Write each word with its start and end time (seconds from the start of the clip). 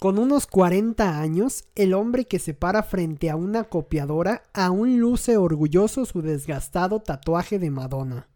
Con 0.00 0.18
unos 0.18 0.46
40 0.46 1.20
años, 1.20 1.64
el 1.74 1.92
hombre 1.92 2.24
que 2.24 2.38
se 2.38 2.54
para 2.54 2.82
frente 2.82 3.28
a 3.28 3.36
una 3.36 3.64
copiadora 3.64 4.44
aún 4.54 4.98
luce 4.98 5.36
orgulloso 5.36 6.06
su 6.06 6.22
desgastado 6.22 7.00
tatuaje 7.00 7.58
de 7.58 7.70
Madonna. 7.70 8.26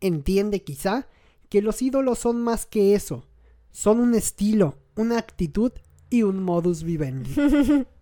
Entiende 0.00 0.62
quizá 0.62 1.08
que 1.48 1.62
los 1.62 1.82
ídolos 1.82 2.20
son 2.20 2.40
más 2.40 2.64
que 2.64 2.94
eso, 2.94 3.26
son 3.72 3.98
un 3.98 4.14
estilo, 4.14 4.76
una 4.94 5.18
actitud 5.18 5.72
y 6.10 6.22
un 6.22 6.44
modus 6.44 6.84
vivendi. 6.84 7.34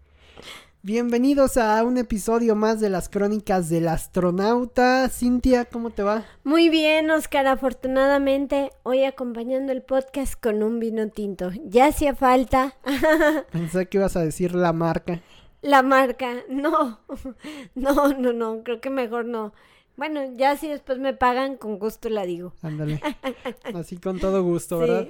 Bienvenidos 0.82 1.56
a 1.56 1.82
un 1.82 1.98
episodio 1.98 2.54
más 2.54 2.78
de 2.78 2.88
las 2.88 3.08
crónicas 3.08 3.68
del 3.68 3.88
astronauta. 3.88 5.08
Cintia, 5.08 5.64
¿cómo 5.64 5.90
te 5.90 6.04
va? 6.04 6.24
Muy 6.44 6.68
bien, 6.68 7.10
Oscar. 7.10 7.48
Afortunadamente, 7.48 8.70
hoy 8.84 9.02
acompañando 9.02 9.72
el 9.72 9.82
podcast 9.82 10.40
con 10.40 10.62
un 10.62 10.78
vino 10.78 11.08
tinto. 11.08 11.50
Ya 11.64 11.86
hacía 11.86 12.14
falta. 12.14 12.76
Pensé 13.50 13.86
que 13.86 13.98
ibas 13.98 14.16
a 14.16 14.22
decir 14.24 14.54
la 14.54 14.72
marca. 14.72 15.20
La 15.62 15.82
marca, 15.82 16.44
no. 16.48 17.00
No, 17.74 18.12
no, 18.12 18.32
no. 18.32 18.62
Creo 18.62 18.80
que 18.80 18.88
mejor 18.88 19.24
no. 19.24 19.52
Bueno, 19.96 20.20
ya 20.36 20.56
si 20.56 20.68
después 20.68 21.00
me 21.00 21.12
pagan, 21.12 21.56
con 21.56 21.80
gusto 21.80 22.08
la 22.08 22.24
digo. 22.24 22.54
Ándale. 22.62 23.00
Así 23.74 23.96
con 23.96 24.20
todo 24.20 24.44
gusto, 24.44 24.78
¿verdad? 24.78 25.08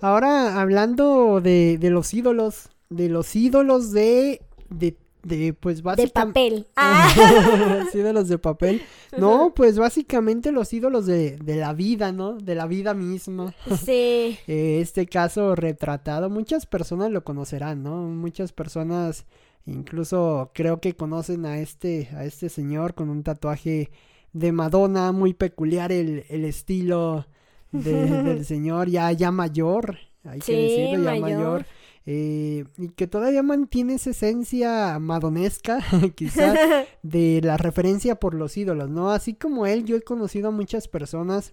Ahora, 0.00 0.60
hablando 0.60 1.40
de, 1.40 1.76
de 1.76 1.90
los 1.90 2.14
ídolos, 2.14 2.68
de 2.88 3.08
los 3.08 3.34
ídolos 3.34 3.90
de 3.92 4.42
de, 4.70 4.96
de 5.22 5.52
pues 5.52 5.82
básicamente... 5.82 6.40
De 6.40 6.50
papel. 6.50 6.66
Ah. 6.76 7.84
sí, 7.92 7.98
de 7.98 8.12
los 8.12 8.28
de 8.28 8.38
papel. 8.38 8.82
No, 9.18 9.52
pues 9.54 9.78
básicamente 9.78 10.52
los 10.52 10.72
ídolos 10.72 11.06
de, 11.06 11.36
de 11.36 11.56
la 11.56 11.74
vida, 11.74 12.12
¿no? 12.12 12.34
De 12.34 12.54
la 12.54 12.66
vida 12.66 12.94
misma. 12.94 13.54
Sí. 13.84 14.38
Eh, 14.46 14.80
este 14.80 15.06
caso 15.06 15.54
retratado, 15.54 16.30
muchas 16.30 16.66
personas 16.66 17.10
lo 17.10 17.24
conocerán, 17.24 17.82
¿no? 17.82 17.96
Muchas 17.96 18.52
personas 18.52 19.26
incluso 19.66 20.50
creo 20.54 20.80
que 20.80 20.94
conocen 20.94 21.46
a 21.46 21.58
este, 21.58 22.08
a 22.14 22.24
este 22.24 22.48
señor 22.48 22.94
con 22.94 23.10
un 23.10 23.22
tatuaje 23.22 23.90
de 24.32 24.52
Madonna, 24.52 25.12
muy 25.12 25.34
peculiar 25.34 25.92
el, 25.92 26.24
el 26.28 26.44
estilo 26.44 27.26
del 27.72 28.44
señor 28.44 28.88
ya, 28.88 29.12
ya 29.12 29.30
mayor, 29.30 29.98
hay 30.24 30.40
que 30.40 30.56
decirlo, 30.56 31.14
ya 31.14 31.20
mayor 31.20 31.66
eh, 32.06 32.64
y 32.78 32.88
que 32.88 33.06
todavía 33.06 33.42
mantiene 33.42 33.94
esa 33.94 34.10
esencia 34.10 34.98
madonesca, 34.98 35.80
quizás, 36.14 36.58
de 37.02 37.40
la 37.42 37.56
referencia 37.56 38.16
por 38.16 38.34
los 38.34 38.56
ídolos, 38.56 38.90
¿no? 38.90 39.10
Así 39.10 39.34
como 39.34 39.66
él, 39.66 39.84
yo 39.84 39.96
he 39.96 40.02
conocido 40.02 40.48
a 40.48 40.52
muchas 40.52 40.88
personas 40.88 41.52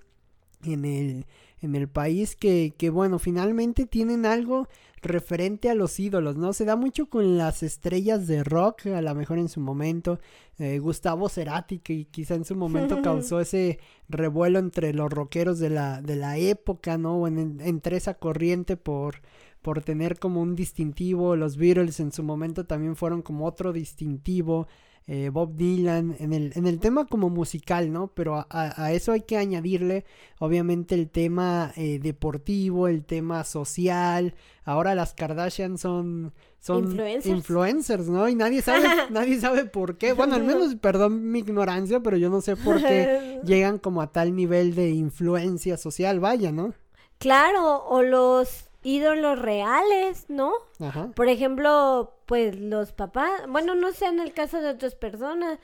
en 0.63 0.85
el, 0.85 1.25
en 1.61 1.75
el 1.75 1.87
país 1.87 2.35
que, 2.35 2.73
que, 2.77 2.89
bueno, 2.89 3.19
finalmente 3.19 3.85
tienen 3.85 4.25
algo 4.25 4.67
referente 5.01 5.69
a 5.69 5.75
los 5.75 5.99
ídolos, 5.99 6.37
¿no? 6.37 6.53
Se 6.53 6.65
da 6.65 6.75
mucho 6.75 7.07
con 7.07 7.37
las 7.37 7.61
estrellas 7.61 8.27
de 8.27 8.43
rock, 8.43 8.87
a 8.87 9.01
lo 9.01 9.13
mejor 9.15 9.37
en 9.37 9.49
su 9.49 9.59
momento, 9.59 10.19
eh, 10.57 10.79
Gustavo 10.79 11.29
Cerati, 11.29 11.79
que 11.79 12.05
quizá 12.05 12.35
en 12.35 12.45
su 12.45 12.55
momento 12.55 13.01
causó 13.03 13.39
ese 13.39 13.79
revuelo 14.09 14.59
entre 14.59 14.93
los 14.93 15.11
rockeros 15.11 15.59
de 15.59 15.69
la, 15.69 16.01
de 16.01 16.15
la 16.15 16.37
época, 16.37 16.97
¿no? 16.97 17.27
En, 17.27 17.59
entre 17.61 17.97
esa 17.97 18.15
corriente 18.15 18.75
por 18.75 19.21
por 19.67 19.83
tener 19.83 20.17
como 20.17 20.41
un 20.41 20.55
distintivo. 20.55 21.35
Los 21.35 21.57
Beatles 21.57 21.99
en 21.99 22.13
su 22.13 22.23
momento 22.23 22.65
también 22.65 22.95
fueron 22.95 23.21
como 23.21 23.45
otro 23.45 23.73
distintivo. 23.73 24.65
Eh, 25.07 25.27
Bob 25.29 25.57
Dylan 25.57 26.15
en 26.19 26.31
el, 26.31 26.53
en 26.55 26.67
el 26.67 26.79
tema 26.79 27.05
como 27.05 27.29
musical, 27.29 27.91
¿no? 27.91 28.07
Pero 28.13 28.47
a, 28.49 28.93
eso 28.93 29.11
hay 29.11 29.23
que 29.23 29.35
añadirle 29.35 30.05
obviamente 30.39 30.95
el 30.95 31.09
tema 31.09 31.73
eh, 31.75 31.99
deportivo, 32.01 32.87
el 32.87 33.03
tema 33.03 33.43
social. 33.43 34.35
Ahora 34.63 34.95
las 34.95 35.13
Kardashian 35.13 35.77
son 35.77 36.33
son 36.61 36.97
influencers. 37.25 38.07
¿no? 38.07 38.29
Y 38.29 38.35
nadie 38.35 38.61
sabe, 38.61 38.87
nadie 39.09 39.37
sabe 39.37 39.65
por 39.65 39.97
qué. 39.97 40.13
Bueno, 40.13 40.35
al 40.35 40.45
menos, 40.45 40.75
perdón 40.75 41.29
mi 41.29 41.39
ignorancia, 41.39 41.99
pero 41.99 42.15
yo 42.15 42.29
no 42.29 42.39
sé 42.39 42.55
por 42.55 42.81
qué 42.81 43.41
llegan 43.43 43.79
como 43.79 44.01
a 44.01 44.13
tal 44.13 44.33
nivel 44.33 44.75
de 44.75 44.91
influencia 44.91 45.75
social, 45.75 46.21
vaya, 46.21 46.53
¿no? 46.53 46.73
Claro, 47.17 47.83
o 47.85 48.03
los 48.03 48.67
ídolos 48.87 49.37
reales, 49.37 50.25
¿no? 50.29 50.53
Ajá. 50.79 51.11
Por 51.13 51.27
ejemplo, 51.27 52.13
pues 52.25 52.57
los 52.57 52.93
papás, 52.93 53.31
bueno, 53.49 53.75
no 53.75 53.91
sé 53.91 54.05
en 54.05 54.21
el 54.21 54.33
caso 54.33 54.61
de 54.61 54.69
otras 54.69 54.95
personas, 54.95 55.59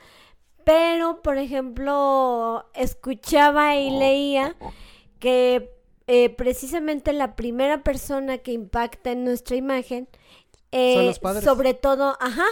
pero 0.64 1.22
por 1.22 1.38
ejemplo, 1.38 2.66
escuchaba 2.74 3.76
y 3.76 3.90
leía 3.90 4.56
que 5.20 5.74
eh, 6.06 6.28
precisamente 6.30 7.14
la 7.14 7.34
primera 7.34 7.82
persona 7.82 8.38
que 8.38 8.52
impacta 8.52 9.12
en 9.12 9.24
nuestra 9.24 9.56
imagen 9.56 10.06
eh, 10.76 11.14
sobre 11.40 11.72
todo, 11.72 12.16
ajá, 12.18 12.46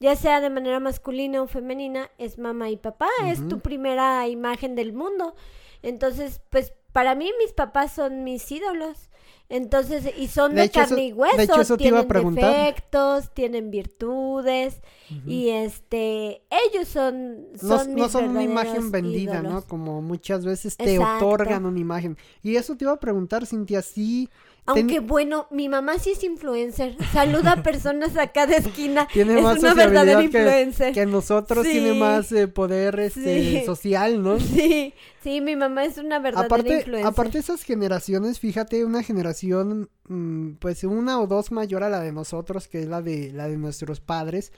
ya 0.00 0.16
sea 0.16 0.40
de 0.40 0.50
manera 0.50 0.80
masculina 0.80 1.40
o 1.40 1.46
femenina, 1.46 2.10
es 2.18 2.36
mamá 2.36 2.70
y 2.70 2.76
papá, 2.76 3.08
es 3.26 3.46
tu 3.46 3.60
primera 3.60 4.26
imagen 4.26 4.74
del 4.74 4.92
mundo. 4.92 5.36
Entonces, 5.82 6.40
pues 6.50 6.72
para 6.92 7.14
mí 7.14 7.30
mis 7.38 7.52
papás 7.52 7.92
son 7.92 8.24
mis 8.24 8.50
ídolos. 8.50 9.07
Entonces, 9.50 10.12
y 10.18 10.28
son 10.28 10.54
de, 10.54 10.68
carne 10.68 11.06
y 11.06 11.12
hueso, 11.12 11.36
de 11.38 11.44
hecho, 11.44 11.60
eso 11.62 11.76
tienen 11.78 12.06
te 12.06 12.18
iba 12.18 12.28
a 12.28 12.30
defectos, 12.30 13.32
tienen 13.32 13.70
virtudes, 13.70 14.82
y 15.26 15.48
este, 15.48 16.42
ellos 16.50 16.86
son, 16.86 17.46
son 17.58 17.94
no, 17.94 18.02
no 18.02 18.08
son 18.10 18.28
una 18.28 18.42
imagen 18.42 18.90
vendida, 18.90 19.40
¿no? 19.40 19.62
Como 19.62 20.02
muchas 20.02 20.44
veces 20.44 20.76
te 20.76 20.98
otorgan 20.98 21.64
una 21.64 21.80
imagen. 21.80 22.18
Y 22.42 22.56
eso 22.56 22.76
te 22.76 22.84
iba 22.84 22.92
a 22.92 23.00
preguntar, 23.00 23.46
Cintia, 23.46 23.80
sí 23.80 24.28
aunque 24.68 25.00
bueno, 25.00 25.46
mi 25.50 25.68
mamá 25.68 25.98
sí 25.98 26.10
es 26.10 26.22
influencer. 26.22 26.96
Saluda 27.12 27.52
a 27.52 27.62
personas 27.62 28.16
acá 28.16 28.46
de 28.46 28.56
esquina. 28.56 29.08
Tiene 29.12 29.38
es 29.38 29.42
más 29.42 29.58
una 29.58 29.74
verdadera 29.74 30.22
influencer. 30.22 30.92
Que, 30.92 31.06
nosotros 31.06 31.64
tiene 31.64 31.94
más 31.94 32.30
eh, 32.32 32.48
poder 32.48 33.00
este, 33.00 33.64
social, 33.64 34.22
¿no? 34.22 34.38
Sí, 34.38 34.94
sí, 35.22 35.40
mi 35.40 35.56
mamá 35.56 35.84
es 35.84 35.98
una 35.98 36.18
verdadera 36.18 36.46
aparte, 36.46 36.76
influencer. 36.76 37.06
Aparte 37.06 37.38
esas 37.38 37.62
generaciones, 37.62 38.38
fíjate, 38.40 38.84
una 38.84 39.02
generación, 39.02 39.88
mm, 40.08 40.52
pues 40.58 40.84
una 40.84 41.20
o 41.20 41.26
dos 41.26 41.50
mayor 41.50 41.82
a 41.82 41.88
la 41.88 42.00
de 42.00 42.12
nosotros, 42.12 42.68
que 42.68 42.80
es 42.80 42.86
la 42.86 43.00
de 43.00 43.32
la 43.32 43.48
de 43.48 43.56
nuestros 43.56 44.00
padres, 44.00 44.52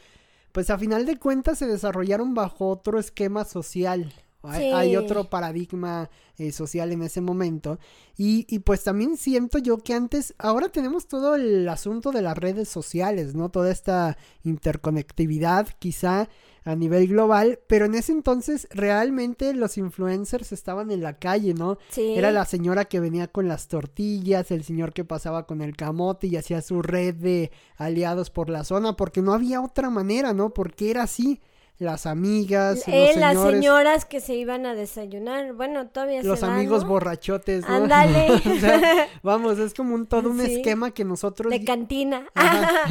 pues 0.52 0.70
a 0.70 0.78
final 0.78 1.06
de 1.06 1.16
cuentas 1.16 1.58
se 1.58 1.66
desarrollaron 1.66 2.34
bajo 2.34 2.68
otro 2.68 2.98
esquema 2.98 3.44
social. 3.44 4.12
Hay, 4.42 4.96
otro 4.96 5.28
paradigma 5.28 6.08
eh, 6.38 6.52
social 6.52 6.92
en 6.92 7.02
ese 7.02 7.20
momento. 7.20 7.78
Y, 8.16 8.46
y, 8.48 8.60
pues 8.60 8.84
también 8.84 9.16
siento 9.16 9.58
yo 9.58 9.78
que 9.78 9.94
antes, 9.94 10.34
ahora 10.38 10.68
tenemos 10.68 11.06
todo 11.06 11.34
el 11.34 11.68
asunto 11.68 12.10
de 12.10 12.22
las 12.22 12.36
redes 12.36 12.68
sociales, 12.68 13.34
¿no? 13.34 13.50
Toda 13.50 13.70
esta 13.70 14.16
interconectividad 14.42 15.68
quizá 15.78 16.28
a 16.64 16.76
nivel 16.76 17.08
global, 17.08 17.58
pero 17.66 17.86
en 17.86 17.94
ese 17.94 18.12
entonces 18.12 18.68
realmente 18.70 19.54
los 19.54 19.78
influencers 19.78 20.52
estaban 20.52 20.90
en 20.90 21.02
la 21.02 21.18
calle, 21.18 21.54
¿no? 21.54 21.78
Sí. 21.88 22.14
Era 22.16 22.30
la 22.30 22.44
señora 22.44 22.84
que 22.84 23.00
venía 23.00 23.28
con 23.28 23.48
las 23.48 23.68
tortillas, 23.68 24.50
el 24.50 24.64
señor 24.64 24.92
que 24.92 25.04
pasaba 25.04 25.46
con 25.46 25.62
el 25.62 25.76
camote 25.76 26.26
y 26.26 26.36
hacía 26.36 26.60
su 26.60 26.82
red 26.82 27.14
de 27.14 27.50
aliados 27.76 28.30
por 28.30 28.50
la 28.50 28.64
zona, 28.64 28.96
porque 28.96 29.22
no 29.22 29.32
había 29.32 29.62
otra 29.62 29.90
manera, 29.90 30.32
¿no? 30.34 30.50
Porque 30.50 30.90
era 30.90 31.04
así 31.04 31.40
las 31.80 32.04
amigas, 32.04 32.82
eh, 32.88 33.14
las 33.16 33.40
señoras 33.40 34.04
que 34.04 34.20
se 34.20 34.34
iban 34.34 34.66
a 34.66 34.74
desayunar, 34.74 35.54
bueno, 35.54 35.88
todavía 35.88 36.22
los 36.22 36.42
amigos 36.42 36.86
borrachotes, 36.86 37.66
¿no? 37.66 37.74
Ándale. 37.74 38.28
vamos, 39.22 39.58
es 39.58 39.72
como 39.72 39.94
un 39.94 40.06
todo 40.06 40.28
un 40.28 40.40
esquema 40.42 40.90
que 40.90 41.04
nosotros 41.04 41.50
de 41.50 41.64
cantina. 41.64 42.26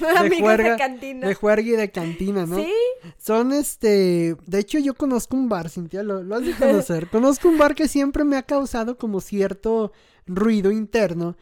de 0.00 0.08
amigos 0.16 0.56
de 0.56 0.76
cantina. 0.76 1.26
De 1.26 1.34
juerga 1.34 1.68
y 1.68 1.72
de 1.72 1.90
cantina, 1.90 2.46
¿no? 2.46 2.58
Sí. 2.58 2.72
Son 3.18 3.52
este, 3.52 4.36
de 4.46 4.58
hecho 4.60 4.78
yo 4.78 4.94
conozco 4.94 5.36
un 5.36 5.48
bar, 5.48 5.68
Cintia, 5.68 6.04
lo, 6.04 6.22
lo 6.22 6.36
has 6.36 6.46
de 6.46 6.54
conocer. 6.54 7.08
conozco 7.10 7.48
un 7.48 7.58
bar 7.58 7.74
que 7.74 7.88
siempre 7.88 8.22
me 8.22 8.36
ha 8.36 8.42
causado 8.44 8.96
como 8.96 9.20
cierto 9.20 9.90
ruido 10.26 10.70
interno 10.70 11.36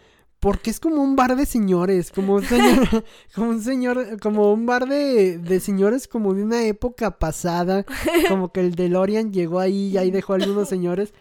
porque 0.45 0.69
es 0.69 0.79
como 0.79 1.03
un 1.03 1.17
bar 1.17 1.37
de 1.37 1.47
señores, 1.47 2.13
como 2.13 2.35
un 2.35 2.45
señor, 2.45 2.87
como 3.35 3.49
un 3.49 3.63
señor, 3.63 4.21
como 4.21 4.53
un 4.53 4.67
bar 4.67 4.87
de, 4.87 5.39
de 5.39 5.59
señores 5.59 6.07
como 6.07 6.35
de 6.35 6.43
una 6.43 6.67
época 6.67 7.19
pasada, 7.19 7.87
como 8.29 8.53
que 8.53 8.61
el 8.61 8.75
DeLorean 8.75 9.33
llegó 9.33 9.59
ahí 9.59 9.89
y 9.89 9.97
ahí 9.97 10.11
dejó 10.11 10.35
a 10.35 10.37
algunos 10.37 10.69
señores. 10.69 11.15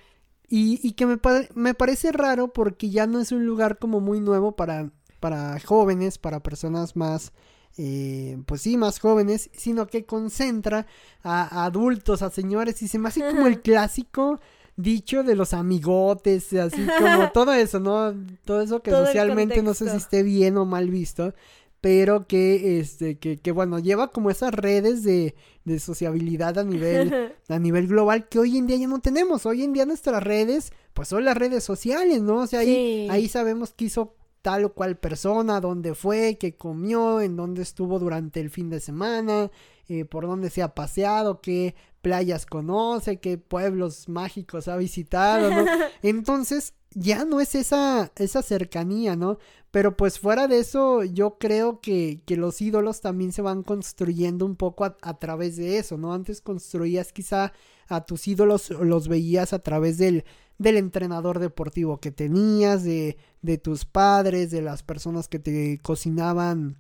Y, 0.50 0.78
y 0.86 0.92
que 0.92 1.06
me, 1.06 1.18
me 1.56 1.74
parece 1.74 2.12
raro 2.12 2.52
porque 2.52 2.90
ya 2.90 3.08
no 3.08 3.22
es 3.22 3.31
un 3.31 3.46
lugar 3.46 3.80
como 3.80 4.02
muy 4.02 4.20
nuevo 4.20 4.58
para, 4.58 4.92
para 5.22 5.58
jóvenes, 5.62 6.18
para 6.18 6.44
personas 6.44 6.98
más 6.98 7.31
eh, 7.78 8.38
pues 8.46 8.60
sí, 8.60 8.75
más 8.75 9.00
jóvenes, 9.00 9.50
sino 9.54 9.88
que 9.88 10.06
concentra 10.06 10.86
a, 11.24 11.64
adultos, 11.64 12.24
a 12.24 12.30
señores, 12.30 12.81
y 12.81 12.90
se 12.90 13.00
me 13.00 13.08
hace 13.08 13.22
como 13.22 13.48
el 13.48 13.62
clásico 13.64 14.42
dicho 14.75 15.24
de 15.24 15.36
los 15.36 15.54
amigotes, 15.54 16.54
así 16.54 16.86
como 17.00 17.30
todo 17.34 17.54
eso, 17.54 17.80
¿no? 17.80 18.14
Todo 18.46 18.62
eso 18.62 18.81
que 18.81 18.92
socialmente 18.92 19.62
no 19.62 19.74
sé 19.74 19.90
si 19.90 19.98
esté 19.98 20.24
bien 20.24 20.58
o 20.58 20.66
mal 20.66 20.90
visto, 20.90 21.34
pero 21.81 22.28
que 22.28 22.80
este 22.80 23.18
que, 23.18 23.38
que 23.38 23.52
bueno 23.52 23.80
lleva 23.80 24.10
como 24.12 24.30
esas 24.30 24.54
redes 24.54 25.04
de, 25.04 25.36
de 25.66 25.80
sociabilidad 25.80 26.58
a 26.58 26.64
nivel 26.64 27.34
a 27.50 27.60
nivel 27.60 27.88
global 27.88 28.28
que 28.30 28.40
hoy 28.40 28.58
en 28.58 28.68
día 28.68 28.78
ya 28.78 28.88
no 28.88 29.00
tenemos. 29.00 29.46
Hoy 29.46 29.64
en 29.64 29.74
día 29.74 29.86
nuestras 29.86 30.24
redes 30.24 30.72
pues 30.94 31.08
son 31.08 31.25
las 31.25 31.36
redes 31.36 31.64
sociales 31.64 32.22
no 32.22 32.38
o 32.38 32.48
sea 32.48 32.60
ahí 32.60 33.08
ahí 33.10 33.28
sabemos 33.28 33.74
que 33.74 33.86
hizo 33.86 34.16
tal 34.42 34.66
o 34.66 34.74
cual 34.74 34.98
persona 34.98 35.60
dónde 35.60 35.96
fue 35.96 36.38
qué 36.40 36.56
comió 36.56 37.22
en 37.22 37.36
dónde 37.36 37.64
estuvo 37.64 37.98
durante 37.98 38.40
el 38.40 38.50
fin 38.50 38.70
de 38.70 38.80
semana 38.80 39.50
eh, 39.88 40.06
por 40.06 40.28
dónde 40.28 40.50
se 40.50 40.62
ha 40.62 40.75
paseado 40.75 41.42
qué 41.42 41.75
playas 42.04 42.46
conoce 42.46 43.20
qué 43.20 43.38
pueblos 43.40 44.10
mágicos 44.10 44.68
ha 44.68 44.76
visitado 44.76 45.50
¿no? 45.50 45.66
entonces 46.04 46.74
ya 46.96 47.26
no 47.26 47.40
es 47.40 47.56
esa, 47.56 48.12
esa 48.18 48.42
cercanía, 48.44 49.16
¿no? 49.16 49.40
Pero 49.72 49.98
pues 49.98 50.20
fuera 50.20 50.48
de 50.48 50.60
eso, 50.60 51.04
yo 51.04 51.38
creo 51.40 51.82
que, 51.82 52.22
que 52.26 52.38
los 52.38 52.62
ídolos 52.62 53.02
también 53.02 53.32
se 53.32 53.42
van 53.42 53.64
construyendo 53.64 54.46
un 54.46 54.56
poco 54.56 54.86
a, 54.86 54.98
a, 55.02 55.18
través 55.18 55.58
de 55.58 55.80
eso, 55.80 55.98
¿no? 55.98 56.14
Antes 56.14 56.42
construías 56.42 57.12
quizá 57.12 57.52
a 57.88 58.06
tus 58.06 58.28
ídolos, 58.28 58.70
los 58.70 59.08
veías 59.08 59.54
a 59.54 59.60
través 59.60 59.98
del, 59.98 60.24
del 60.60 60.78
entrenador 60.78 61.40
deportivo 61.40 62.00
que 62.00 62.12
tenías, 62.12 62.84
de, 62.84 63.18
de 63.42 63.58
tus 63.58 63.86
padres, 63.86 64.52
de 64.52 64.62
las 64.62 64.84
personas 64.84 65.28
que 65.28 65.40
te 65.40 65.80
cocinaban 65.80 66.78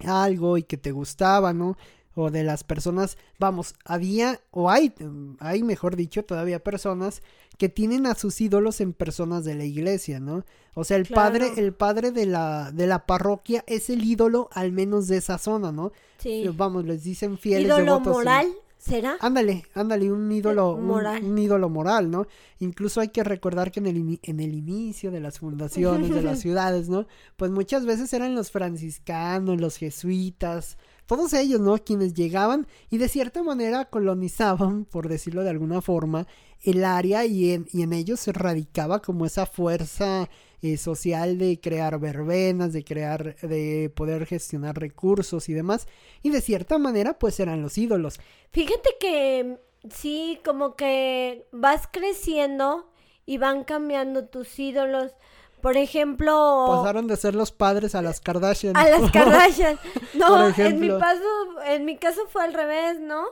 algo 0.00 0.58
y 0.58 0.64
que 0.64 0.76
te 0.76 0.90
gustaba, 0.90 1.52
¿no? 1.52 1.76
O 2.14 2.30
de 2.30 2.44
las 2.44 2.64
personas, 2.64 3.16
vamos, 3.38 3.74
había 3.84 4.40
o 4.50 4.70
hay, 4.70 4.92
hay 5.38 5.62
mejor 5.62 5.96
dicho, 5.96 6.24
todavía 6.24 6.62
personas 6.62 7.22
que 7.58 7.68
tienen 7.68 8.06
a 8.06 8.14
sus 8.14 8.40
ídolos 8.40 8.80
en 8.80 8.92
personas 8.92 9.44
de 9.44 9.54
la 9.54 9.64
iglesia, 9.64 10.20
¿no? 10.20 10.44
O 10.74 10.84
sea, 10.84 10.96
el 10.96 11.06
padre, 11.06 11.52
el 11.56 11.72
padre 11.72 12.12
de 12.12 12.26
la, 12.26 12.72
de 12.72 12.86
la 12.86 13.06
parroquia 13.06 13.62
es 13.66 13.90
el 13.90 14.04
ídolo 14.04 14.48
al 14.52 14.72
menos 14.72 15.06
de 15.06 15.18
esa 15.18 15.38
zona, 15.38 15.70
¿no? 15.70 15.92
Sí. 16.18 16.44
Vamos, 16.54 16.84
les 16.84 17.04
dicen 17.04 17.36
fieles 17.38 17.66
¿Ídolo 17.66 18.00
moral? 18.00 18.48
¿Será? 18.78 19.16
Ándale, 19.20 19.64
ándale, 19.74 20.10
un 20.10 20.32
ídolo 20.32 20.76
moral. 20.76 21.22
Un, 21.22 21.38
ídolo 21.38 21.68
moral, 21.68 22.10
¿no? 22.10 22.26
Incluso 22.58 23.00
hay 23.00 23.10
que 23.10 23.22
recordar 23.22 23.70
que 23.70 23.78
en 23.78 23.86
el, 23.86 24.18
en 24.24 24.40
el 24.40 24.54
inicio 24.54 25.12
de 25.12 25.20
las 25.20 25.38
fundaciones 25.38 26.10
de 26.10 26.20
las 26.20 26.40
ciudades, 26.40 26.88
¿no? 26.88 27.06
Pues 27.36 27.52
muchas 27.52 27.86
veces 27.86 28.12
eran 28.12 28.34
los 28.34 28.50
franciscanos, 28.50 29.60
los 29.60 29.76
jesuitas, 29.76 30.78
todos 31.06 31.32
ellos, 31.32 31.60
¿no? 31.60 31.78
Quienes 31.78 32.14
llegaban 32.14 32.66
y 32.90 32.98
de 32.98 33.08
cierta 33.08 33.42
manera 33.42 33.86
colonizaban, 33.86 34.84
por 34.84 35.08
decirlo 35.08 35.42
de 35.42 35.50
alguna 35.50 35.82
forma, 35.82 36.26
el 36.62 36.84
área 36.84 37.24
y 37.24 37.52
en, 37.52 37.92
ellos 37.92 38.20
se 38.20 38.32
radicaba 38.32 39.00
como 39.00 39.26
esa 39.26 39.46
fuerza 39.46 40.28
eh, 40.62 40.76
social 40.76 41.38
de 41.38 41.58
crear 41.60 41.98
verbenas, 41.98 42.72
de 42.72 42.84
crear, 42.84 43.36
de 43.36 43.90
poder 43.94 44.26
gestionar 44.26 44.78
recursos 44.78 45.48
y 45.48 45.54
demás. 45.54 45.88
Y 46.22 46.30
de 46.30 46.40
cierta 46.40 46.78
manera, 46.78 47.18
pues 47.18 47.40
eran 47.40 47.62
los 47.62 47.76
ídolos. 47.78 48.20
Fíjate 48.52 48.90
que 49.00 49.58
sí, 49.90 50.38
como 50.44 50.76
que 50.76 51.46
vas 51.50 51.88
creciendo 51.90 52.92
y 53.26 53.38
van 53.38 53.64
cambiando 53.64 54.26
tus 54.26 54.58
ídolos. 54.58 55.12
Por 55.62 55.76
ejemplo... 55.76 56.66
Pasaron 56.68 57.06
de 57.06 57.16
ser 57.16 57.34
los 57.34 57.52
padres 57.52 57.94
a 57.94 58.02
las 58.02 58.20
Kardashian. 58.20 58.76
A 58.76 58.88
las 58.88 59.10
Kardashian. 59.12 59.78
No, 60.14 60.48
en 60.48 60.80
mi, 60.80 60.90
paso, 60.90 61.22
en 61.64 61.84
mi 61.84 61.96
caso 61.96 62.26
fue 62.28 62.42
al 62.42 62.52
revés, 62.52 63.00
¿no? 63.00 63.24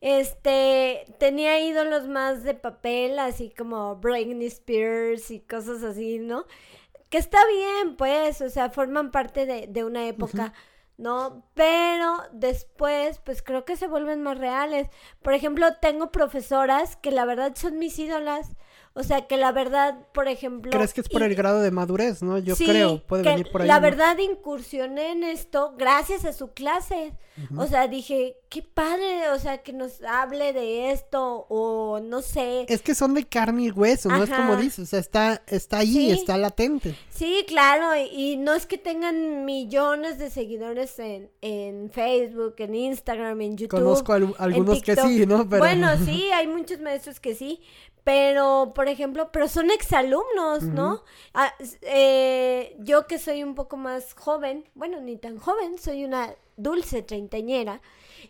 Este, 0.00 1.06
tenía 1.18 1.58
ídolos 1.60 2.06
más 2.06 2.44
de 2.44 2.54
papel, 2.54 3.18
así 3.18 3.52
como 3.56 3.96
Britney 3.96 4.46
Spears 4.46 5.30
y 5.30 5.40
cosas 5.40 5.82
así, 5.82 6.18
¿no? 6.18 6.44
Que 7.08 7.18
está 7.18 7.38
bien, 7.46 7.96
pues, 7.96 8.42
o 8.42 8.50
sea, 8.50 8.70
forman 8.70 9.10
parte 9.10 9.46
de, 9.46 9.66
de 9.66 9.84
una 9.84 10.06
época. 10.06 10.52
¿no? 10.98 11.44
Pero 11.54 12.16
después, 12.32 13.20
pues 13.20 13.40
creo 13.42 13.64
que 13.64 13.76
se 13.76 13.86
vuelven 13.86 14.20
más 14.22 14.36
reales. 14.36 14.88
Por 15.22 15.32
ejemplo, 15.32 15.66
tengo 15.80 16.10
profesoras 16.10 16.96
que 16.96 17.12
la 17.12 17.24
verdad 17.24 17.54
son 17.54 17.78
mis 17.78 17.98
ídolas. 17.98 18.56
O 18.98 19.04
sea, 19.04 19.28
que 19.28 19.36
la 19.36 19.52
verdad, 19.52 19.96
por 20.12 20.26
ejemplo... 20.26 20.72
¿Crees 20.72 20.92
que 20.92 21.02
es 21.02 21.08
por 21.08 21.22
el 21.22 21.36
grado 21.36 21.60
de 21.60 21.70
madurez, 21.70 22.20
no? 22.20 22.36
Yo 22.38 22.56
creo, 22.56 23.00
puede 23.06 23.22
venir 23.22 23.48
por 23.52 23.62
ahí. 23.62 23.68
La 23.68 23.78
verdad, 23.78 24.18
incursioné 24.18 25.12
en 25.12 25.22
esto 25.22 25.74
gracias 25.78 26.24
a 26.24 26.32
su 26.32 26.52
clase. 26.52 27.14
O 27.56 27.66
sea, 27.66 27.86
dije, 27.86 28.36
qué 28.48 28.62
padre, 28.62 29.30
o 29.30 29.38
sea, 29.38 29.58
que 29.58 29.72
nos 29.72 30.02
hable 30.02 30.52
de 30.52 30.90
esto, 30.90 31.46
o 31.48 32.00
no 32.00 32.20
sé. 32.20 32.66
Es 32.68 32.82
que 32.82 32.96
son 32.96 33.14
de 33.14 33.24
carne 33.24 33.64
y 33.64 33.70
hueso, 33.70 34.08
no 34.08 34.24
es 34.24 34.30
como 34.30 34.56
dices, 34.56 34.80
o 34.80 34.86
sea, 34.86 34.98
está, 34.98 35.42
está 35.46 35.78
ahí, 35.78 36.10
está 36.10 36.36
latente. 36.36 36.96
Sí, 37.10 37.44
claro, 37.46 37.90
y, 38.12 38.36
no 38.38 38.54
es 38.54 38.66
que 38.66 38.78
tengan 38.78 39.44
millones 39.44 40.18
de 40.18 40.30
seguidores 40.30 40.98
en, 40.98 41.30
en 41.40 41.90
Facebook, 41.90 42.56
en 42.58 42.74
Instagram, 42.74 43.40
en 43.40 43.56
YouTube. 43.56 43.78
Conozco 43.78 44.12
algunos 44.12 44.82
que 44.82 44.96
sí, 44.96 45.24
¿no? 45.26 45.44
Bueno, 45.44 45.88
sí, 46.04 46.30
hay 46.32 46.48
muchos 46.48 46.80
maestros 46.80 47.20
que 47.20 47.36
sí, 47.36 47.60
pero, 48.04 48.72
por 48.74 48.88
ejemplo, 48.88 49.30
pero 49.32 49.48
son 49.48 49.70
exalumnos, 49.70 50.62
¿no? 50.62 51.04
Ah, 51.34 51.52
eh, 51.82 52.76
yo 52.78 53.06
que 53.06 53.18
soy 53.18 53.42
un 53.42 53.54
poco 53.54 53.76
más 53.76 54.14
joven, 54.14 54.68
bueno, 54.74 55.00
ni 55.00 55.16
tan 55.16 55.38
joven, 55.38 55.78
soy 55.78 56.04
una 56.04 56.34
dulce 56.56 57.02
treintañera, 57.02 57.80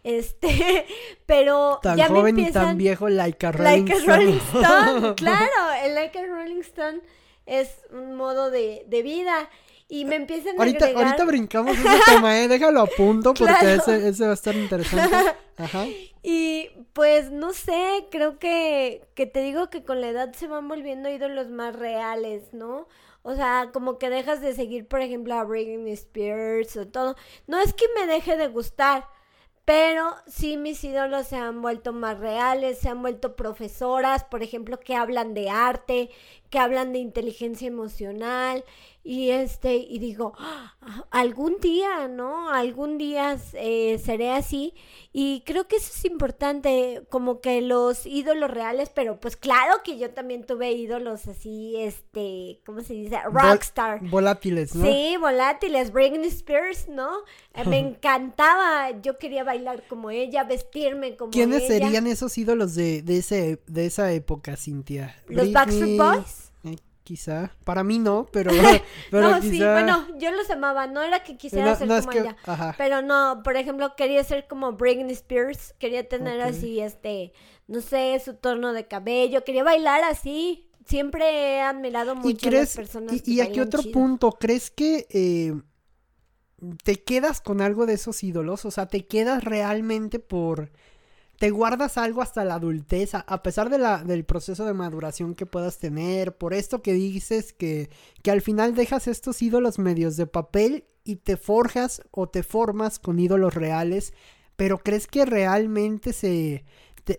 este, 0.05 0.87
pero 1.27 1.79
tan 1.83 1.99
joven 2.01 2.39
y 2.39 2.51
tan 2.51 2.77
viejo, 2.77 3.09
like 3.09 3.47
a 3.47 3.53
Rolling, 3.53 3.87
like 3.87 3.93
a 3.93 4.17
Rolling 4.17 4.39
Stone. 4.39 5.15
claro, 5.17 5.73
el 5.83 5.95
like 5.95 6.19
a 6.19 6.27
Rolling 6.27 6.61
Stone 6.61 7.01
es 7.47 7.83
un 7.91 8.15
modo 8.15 8.51
de, 8.51 8.85
de 8.89 9.03
vida 9.03 9.49
y 9.89 10.05
me 10.05 10.17
empiezan 10.17 10.57
a 10.57 10.59
ahorita, 10.59 10.85
agregar... 10.85 11.07
Ahorita 11.07 11.25
brincamos 11.25 11.79
ese 11.79 11.89
tema, 12.07 12.39
¿eh? 12.41 12.49
Déjalo 12.49 12.83
a 12.83 12.87
punto 12.87 13.33
porque 13.33 13.75
ese, 13.75 14.09
ese, 14.09 14.25
va 14.25 14.33
a 14.33 14.35
estar 14.35 14.55
interesante. 14.55 15.17
Ajá. 15.57 15.87
Y 16.23 16.71
pues 16.93 17.31
no 17.31 17.53
sé, 17.53 18.07
creo 18.11 18.39
que, 18.39 19.09
que 19.15 19.27
te 19.27 19.41
digo 19.41 19.71
que 19.71 19.85
con 19.85 20.01
la 20.01 20.09
edad 20.09 20.33
se 20.35 20.47
van 20.47 20.69
volviendo 20.69 21.09
ídolos 21.09 21.49
más 21.49 21.75
reales, 21.75 22.53
¿no? 22.53 22.87
O 23.23 23.35
sea, 23.35 23.71
como 23.73 23.99
que 23.99 24.11
dejas 24.11 24.41
de 24.41 24.55
seguir, 24.55 24.87
por 24.87 25.01
ejemplo, 25.01 25.35
a 25.35 25.45
Britney 25.45 25.93
Spears 25.93 26.77
o 26.77 26.87
todo. 26.87 27.17
No 27.47 27.59
es 27.59 27.73
que 27.73 27.87
me 27.99 28.07
deje 28.07 28.37
de 28.37 28.49
gustar, 28.49 29.09
pero 29.65 30.15
sí 30.27 30.57
mis 30.57 30.83
ídolos 30.83 31.27
se 31.27 31.37
han 31.37 31.61
vuelto 31.61 31.93
más 31.93 32.19
reales, 32.19 32.79
se 32.79 32.89
han 32.89 33.03
vuelto 33.03 33.37
profesoras, 33.37 34.25
por 34.25 34.43
ejemplo, 34.43 34.81
que 34.81 34.95
hablan 34.95 35.35
de 35.35 35.51
arte, 35.51 36.11
que 36.49 36.59
hablan 36.59 36.93
de 36.93 37.01
inteligencia 37.01 37.69
emocional 37.69 38.65
y 39.09 39.31
este 39.31 39.77
y 39.77 39.99
digo 40.01 40.35
ah, 40.37 40.77
algún 41.11 41.57
día 41.63 42.09
no 42.09 42.51
algún 42.51 42.99
día 42.99 43.39
eh, 43.55 43.99
seré 44.05 44.33
así 44.33 44.75
y 45.15 45.43
creo 45.47 45.67
que 45.67 45.77
eso 45.77 45.91
es 45.97 46.05
importante 46.05 47.03
como 47.09 47.41
que 47.41 47.63
los 47.63 48.05
ídolos 48.05 48.51
reales 48.51 48.91
pero 48.95 49.19
pues 49.19 49.39
claro 49.39 49.77
que 49.83 49.99
yo 49.99 50.11
también 50.11 50.45
tuve 50.45 50.73
ídolos 50.73 51.27
así 51.27 51.75
este 51.79 52.61
cómo 52.67 52.83
se 52.83 52.93
dice 52.93 53.19
rockstar. 53.33 54.07
volátiles 54.11 54.75
¿no? 54.75 54.85
sí 54.85 55.17
volátiles 55.19 55.91
Britney 55.91 56.29
Spears 56.29 56.87
no 56.87 57.11
eh, 57.55 57.65
me 57.65 57.79
encantaba 57.89 58.91
yo 59.01 59.17
quería 59.17 59.43
bailar 59.43 59.85
como 59.89 60.11
ella 60.11 60.45
vestirme 60.45 61.17
como 61.17 61.31
quiénes 61.31 61.67
serían 61.67 62.07
esos 62.07 62.37
ídolos 62.37 62.75
de 62.75 63.01
de 63.01 63.17
ese 63.17 63.59
de 63.67 63.87
esa 63.87 64.13
época 64.13 64.55
Cintia 64.57 65.17
los 65.29 65.51
Backstreet 65.51 65.99
Boys 65.99 66.48
quizá. 67.09 67.51
Para 67.65 67.83
mí 67.83 67.99
no, 67.99 68.29
pero. 68.31 68.51
pero 69.11 69.31
no, 69.31 69.41
sí, 69.41 69.59
bueno, 69.61 70.07
yo 70.19 70.31
los 70.31 70.51
amaba. 70.51 70.87
No 70.87 71.03
era 71.03 71.23
que 71.23 71.39
quisiera 71.39 71.75
ser 71.75 71.89
como 71.89 72.13
ella. 72.13 72.37
Pero 72.77 73.01
no, 73.01 73.41
por 73.43 73.57
ejemplo, 73.57 73.97
quería 73.97 74.23
ser 74.25 74.47
como 74.47 74.73
Britney 74.73 75.13
Spears. 75.13 75.75
Quería 75.79 76.07
tener 76.07 76.43
así, 76.43 76.81
este, 76.81 77.33
no 77.67 77.81
sé, 77.81 78.21
su 78.23 78.35
tono 78.35 78.75
de 78.75 78.87
cabello. 78.87 79.43
Quería 79.43 79.65
bailar 79.65 80.05
así. 80.05 80.69
Siempre 80.85 81.25
he 81.31 81.61
admirado 81.63 82.15
mucho 82.15 82.49
a 82.49 82.53
las 82.53 82.77
personas. 82.77 83.27
Y, 83.27 83.37
y 83.37 83.41
aquí 83.41 83.61
otro 83.61 83.83
punto, 83.91 84.33
¿crees 84.33 84.71
que 84.71 85.07
eh, 85.11 85.55
te 86.83 87.03
quedas 87.03 87.41
con 87.41 87.63
algo 87.63 87.87
de 87.87 87.95
esos 87.95 88.23
ídolos? 88.23 88.67
O 88.67 88.71
sea, 88.71 88.87
¿te 88.87 89.07
quedas 89.07 89.45
realmente 89.45 90.19
por 90.19 90.71
te 91.39 91.51
guardas 91.51 91.99
algo 91.99 92.21
hasta 92.21 92.45
la 92.45 92.55
adultez, 92.55 93.15
a 93.15 93.43
pesar 93.43 93.71
del 93.71 94.25
proceso 94.25 94.65
de 94.65 94.75
maduración 94.75 95.37
que 95.37 95.47
puedas 95.47 95.79
tener, 95.79 96.37
por 96.37 96.53
esto 96.53 96.83
que 96.83 96.95
dices 96.95 97.53
que, 97.53 97.91
que 98.23 98.33
al 98.33 98.43
final 98.43 98.75
dejas 98.75 99.07
estos 99.07 99.41
ídolos 99.41 99.79
medios 99.79 100.17
de 100.17 100.27
papel 100.27 100.85
y 101.05 101.17
te 101.17 101.37
forjas 101.37 102.03
o 102.11 102.29
te 102.29 102.43
formas 102.43 102.99
con 102.99 103.21
ídolos 103.21 103.55
reales, 103.55 104.13
pero 104.57 104.79
crees 104.79 105.07
que 105.07 105.25
realmente 105.25 106.13
se 106.13 106.65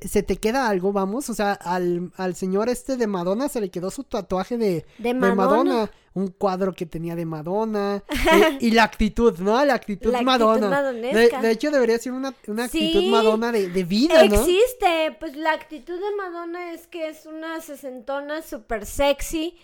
se 0.02 0.24
te 0.24 0.38
queda 0.38 0.68
algo, 0.68 0.92
vamos, 0.94 1.30
o 1.30 1.34
sea, 1.34 1.54
al, 1.54 2.12
al 2.18 2.36
señor 2.36 2.70
este 2.70 2.98
de 2.98 3.08
Madonna 3.08 3.50
se 3.50 3.62
le 3.62 3.70
quedó 3.70 3.90
su 3.90 4.04
tatuaje 4.04 4.58
de, 4.58 4.86
de 4.98 5.14
Madonna. 5.14 5.90
Un 6.12 6.30
cuadro 6.30 6.74
que 6.74 6.88
tenía 6.88 7.16
de 7.16 7.26
Madonna. 7.26 8.04
Eh, 8.30 8.58
y 8.60 8.72
la 8.72 8.84
actitud, 8.84 9.40
¿no? 9.40 9.64
La 9.66 9.74
actitud 9.74 10.14
Madonna. 10.22 10.92
de, 10.92 11.52
hecho, 11.52 11.72
debería 11.72 11.98
ser 11.98 12.12
una, 12.14 12.30
actitud 12.30 13.04
Madonna 13.10 13.52
de, 13.52 13.84
vida, 13.84 14.24
¿no? 14.26 14.36
Existe, 14.36 15.16
pues 15.20 15.36
la 15.36 15.54
actitud 15.54 15.96
de 15.96 16.16
Madonna 16.16 16.74
es 16.74 16.86
que 16.88 17.08
es 17.08 17.26
una 17.26 17.62
sesentona 17.62 18.42
súper 18.42 18.86
sexy, 18.86 19.56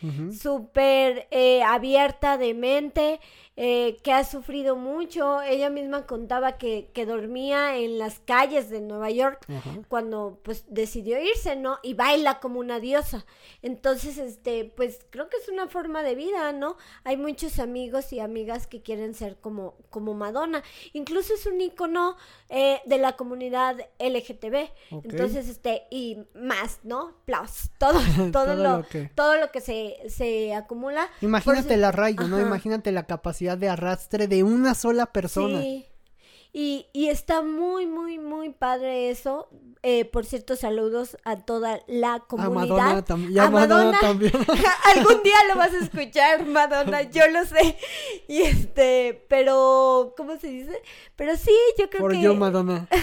súper 0.41 1.27
eh, 1.31 1.61
abierta 1.63 2.37
de 2.37 2.53
mente, 2.53 3.19
eh, 3.57 3.97
que 4.03 4.11
ha 4.11 4.25
sufrido 4.25 4.75
mucho. 4.75 5.41
Ella 5.41 5.69
misma 5.69 6.05
contaba 6.05 6.57
que, 6.57 6.89
que 6.93 7.05
dormía 7.05 7.77
en 7.77 7.97
las 7.97 8.19
calles 8.19 8.69
de 8.69 8.81
Nueva 8.81 9.09
York 9.11 9.45
cuando 9.87 10.39
pues 10.43 10.65
decidió 10.67 11.21
irse, 11.21 11.55
¿no? 11.55 11.79
Y 11.81 11.93
baila 11.93 12.41
como 12.41 12.59
una 12.59 12.81
diosa. 12.81 13.25
Entonces, 13.61 14.17
este, 14.17 14.65
pues 14.75 15.05
creo 15.09 15.29
que 15.29 15.37
es 15.37 15.47
una 15.47 15.67
forma 15.67 16.03
de 16.03 16.15
vida, 16.15 16.51
¿no? 16.51 16.75
Hay 17.05 17.15
muchos 17.15 17.59
amigos 17.59 18.11
y 18.11 18.19
amigas 18.19 18.67
que 18.67 18.81
quieren 18.81 19.13
ser 19.13 19.37
como, 19.37 19.75
como 19.89 20.13
Madonna. 20.13 20.61
Incluso 20.91 21.33
es 21.33 21.45
un 21.45 21.61
icono 21.61 22.17
eh, 22.49 22.81
de 22.85 22.97
la 22.97 23.15
comunidad 23.15 23.77
LGTB. 23.99 24.69
Entonces, 24.91 25.47
este, 25.47 25.83
y 25.89 26.17
más, 26.33 26.79
¿no? 26.83 27.13
Plus, 27.23 27.69
todo, 27.77 27.99
todo, 28.33 28.55
lo, 28.55 28.85
que... 28.85 29.09
todo 29.15 29.37
lo 29.37 29.49
que 29.51 29.61
se, 29.61 29.97
se 30.09 30.53
acumula. 30.53 31.09
Imagínate 31.21 31.77
la 31.77 31.93
rayo, 31.93 32.27
¿no? 32.27 32.41
Imagínate 32.41 32.91
la 32.91 33.07
capacidad 33.07 33.44
de 33.55 33.69
arrastre 33.69 34.27
de 34.27 34.43
una 34.43 34.73
sola 34.73 35.05
persona. 35.05 35.61
Sí. 35.61 35.85
Y, 36.57 36.87
y 36.93 37.09
está 37.09 37.41
muy, 37.41 37.85
muy, 37.85 38.17
muy 38.17 38.49
padre 38.49 39.09
eso. 39.09 39.49
Eh, 39.83 40.05
por 40.05 40.25
cierto, 40.25 40.55
saludos 40.55 41.17
a 41.25 41.35
toda 41.35 41.81
la 41.85 42.21
comunidad. 42.21 43.03
A 43.09 43.17
Madonna, 43.17 43.49
Madonna, 43.49 43.99
también. 43.99 44.33
Algún 44.95 45.21
día 45.21 45.35
lo 45.49 45.57
vas 45.57 45.73
a 45.73 45.79
escuchar, 45.79 46.45
Madonna, 46.45 47.03
yo 47.03 47.27
lo 47.27 47.45
sé. 47.45 47.77
Y 48.29 48.41
este, 48.43 49.25
pero, 49.27 50.13
¿cómo 50.15 50.37
se 50.37 50.47
dice? 50.47 50.81
Pero 51.17 51.35
sí, 51.35 51.51
yo 51.77 51.89
creo 51.89 52.01
por 52.01 52.11
que... 52.13 52.17
Por 52.17 52.23
yo, 52.23 52.35
Madonna. 52.35 52.87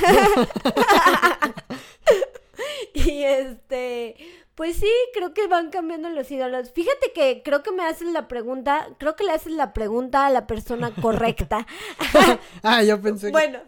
y 2.95 3.23
este 3.23 4.17
pues 4.55 4.77
sí, 4.77 4.91
creo 5.15 5.33
que 5.33 5.47
van 5.47 5.71
cambiando 5.71 6.11
los 6.11 6.31
ídolos. 6.31 6.73
Fíjate 6.73 7.13
que 7.15 7.43
creo 7.43 7.63
que 7.63 7.73
me 7.73 7.85
haces 7.85 8.09
la 8.09 8.29
pregunta, 8.29 8.89
creo 8.99 9.17
que 9.17 9.25
le 9.25 9.33
haces 9.33 9.53
la 9.53 9.73
pregunta 9.73 10.27
a 10.27 10.31
la 10.31 10.47
persona 10.47 10.95
correcta. 10.95 11.67
ah, 12.63 12.83
yo 12.83 13.01
pensé. 13.01 13.31
Bueno, 13.31 13.61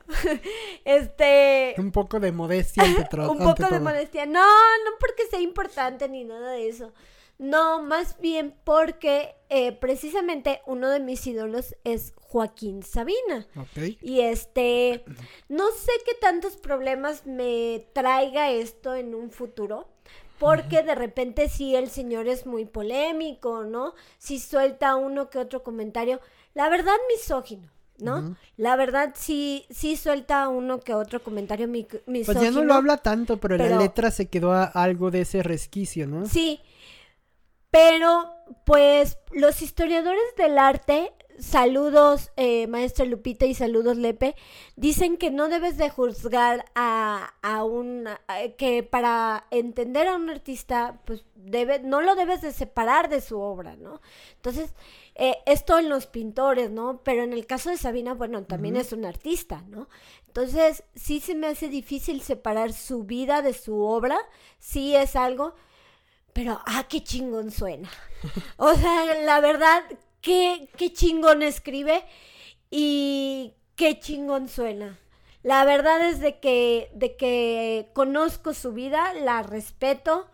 este. 0.85 1.75
Un 1.79 1.91
poco 1.91 2.21
de 2.21 2.33
modestia 2.33 2.83
ante 2.83 3.17
Un 3.21 3.39
poco 3.39 3.67
de 3.71 3.81
modestia. 3.81 4.27
No, 4.27 4.43
no 4.43 4.91
porque 5.01 5.27
sea 5.31 5.41
importante 5.41 6.09
ni 6.09 6.25
nada 6.25 6.53
de 6.53 6.69
eso. 6.69 6.93
No, 7.39 7.83
más 7.83 8.21
bien 8.21 8.55
porque 8.63 9.35
eh, 9.49 9.73
precisamente 9.73 10.61
uno 10.67 10.89
de 10.89 11.01
mis 11.01 11.27
ídolos 11.27 11.75
es 11.85 12.13
Joaquín 12.21 12.83
Sabina. 12.83 13.47
Ok. 13.57 13.97
Y 14.03 14.21
este, 14.21 15.05
no 15.49 15.71
sé 15.73 15.93
qué 16.05 16.15
tantos 16.21 16.57
problemas 16.57 17.27
me 17.27 17.89
traiga 17.93 18.51
esto 18.51 18.95
en 18.95 19.15
un 19.15 19.31
futuro 19.31 19.94
porque 20.39 20.83
de 20.83 20.95
repente 20.95 21.49
sí 21.49 21.75
el 21.75 21.91
señor 21.91 22.29
es 22.29 22.47
muy 22.47 22.65
polémico, 22.65 23.65
¿no? 23.65 23.95
Si 24.19 24.39
suelta 24.39 24.97
uno 24.97 25.31
que 25.31 25.39
otro 25.39 25.63
comentario, 25.63 26.21
la 26.55 26.69
verdad 26.69 26.97
misógino. 27.09 27.69
¿no? 27.99 28.37
La 28.57 28.75
verdad 28.75 29.15
sí, 29.15 29.67
sí 29.71 29.97
suelta 29.97 30.49
uno 30.49 30.81
que 30.81 30.95
otro 30.95 31.23
comentario 31.23 31.69
misógino. 31.69 32.25
Pues 32.25 32.41
ya 32.41 32.51
no 32.51 32.65
lo 32.65 32.75
habla 32.75 32.97
tanto, 32.97 33.39
pero, 33.39 33.55
en 33.55 33.71
la 33.71 33.79
letra 33.79 34.11
se 34.11 34.27
quedó 34.27 34.53
algo 34.53 35.11
de 35.11 35.21
ese 35.21 35.43
resquicio, 35.43 36.07
¿no? 36.07 36.27
Sí, 36.27 36.61
pero 37.71 38.31
pues 38.65 39.19
los 39.33 39.63
historiadores 39.63 40.23
del 40.37 40.59
arte 40.59 41.13
saludos 41.39 42.31
eh, 42.37 42.67
maestra 42.67 43.05
Lupita 43.05 43.47
y 43.47 43.55
saludos 43.55 43.97
Lepe, 43.97 44.37
dicen 44.77 45.17
que 45.17 45.31
no 45.31 45.49
debes 45.49 45.77
de 45.77 45.91
juzgar 45.91 46.65
a, 46.75 47.35
a 47.43 47.65
un, 47.65 48.09
que 48.57 48.83
para 48.83 49.47
entender 49.51 50.09
a 50.09 50.17
un 50.17 50.31
artista, 50.31 51.01
pues 51.05 51.25
debe, 51.35 51.81
no 51.81 52.01
lo 52.01 52.15
debes 52.15 52.41
de 52.41 52.53
separar 52.53 53.09
de 53.09 53.21
su 53.21 53.39
obra, 53.39 53.77
¿no? 53.77 54.01
Entonces, 54.37 54.75
eh, 55.15 55.37
esto 55.47 55.79
en 55.79 55.89
los 55.89 56.07
pintores, 56.07 56.71
¿no? 56.71 57.01
Pero 57.05 57.23
en 57.23 57.33
el 57.33 57.47
caso 57.47 57.71
de 57.71 57.77
Sabina, 57.77 58.15
bueno, 58.15 58.45
también 58.45 58.77
es 58.77 58.93
un 58.93 59.05
artista, 59.05 59.63
¿no? 59.69 59.89
Entonces, 60.27 60.85
sí 60.95 61.21
se 61.21 61.35
me 61.35 61.47
hace 61.47 61.69
difícil 61.69 62.21
separar 62.23 62.73
su 62.73 63.05
vida 63.05 63.43
de 63.43 63.53
su 63.53 63.81
obra, 63.81 64.19
sí 64.59 64.97
es 64.97 65.15
algo, 65.17 65.55
pero, 66.33 66.61
ah, 66.67 66.87
qué 66.89 67.03
chingón 67.03 67.51
suena. 67.51 67.91
O 68.57 68.75
sea, 68.75 69.05
la 69.23 69.41
verdad, 69.41 69.83
qué, 70.25 70.69
qué 70.77 70.93
chingón 70.93 71.43
escribe 71.43 72.03
y 72.71 73.53
qué 73.77 74.01
chingón 74.01 74.49
suena. 74.49 74.99
La 75.45 75.65
verdad 75.65 76.09
es 76.09 76.19
de 76.19 76.41
que, 76.41 76.91
de 76.95 77.15
que 77.17 77.91
conozco 77.93 78.55
su 78.55 78.73
vida, 78.73 79.13
la 79.13 79.43
respeto 79.43 80.27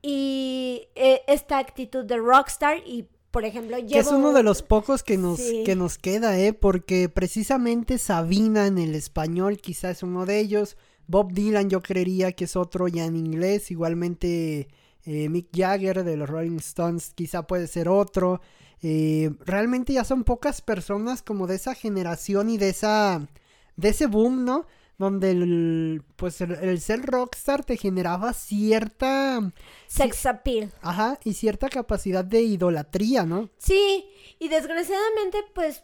y 0.00 0.88
eh, 0.94 1.20
esta 1.28 1.58
actitud 1.58 2.04
de 2.04 2.16
rockstar 2.16 2.78
y 2.86 3.06
por 3.30 3.46
ejemplo, 3.46 3.78
llevo... 3.78 3.90
Que 3.90 3.98
es 3.98 4.08
uno 4.08 4.32
de 4.34 4.42
los 4.42 4.62
pocos 4.62 5.02
que 5.02 5.16
nos, 5.16 5.40
que 5.40 5.74
nos 5.74 5.96
queda, 5.96 6.38
¿eh? 6.38 6.52
Porque 6.52 7.08
precisamente 7.08 7.96
Sabina 7.96 8.66
en 8.66 8.76
el 8.76 8.94
español 8.94 9.56
quizás 9.56 9.98
es 9.98 10.02
uno 10.02 10.26
de 10.26 10.38
ellos. 10.38 10.76
Bob 11.06 11.32
Dylan 11.32 11.70
yo 11.70 11.80
creería 11.80 12.32
que 12.32 12.44
es 12.44 12.56
otro 12.56 12.88
ya 12.88 13.06
en 13.06 13.16
inglés. 13.16 13.70
Igualmente 13.70 14.68
eh, 15.04 15.30
Mick 15.30 15.48
Jagger 15.50 16.04
de 16.04 16.16
los 16.18 16.28
Rolling 16.28 16.58
Stones 16.58 17.12
quizá 17.14 17.46
puede 17.46 17.68
ser 17.68 17.88
otro. 17.88 18.42
Eh, 18.82 19.30
realmente 19.40 19.92
ya 19.92 20.04
son 20.04 20.24
pocas 20.24 20.60
personas 20.60 21.22
como 21.22 21.46
de 21.46 21.54
esa 21.54 21.74
generación 21.74 22.50
y 22.50 22.58
de 22.58 22.70
esa 22.70 23.28
de 23.76 23.88
ese 23.88 24.06
boom, 24.06 24.44
¿no? 24.44 24.66
Donde 24.98 25.30
el, 25.30 26.02
pues 26.16 26.40
el, 26.40 26.80
ser 26.80 27.02
rockstar 27.02 27.64
te 27.64 27.76
generaba 27.76 28.32
cierta 28.32 29.52
sex 29.86 30.26
appeal. 30.26 30.72
Ajá, 30.82 31.18
y 31.24 31.34
cierta 31.34 31.68
capacidad 31.68 32.24
de 32.24 32.42
idolatría, 32.42 33.24
¿no? 33.24 33.50
Sí, 33.58 34.10
y 34.38 34.48
desgraciadamente 34.48 35.38
pues 35.54 35.82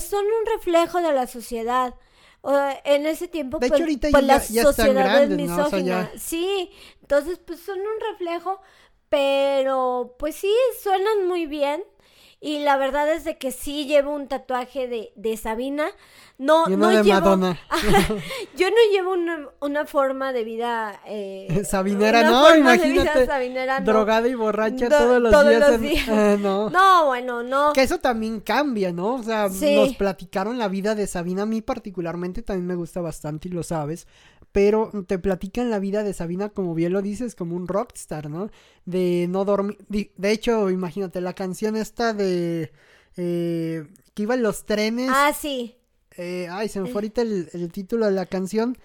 son 0.00 0.24
un 0.24 0.46
reflejo 0.56 1.00
de 1.00 1.12
la 1.12 1.26
sociedad. 1.26 1.94
en 2.84 3.06
ese 3.06 3.28
tiempo, 3.28 3.58
de 3.58 3.68
pues, 3.68 3.80
hecho, 3.80 3.84
ahorita 3.84 4.08
pues, 4.10 4.26
ya, 4.48 4.62
la 4.62 4.62
sociedad 4.72 5.22
es 5.22 5.30
misógina. 5.30 6.10
Sí, 6.18 6.70
entonces, 7.00 7.38
pues 7.38 7.60
son 7.60 7.78
un 7.78 8.12
reflejo, 8.12 8.60
pero 9.08 10.16
pues 10.18 10.34
sí, 10.34 10.52
suenan 10.82 11.28
muy 11.28 11.46
bien. 11.46 11.84
Y 12.44 12.58
la 12.58 12.76
verdad 12.76 13.10
es 13.10 13.24
de 13.24 13.38
que 13.38 13.50
sí 13.52 13.86
llevo 13.86 14.14
un 14.14 14.28
tatuaje 14.28 14.86
de, 14.86 15.12
de 15.16 15.34
Sabina. 15.38 15.86
No, 16.36 16.66
no 16.66 16.88
de 16.88 17.02
llevo, 17.02 17.20
Madonna. 17.20 17.58
yo 18.54 18.68
no 18.68 18.76
llevo 18.92 19.14
una, 19.14 19.48
una 19.62 19.86
forma 19.86 20.34
de 20.34 20.44
vida 20.44 21.00
eh, 21.06 21.62
sabinera, 21.66 22.22
no, 22.24 22.54
imagínate. 22.54 23.26
Drogada 23.82 24.28
y 24.28 24.34
borracha 24.34 24.90
todos 24.90 25.22
los 25.22 25.48
días. 25.48 26.06
Eh, 26.06 26.36
no. 26.42 26.68
no, 26.68 27.06
bueno, 27.06 27.42
no. 27.42 27.72
Que 27.72 27.82
eso 27.82 27.98
también 27.98 28.40
cambia, 28.40 28.92
¿no? 28.92 29.14
O 29.14 29.22
sea, 29.22 29.48
nos 29.48 29.94
platicaron 29.94 30.58
la 30.58 30.68
vida 30.68 30.94
de 30.94 31.06
Sabina. 31.06 31.44
A 31.44 31.46
mí 31.46 31.62
particularmente 31.62 32.42
también 32.42 32.66
me 32.66 32.74
gusta 32.74 33.00
bastante 33.00 33.48
y 33.48 33.52
lo 33.52 33.62
sabes 33.62 34.06
pero 34.54 34.92
te 35.08 35.18
platican 35.18 35.68
la 35.68 35.80
vida 35.80 36.04
de 36.04 36.14
Sabina, 36.14 36.48
como 36.48 36.76
bien 36.76 36.92
lo 36.92 37.02
dices, 37.02 37.34
como 37.34 37.56
un 37.56 37.66
rockstar, 37.66 38.30
¿no? 38.30 38.50
De 38.84 39.26
no 39.28 39.44
dormir. 39.44 39.78
De 39.88 40.30
hecho, 40.30 40.70
imagínate, 40.70 41.20
la 41.20 41.32
canción 41.32 41.74
esta 41.74 42.12
de. 42.12 42.70
Eh, 43.16 43.84
que 44.14 44.22
iba 44.22 44.36
en 44.36 44.44
los 44.44 44.64
trenes. 44.64 45.10
Ah, 45.12 45.32
sí. 45.36 45.74
Eh, 46.16 46.46
ay, 46.48 46.68
se 46.68 46.80
me 46.80 46.86
fue 46.86 46.98
ahorita 46.98 47.22
el, 47.22 47.68
título 47.72 48.06
de 48.06 48.12
la 48.12 48.26
canción. 48.26 48.78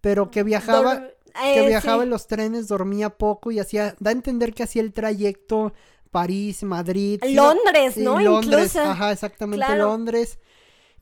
Pero 0.00 0.32
que 0.32 0.42
viajaba. 0.42 1.06
que 1.40 1.60
eh, 1.60 1.68
viajaba 1.68 2.02
en 2.02 2.10
los 2.10 2.26
trenes, 2.26 2.66
dormía 2.66 3.10
poco 3.10 3.52
y 3.52 3.60
hacía. 3.60 3.94
Da 4.00 4.10
a 4.10 4.14
entender 4.14 4.52
que 4.54 4.64
hacía 4.64 4.82
el 4.82 4.92
trayecto 4.92 5.72
París, 6.10 6.64
Madrid. 6.64 7.22
Londres, 7.28 7.96
¿no? 7.96 8.18
Londres, 8.18 8.74
ajá, 8.74 9.12
exactamente, 9.12 9.76
Londres. 9.76 10.40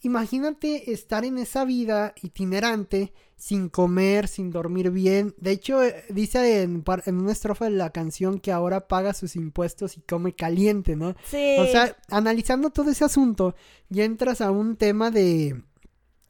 Imagínate 0.02 0.92
estar 0.92 1.24
en 1.24 1.38
esa 1.38 1.64
vida 1.64 2.14
itinerante 2.22 3.12
sin 3.36 3.68
comer, 3.68 4.28
sin 4.28 4.50
dormir 4.50 4.90
bien. 4.90 5.34
De 5.38 5.50
hecho, 5.50 5.82
eh, 5.82 6.04
dice 6.08 6.62
en, 6.62 6.82
en, 7.06 7.18
una 7.18 7.32
estrofa 7.32 7.66
de 7.66 7.72
la 7.72 7.90
canción 7.90 8.38
que 8.38 8.52
ahora 8.52 8.88
paga 8.88 9.12
sus 9.12 9.36
impuestos 9.36 9.96
y 9.96 10.00
come 10.00 10.34
caliente, 10.34 10.96
¿no? 10.96 11.14
Sí. 11.24 11.56
O 11.58 11.66
sea, 11.66 11.96
analizando 12.08 12.70
todo 12.70 12.90
ese 12.90 13.04
asunto, 13.04 13.54
ya 13.88 14.04
entras 14.04 14.40
a 14.40 14.50
un 14.50 14.76
tema 14.76 15.10
de 15.10 15.62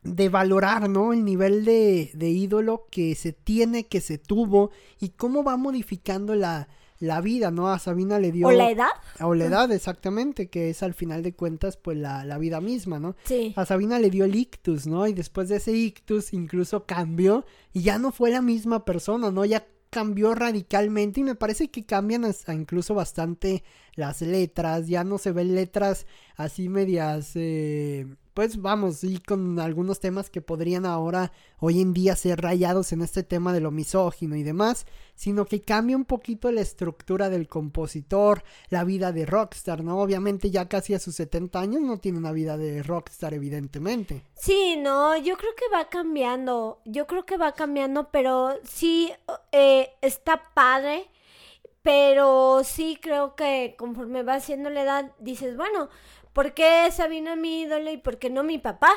de 0.02 0.28
valorar, 0.30 0.88
¿no? 0.88 1.12
El 1.12 1.24
nivel 1.24 1.64
de, 1.64 2.10
de 2.14 2.30
ídolo 2.30 2.86
que 2.90 3.14
se 3.14 3.32
tiene, 3.32 3.86
que 3.86 4.00
se 4.00 4.18
tuvo 4.18 4.70
y 4.98 5.10
cómo 5.10 5.44
va 5.44 5.56
modificando 5.56 6.34
la, 6.34 6.68
la 7.00 7.20
vida, 7.20 7.50
¿no? 7.50 7.68
A 7.70 7.78
Sabina 7.78 8.18
le 8.18 8.30
dio... 8.30 8.46
¿O 8.46 8.52
la 8.52 8.70
edad? 8.70 8.90
O 9.20 9.34
la 9.34 9.46
edad, 9.46 9.72
exactamente, 9.72 10.48
que 10.48 10.70
es 10.70 10.82
al 10.82 10.94
final 10.94 11.22
de 11.22 11.34
cuentas, 11.34 11.76
pues 11.76 11.96
la, 11.96 12.24
la 12.24 12.38
vida 12.38 12.60
misma, 12.60 13.00
¿no? 13.00 13.16
Sí. 13.24 13.54
A 13.56 13.64
Sabina 13.64 13.98
le 13.98 14.10
dio 14.10 14.26
el 14.26 14.36
ictus, 14.36 14.86
¿no? 14.86 15.06
Y 15.06 15.14
después 15.14 15.48
de 15.48 15.56
ese 15.56 15.72
ictus 15.72 16.32
incluso 16.34 16.84
cambió 16.84 17.46
y 17.72 17.82
ya 17.82 17.98
no 17.98 18.12
fue 18.12 18.30
la 18.30 18.42
misma 18.42 18.84
persona, 18.84 19.30
¿no? 19.30 19.46
Ya 19.46 19.66
cambió 19.88 20.34
radicalmente 20.34 21.20
y 21.20 21.24
me 21.24 21.34
parece 21.34 21.70
que 21.70 21.84
cambian 21.84 22.24
hasta 22.24 22.54
incluso 22.54 22.94
bastante 22.94 23.64
las 23.94 24.22
letras, 24.22 24.86
ya 24.86 25.02
no 25.02 25.18
se 25.18 25.32
ven 25.32 25.54
letras 25.54 26.06
así 26.36 26.68
medias 26.68 27.32
eh, 27.34 28.06
pues 28.34 28.60
vamos, 28.60 29.02
y 29.04 29.18
con 29.18 29.58
algunos 29.58 30.00
temas 30.00 30.30
que 30.30 30.40
podrían 30.40 30.86
ahora, 30.86 31.32
hoy 31.58 31.80
en 31.80 31.92
día, 31.92 32.16
ser 32.16 32.40
rayados 32.40 32.92
en 32.92 33.02
este 33.02 33.22
tema 33.22 33.52
de 33.52 33.60
lo 33.60 33.70
misógino 33.70 34.36
y 34.36 34.42
demás, 34.42 34.86
sino 35.14 35.44
que 35.44 35.62
cambia 35.62 35.96
un 35.96 36.04
poquito 36.04 36.50
la 36.50 36.60
estructura 36.60 37.28
del 37.28 37.48
compositor, 37.48 38.42
la 38.68 38.84
vida 38.84 39.12
de 39.12 39.26
rockstar, 39.26 39.82
¿no? 39.84 40.00
Obviamente 40.00 40.50
ya 40.50 40.68
casi 40.68 40.94
a 40.94 40.98
sus 40.98 41.16
70 41.16 41.60
años 41.60 41.82
no 41.82 41.98
tiene 41.98 42.18
una 42.18 42.32
vida 42.32 42.56
de 42.56 42.82
rockstar, 42.82 43.34
evidentemente. 43.34 44.24
Sí, 44.34 44.76
no, 44.78 45.16
yo 45.16 45.36
creo 45.36 45.54
que 45.54 45.74
va 45.74 45.88
cambiando, 45.88 46.80
yo 46.84 47.06
creo 47.06 47.26
que 47.26 47.36
va 47.36 47.52
cambiando, 47.52 48.10
pero 48.10 48.54
sí 48.64 49.12
eh, 49.52 49.90
está 50.00 50.42
padre. 50.54 51.10
Pero 51.82 52.60
sí 52.62 52.98
creo 53.00 53.34
que 53.34 53.74
conforme 53.78 54.22
va 54.22 54.34
haciendo 54.34 54.68
la 54.68 54.82
edad, 54.82 55.12
dices, 55.18 55.56
bueno, 55.56 55.88
¿por 56.32 56.54
qué 56.54 56.88
Sabina 56.92 57.36
mi 57.36 57.62
ídolo 57.62 57.90
y 57.90 57.96
por 57.96 58.18
qué 58.18 58.30
no 58.30 58.42
mi 58.42 58.58
papá? 58.58 58.90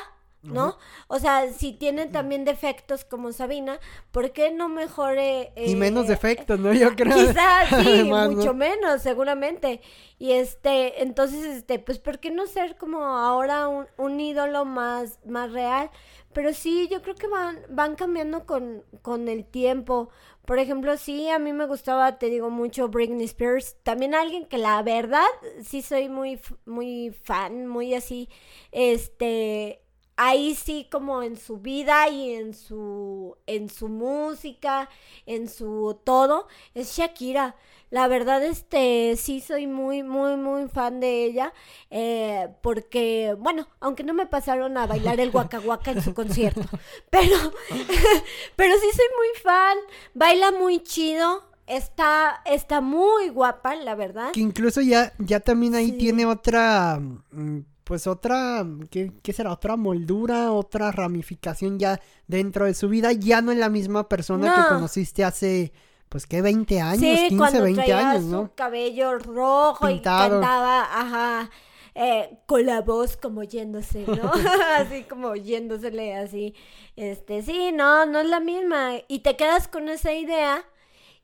¿no? 0.44 0.78
O 1.08 1.18
sea, 1.18 1.50
si 1.52 1.72
tiene 1.72 2.06
también 2.06 2.44
defectos 2.44 3.04
como 3.04 3.32
Sabina, 3.32 3.78
¿por 4.10 4.32
qué 4.32 4.50
no 4.50 4.68
mejore? 4.68 5.52
y 5.56 5.74
menos 5.74 6.06
eh, 6.06 6.08
defectos, 6.08 6.58
¿no? 6.58 6.72
Yo 6.72 6.94
creo. 6.94 7.14
Quizás, 7.14 7.68
sí, 7.82 8.04
mucho 8.04 8.54
menos, 8.54 9.02
seguramente. 9.02 9.80
Y 10.18 10.32
este, 10.32 11.02
entonces, 11.02 11.44
este, 11.44 11.78
pues, 11.78 11.98
¿por 11.98 12.18
qué 12.18 12.30
no 12.30 12.46
ser 12.46 12.76
como 12.76 13.04
ahora 13.04 13.68
un, 13.68 13.86
un 13.96 14.20
ídolo 14.20 14.64
más, 14.64 15.18
más 15.24 15.52
real? 15.52 15.90
Pero 16.34 16.52
sí, 16.52 16.88
yo 16.90 17.02
creo 17.02 17.14
que 17.14 17.28
van, 17.28 17.58
van 17.70 17.94
cambiando 17.96 18.44
con, 18.46 18.84
con 19.02 19.28
el 19.28 19.44
tiempo. 19.46 20.10
Por 20.44 20.58
ejemplo, 20.58 20.96
sí, 20.98 21.28
a 21.30 21.38
mí 21.38 21.52
me 21.52 21.66
gustaba, 21.66 22.18
te 22.18 22.28
digo, 22.28 22.50
mucho 22.50 22.88
Britney 22.88 23.24
Spears. 23.24 23.76
También 23.82 24.14
alguien 24.14 24.46
que 24.46 24.58
la 24.58 24.82
verdad, 24.82 25.24
sí 25.62 25.80
soy 25.82 26.08
muy, 26.08 26.40
muy 26.66 27.10
fan, 27.24 27.66
muy 27.66 27.94
así, 27.94 28.28
este, 28.72 29.80
ahí 30.16 30.54
sí 30.54 30.88
como 30.90 31.22
en 31.22 31.36
su 31.36 31.58
vida 31.58 32.08
y 32.08 32.34
en 32.34 32.54
su, 32.54 33.36
en 33.46 33.68
su 33.68 33.88
música, 33.88 34.88
en 35.26 35.48
su 35.48 35.98
todo, 36.04 36.48
es 36.74 36.96
Shakira. 36.96 37.56
La 37.94 38.08
verdad, 38.08 38.42
este, 38.42 39.14
sí 39.16 39.40
soy 39.40 39.68
muy, 39.68 40.02
muy, 40.02 40.36
muy 40.36 40.66
fan 40.66 40.98
de 40.98 41.26
ella, 41.26 41.52
eh, 41.90 42.48
porque, 42.60 43.36
bueno, 43.38 43.68
aunque 43.78 44.02
no 44.02 44.14
me 44.14 44.26
pasaron 44.26 44.76
a 44.76 44.88
bailar 44.88 45.20
el 45.20 45.30
Waka 45.30 45.62
en 45.92 46.02
su 46.02 46.12
concierto, 46.12 46.62
pero, 47.10 47.36
pero 48.56 48.74
sí 48.80 48.86
soy 48.96 49.06
muy 49.16 49.40
fan, 49.40 49.78
baila 50.12 50.50
muy 50.50 50.82
chido, 50.82 51.44
está, 51.68 52.42
está 52.46 52.80
muy 52.80 53.28
guapa, 53.28 53.76
la 53.76 53.94
verdad. 53.94 54.32
Que 54.32 54.40
incluso 54.40 54.80
ya, 54.80 55.12
ya 55.20 55.38
también 55.38 55.76
ahí 55.76 55.92
tiene 55.92 56.26
otra, 56.26 56.98
mm, 56.98 57.60
pues 57.84 58.08
otra, 58.08 58.66
¿qué, 58.90 59.12
¿qué, 59.22 59.32
será? 59.32 59.52
Otra 59.52 59.76
moldura, 59.76 60.50
otra 60.50 60.90
ramificación 60.90 61.78
ya 61.78 62.00
dentro 62.26 62.64
de 62.64 62.74
su 62.74 62.88
vida, 62.88 63.12
ya 63.12 63.40
no 63.40 63.52
es 63.52 63.58
la 63.58 63.68
misma 63.68 64.08
persona 64.08 64.52
que 64.52 64.74
conociste 64.74 65.22
hace 65.22 65.72
pues 66.08 66.26
que 66.26 66.42
20 66.42 66.80
años, 66.80 67.00
sí, 67.00 67.28
15, 67.28 67.60
20 67.60 67.92
años, 67.92 68.24
¿no? 68.24 68.42
Su 68.42 68.54
cabello 68.54 69.18
rojo 69.18 69.88
y 69.88 70.00
cantaba, 70.00 70.82
ajá, 70.82 71.50
eh, 71.94 72.38
con 72.46 72.66
la 72.66 72.80
voz 72.80 73.16
como 73.16 73.42
yéndose, 73.42 74.04
¿no? 74.06 74.30
así 74.76 75.04
como 75.04 75.34
yéndosele 75.36 76.16
así. 76.16 76.54
Este, 76.96 77.42
sí, 77.42 77.72
no, 77.72 78.06
no 78.06 78.20
es 78.20 78.26
la 78.26 78.40
misma. 78.40 78.92
Y 79.08 79.20
te 79.20 79.36
quedas 79.36 79.68
con 79.68 79.88
esa 79.88 80.12
idea 80.12 80.64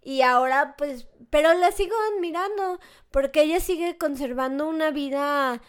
y 0.03 0.23
ahora 0.23 0.75
pues, 0.77 1.07
pero 1.29 1.53
la 1.55 1.73
sigo 1.73 1.95
admirando 2.15 2.81
porque 3.11 3.43
ella 3.43 3.61
sigue 3.61 3.99
conservando 3.99 4.67
una 4.69 4.91
vida 4.91 5.61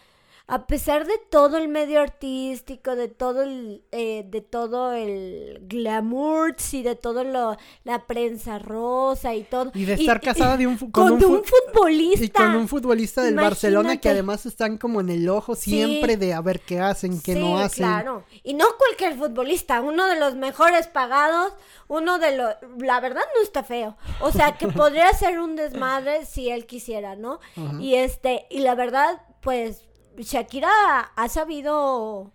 a 0.52 0.66
pesar 0.66 1.06
de 1.06 1.16
todo 1.30 1.56
el 1.56 1.68
medio 1.68 2.02
artístico, 2.02 2.94
de 2.94 3.08
todo 3.08 3.40
el, 3.40 3.82
eh, 3.90 4.22
de 4.28 4.42
todo 4.42 4.92
el 4.92 5.60
glamour 5.62 6.54
y 6.72 6.82
de 6.82 6.94
todo 6.94 7.24
lo, 7.24 7.56
la 7.84 8.06
prensa 8.06 8.58
rosa 8.58 9.34
y 9.34 9.44
todo. 9.44 9.72
Y 9.72 9.86
de 9.86 9.94
estar 9.94 10.20
casada 10.20 10.58
de 10.58 10.66
un, 10.66 10.76
con, 10.92 11.12
un, 11.12 11.42
futbolista. 11.42 12.22
Y 12.22 12.28
con 12.28 12.54
un 12.56 12.68
futbolista 12.68 13.22
del 13.22 13.34
Barcelona 13.34 13.96
que 13.96 14.10
además 14.10 14.44
están 14.44 14.76
como 14.76 15.00
en 15.00 15.08
el 15.08 15.26
ojo 15.30 15.54
siempre 15.54 16.18
de 16.18 16.34
a 16.34 16.42
ver 16.42 16.60
qué 16.60 16.80
hacen, 16.80 17.22
qué 17.22 17.34
no 17.34 17.56
hacen. 17.56 17.86
Claro, 17.86 18.24
y 18.42 18.52
no 18.52 18.66
cualquier 18.76 19.16
futbolista, 19.16 19.80
uno 19.80 20.06
de 20.06 20.20
los 20.20 20.34
mejores 20.34 20.86
pagados, 20.86 21.54
uno 21.88 22.18
de 22.18 22.36
los, 22.36 22.54
la 22.76 23.00
verdad 23.00 23.22
no 23.34 23.42
está 23.42 23.64
feo. 23.64 23.96
O 24.20 24.30
sea, 24.30 24.58
que 24.58 24.68
podría 24.68 25.14
ser 25.14 25.40
un 25.40 25.56
desmadre 25.56 26.26
si 26.26 26.50
él 26.50 26.66
quisiera, 26.66 27.16
¿no? 27.16 27.40
Y 27.80 27.94
este, 27.94 28.46
y 28.50 28.58
la 28.58 28.74
verdad, 28.74 29.22
pues 29.40 29.80
Shakira 30.18 30.70
ha 31.16 31.28
sabido, 31.28 32.32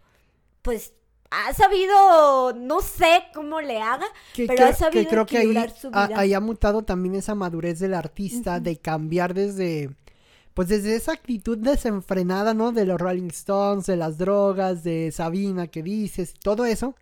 pues, 0.62 0.94
ha 1.30 1.54
sabido, 1.54 2.54
no 2.54 2.82
sé 2.82 3.24
cómo 3.34 3.60
le 3.62 3.82
haga, 3.82 4.06
pero 4.36 4.66
ha 4.66 4.74
sabido 4.74 5.10
creo 5.10 5.26
que 5.26 5.38
ahí, 5.38 5.54
su 5.80 5.90
vida. 5.90 6.10
ahí 6.16 6.34
ha 6.34 6.40
mutado 6.40 6.84
también 6.84 7.16
esa 7.16 7.36
madurez 7.36 7.80
del 7.80 7.94
artista 7.94 8.60
de 8.60 8.78
cambiar 8.78 9.34
desde, 9.34 9.90
pues 10.54 10.70
desde 10.70 10.96
esa 10.96 11.12
actitud 11.12 11.58
desenfrenada, 11.58 12.54
¿no? 12.54 12.72
De 12.72 12.86
los 12.86 13.00
Rolling 13.00 13.30
Stones, 13.30 13.86
de 13.88 13.98
las 13.98 14.18
drogas, 14.18 14.84
de 14.84 15.12
Sabina 15.12 15.68
que 15.68 15.84
dices, 15.84 16.34
todo 16.42 16.66
eso, 16.66 16.96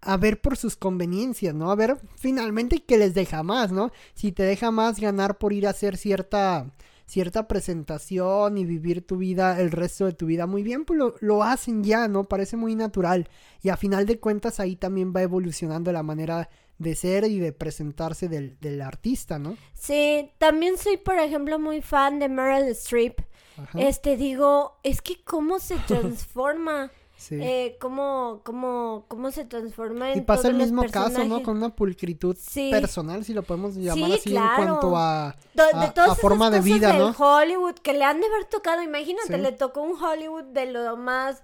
a 0.00 0.16
ver 0.16 0.40
por 0.40 0.56
sus 0.56 0.76
conveniencias, 0.76 1.54
¿no? 1.54 1.70
A 1.70 1.74
ver 1.74 1.98
finalmente 2.16 2.82
qué 2.82 2.96
les 2.96 3.14
deja 3.14 3.42
más, 3.42 3.72
¿no? 3.72 3.90
Si 4.14 4.32
te 4.32 4.44
deja 4.44 4.70
más 4.70 5.00
ganar 5.00 5.36
por 5.36 5.52
ir 5.52 5.66
a 5.66 5.70
hacer 5.70 5.96
cierta 5.96 6.70
cierta 7.06 7.46
presentación 7.46 8.58
y 8.58 8.64
vivir 8.64 9.06
tu 9.06 9.16
vida, 9.16 9.60
el 9.60 9.70
resto 9.70 10.06
de 10.06 10.12
tu 10.12 10.26
vida 10.26 10.46
muy 10.46 10.62
bien, 10.62 10.84
pues 10.84 11.00
lo, 11.20 11.42
hacen 11.42 11.84
ya, 11.84 12.08
¿no? 12.08 12.24
Parece 12.24 12.56
muy 12.56 12.74
natural. 12.74 13.28
Y 13.62 13.68
a 13.68 13.76
final 13.76 14.06
de 14.06 14.18
cuentas 14.18 14.60
ahí 14.60 14.76
también 14.76 15.12
va 15.14 15.22
evolucionando 15.22 15.92
la 15.92 16.02
manera 16.02 16.48
de 16.78 16.94
ser 16.94 17.24
y 17.24 17.38
de 17.38 17.52
presentarse 17.52 18.28
del, 18.28 18.58
del 18.60 18.82
artista, 18.82 19.38
¿no? 19.38 19.56
Sí, 19.72 20.30
también 20.38 20.76
soy, 20.76 20.96
por 20.98 21.18
ejemplo, 21.18 21.58
muy 21.58 21.80
fan 21.80 22.18
de 22.18 22.28
Meryl 22.28 22.68
Streep. 22.72 23.20
Este, 23.74 24.16
digo, 24.16 24.78
es 24.82 25.00
que 25.00 25.22
cómo 25.24 25.58
se 25.58 25.76
transforma. 25.86 26.90
Eh, 27.30 27.76
cómo, 27.80 28.42
cómo, 28.44 29.04
cómo 29.08 29.30
se 29.30 29.44
transforma 29.44 30.12
en 30.12 30.18
Y 30.18 30.20
pasa 30.20 30.48
el 30.48 30.54
mismo 30.54 30.84
caso, 30.84 31.24
¿no? 31.24 31.42
Con 31.42 31.56
una 31.56 31.70
pulcritud 31.70 32.36
personal, 32.70 33.24
si 33.24 33.32
lo 33.32 33.42
podemos 33.42 33.74
llamar 33.74 34.12
así, 34.12 34.36
en 34.36 34.42
cuanto 34.56 34.96
a, 34.96 35.28
a, 35.28 36.14
forma 36.14 36.50
de 36.50 36.60
vida, 36.60 36.92
¿no? 36.92 37.14
Hollywood 37.16 37.74
que 37.76 37.94
le 37.94 38.04
han 38.04 38.20
de 38.20 38.26
haber 38.26 38.44
tocado, 38.44 38.82
imagínate, 38.82 39.38
le 39.38 39.52
tocó 39.52 39.82
un 39.82 40.02
Hollywood 40.02 40.44
de 40.44 40.66
lo 40.66 40.96
más 40.96 41.42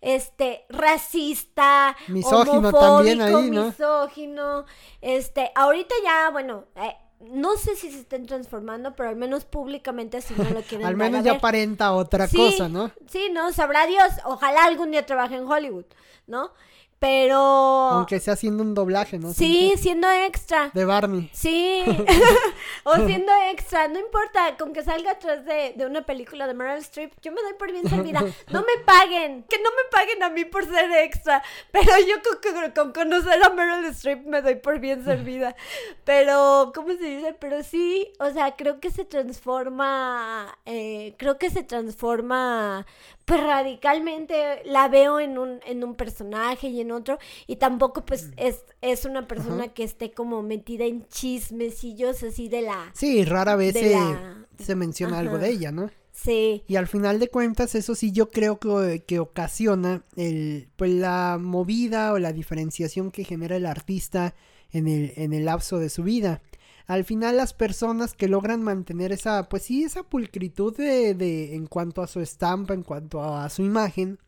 este 0.00 0.66
racista, 0.68 1.96
misógino 2.08 2.72
también 2.72 3.22
ahí, 3.22 3.50
¿no? 3.50 3.66
Misógino, 3.66 4.66
este, 5.00 5.50
ahorita 5.54 5.94
ya, 6.04 6.28
bueno, 6.30 6.64
eh, 6.76 6.94
no 7.30 7.56
sé 7.56 7.76
si 7.76 7.90
se 7.90 8.00
estén 8.00 8.26
transformando, 8.26 8.94
pero 8.94 9.08
al 9.08 9.16
menos 9.16 9.44
públicamente 9.44 10.16
así 10.18 10.34
no 10.36 10.44
lo 10.50 10.62
quieren 10.68 10.86
Al 10.86 10.96
menos 10.96 11.24
ya 11.24 11.32
aparenta 11.32 11.92
otra 11.92 12.28
cosa, 12.28 12.68
¿no? 12.68 12.90
Sí, 13.08 13.28
no, 13.32 13.52
sabrá 13.52 13.86
Dios. 13.86 14.08
Ojalá 14.24 14.64
algún 14.64 14.90
día 14.90 15.06
trabaje 15.06 15.36
en 15.36 15.46
Hollywood, 15.46 15.86
¿no? 16.26 16.52
Pero. 16.98 17.36
Aunque 17.36 18.20
sea 18.20 18.34
haciendo 18.34 18.62
un 18.62 18.74
doblaje, 18.74 19.18
¿no? 19.18 19.32
Sí, 19.32 19.74
siendo 19.76 20.10
extra. 20.10 20.70
De 20.72 20.84
Barney. 20.84 21.30
Sí. 21.32 21.84
o 22.84 22.94
siendo 23.06 23.32
extra. 23.50 23.88
No 23.88 23.98
importa, 23.98 24.56
con 24.56 24.72
que 24.72 24.82
salga 24.82 25.12
atrás 25.12 25.44
de, 25.44 25.74
de, 25.76 25.86
una 25.86 26.06
película 26.06 26.46
de 26.46 26.54
Meryl 26.54 26.78
Streep, 26.78 27.12
yo 27.22 27.32
me 27.32 27.42
doy 27.42 27.54
por 27.58 27.70
bien 27.72 27.88
servida. 27.88 28.20
No 28.50 28.60
me 28.60 28.84
paguen. 28.84 29.44
Que 29.44 29.58
no 29.58 29.70
me 29.70 29.90
paguen 29.90 30.22
a 30.22 30.30
mí 30.30 30.44
por 30.44 30.64
ser 30.64 30.90
extra. 30.92 31.42
Pero 31.70 31.92
yo 32.08 32.16
con, 32.42 32.70
con 32.70 32.92
conocer 32.92 33.42
a 33.42 33.50
Meryl 33.50 33.84
Streep 33.86 34.26
me 34.26 34.42
doy 34.42 34.56
por 34.56 34.78
bien 34.78 35.04
servida. 35.04 35.54
Pero, 36.04 36.72
¿cómo 36.74 36.88
se 36.94 37.04
dice? 37.04 37.34
Pero 37.38 37.62
sí, 37.62 38.12
o 38.18 38.30
sea, 38.30 38.56
creo 38.56 38.80
que 38.80 38.90
se 38.90 39.04
transforma. 39.04 40.58
Eh, 40.64 41.14
creo 41.18 41.38
que 41.38 41.50
se 41.50 41.62
transforma 41.62 42.86
pues 43.24 43.42
radicalmente 43.42 44.62
la 44.64 44.88
veo 44.88 45.18
en 45.20 45.38
un, 45.38 45.60
en 45.66 45.82
un 45.82 45.94
personaje 45.94 46.68
y 46.68 46.80
en 46.80 46.92
otro, 46.92 47.18
y 47.46 47.56
tampoco 47.56 48.04
pues 48.04 48.30
es, 48.36 48.64
es 48.80 49.04
una 49.04 49.26
persona 49.26 49.68
que 49.68 49.84
esté 49.84 50.12
como 50.12 50.42
metida 50.42 50.84
en 50.84 51.06
chismecillos 51.08 52.22
así 52.22 52.48
de 52.48 52.62
la... 52.62 52.90
Sí, 52.94 53.24
rara 53.24 53.56
vez 53.56 53.74
se, 54.58 54.74
menciona 54.74 55.18
algo 55.18 55.38
de 55.38 55.50
ella, 55.50 55.72
¿no? 55.72 55.90
Sí. 56.12 56.62
Y 56.68 56.76
al 56.76 56.86
final 56.86 57.18
de 57.18 57.28
cuentas, 57.28 57.74
eso 57.74 57.94
sí 57.94 58.12
yo 58.12 58.30
creo 58.30 58.58
que, 58.58 59.02
que 59.06 59.18
ocasiona 59.18 60.04
el, 60.16 60.68
pues 60.76 60.92
la 60.92 61.38
movida 61.40 62.12
o 62.12 62.18
la 62.18 62.32
diferenciación 62.32 63.10
que 63.10 63.24
genera 63.24 63.56
el 63.56 63.66
artista 63.66 64.34
en 64.70 64.86
el, 64.86 65.12
en 65.16 65.32
el 65.32 65.46
lapso 65.46 65.78
de 65.78 65.88
su 65.88 66.02
vida. 66.02 66.40
Al 66.86 67.04
final 67.04 67.36
las 67.36 67.54
personas 67.54 68.14
que 68.14 68.28
logran 68.28 68.62
mantener 68.62 69.12
esa, 69.12 69.48
pues 69.48 69.62
sí, 69.62 69.84
esa 69.84 70.02
pulcritud 70.02 70.76
de, 70.76 71.14
de 71.14 71.54
en 71.54 71.66
cuanto 71.66 72.02
a 72.02 72.06
su 72.06 72.20
estampa, 72.20 72.74
en 72.74 72.82
cuanto 72.82 73.22
a, 73.22 73.48
su 73.48 73.62
imagen, 73.62 74.18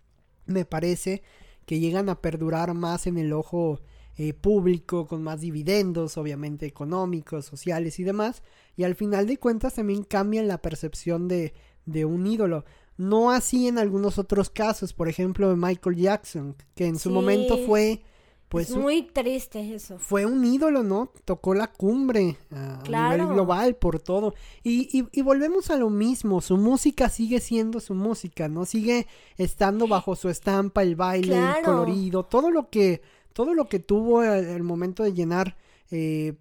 me 0.47 0.65
parece 0.65 1.23
que 1.67 1.81
llegan 1.81 2.09
a 2.09 2.21
perdurar 2.23 2.73
más 2.73 3.07
en 3.07 3.19
el 3.19 3.33
ojo 3.33 3.81
eh, 4.17 4.33
público, 4.33 5.07
con 5.07 5.23
más 5.23 5.43
dividendos, 5.43 6.17
obviamente 6.17 6.65
económicos, 6.65 7.45
sociales 7.45 7.99
y 8.01 8.05
demás, 8.05 8.43
y 8.75 8.85
al 8.85 8.95
final 8.95 9.27
de 9.27 9.37
cuentas 9.37 9.75
también 9.75 10.03
cambian 10.03 10.49
la 10.49 10.63
percepción 10.63 11.29
de, 11.29 11.53
de 11.85 12.07
un 12.07 12.27
ídolo. 12.27 12.65
No 12.97 13.31
así 13.31 13.69
en 13.69 13.77
algunos 13.77 14.19
otros 14.19 14.49
casos, 14.49 14.95
por 14.95 15.11
ejemplo 15.11 15.51
de 15.51 15.57
Michael 15.57 15.97
Jackson, 15.97 16.57
que 16.75 16.87
en 16.87 16.99
su 16.99 17.11
momento 17.11 17.59
fue 17.67 18.03
pues 18.49 18.71
muy 18.71 19.03
triste 19.03 19.75
eso. 19.75 19.99
Fue 19.99 20.25
un 20.25 20.45
ídolo, 20.45 20.85
¿no? 20.85 21.11
Tocó 21.25 21.55
la 21.55 21.67
cumbre 21.73 22.37
a, 22.53 22.83
nivel 22.87 23.27
global 23.27 23.75
por 23.75 23.99
todo. 23.99 24.35
Y, 24.63 25.09
y, 25.13 25.23
volvemos 25.23 25.71
a 25.71 25.77
lo 25.77 25.91
mismo, 25.91 26.41
su 26.41 26.57
música 26.57 27.09
sigue 27.09 27.41
siendo 27.41 27.81
su 27.81 27.95
música, 27.95 28.49
¿no? 28.49 28.65
Sigue 28.65 29.09
estando 29.37 29.89
bajo 29.89 30.15
su 30.15 30.29
estampa, 30.29 30.83
el 30.83 30.95
baile, 30.95 31.37
el 31.37 31.65
colorido, 31.65 32.25
todo 32.25 32.51
lo 32.51 32.71
que, 32.71 33.03
todo 33.33 33.53
lo 33.53 33.69
que 33.69 33.81
tuvo 33.81 34.23
el, 34.23 34.63
momento 34.63 35.03
de 35.03 35.13
llenar 35.13 35.57
eh, 35.91 36.35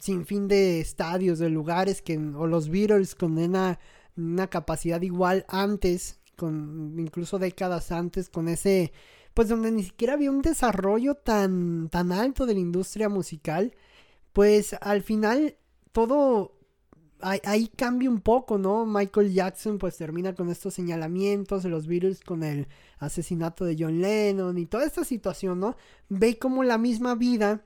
sin 0.00 0.26
fin 0.26 0.46
de 0.46 0.80
estadios, 0.80 1.40
de 1.40 1.50
lugares 1.50 2.00
que, 2.00 2.16
o 2.16 2.46
los 2.46 2.68
Beatles 2.68 3.16
con 3.16 3.36
una, 3.36 3.80
una 4.16 4.46
capacidad 4.46 5.02
igual 5.02 5.44
antes, 5.48 6.20
con 6.36 6.94
incluso 6.96 7.40
décadas 7.40 7.90
antes, 7.90 8.30
con 8.30 8.46
ese 8.46 8.92
pues 9.40 9.48
donde 9.48 9.70
ni 9.70 9.84
siquiera 9.84 10.12
había 10.12 10.30
un 10.30 10.42
desarrollo 10.42 11.14
tan, 11.14 11.88
tan 11.88 12.12
alto 12.12 12.44
de 12.44 12.52
la 12.52 12.60
industria 12.60 13.08
musical, 13.08 13.72
pues 14.34 14.76
al 14.82 15.02
final 15.02 15.56
todo 15.92 16.58
ahí, 17.22 17.68
cambia 17.68 18.10
un 18.10 18.20
poco, 18.20 18.58
¿no? 18.58 18.84
Michael 18.84 19.32
Jackson 19.32 19.78
pues 19.78 19.96
termina 19.96 20.34
con 20.34 20.50
estos 20.50 20.74
señalamientos 20.74 21.62
de 21.62 21.70
los 21.70 21.86
Beatles 21.86 22.20
con 22.20 22.42
el 22.42 22.68
asesinato 22.98 23.64
de 23.64 23.76
John 23.78 24.02
Lennon 24.02 24.58
y 24.58 24.66
toda 24.66 24.84
esta 24.84 25.04
situación, 25.04 25.58
¿no? 25.58 25.74
Ve 26.10 26.38
como 26.38 26.62
la 26.62 26.76
misma 26.76 27.14
vida 27.14 27.64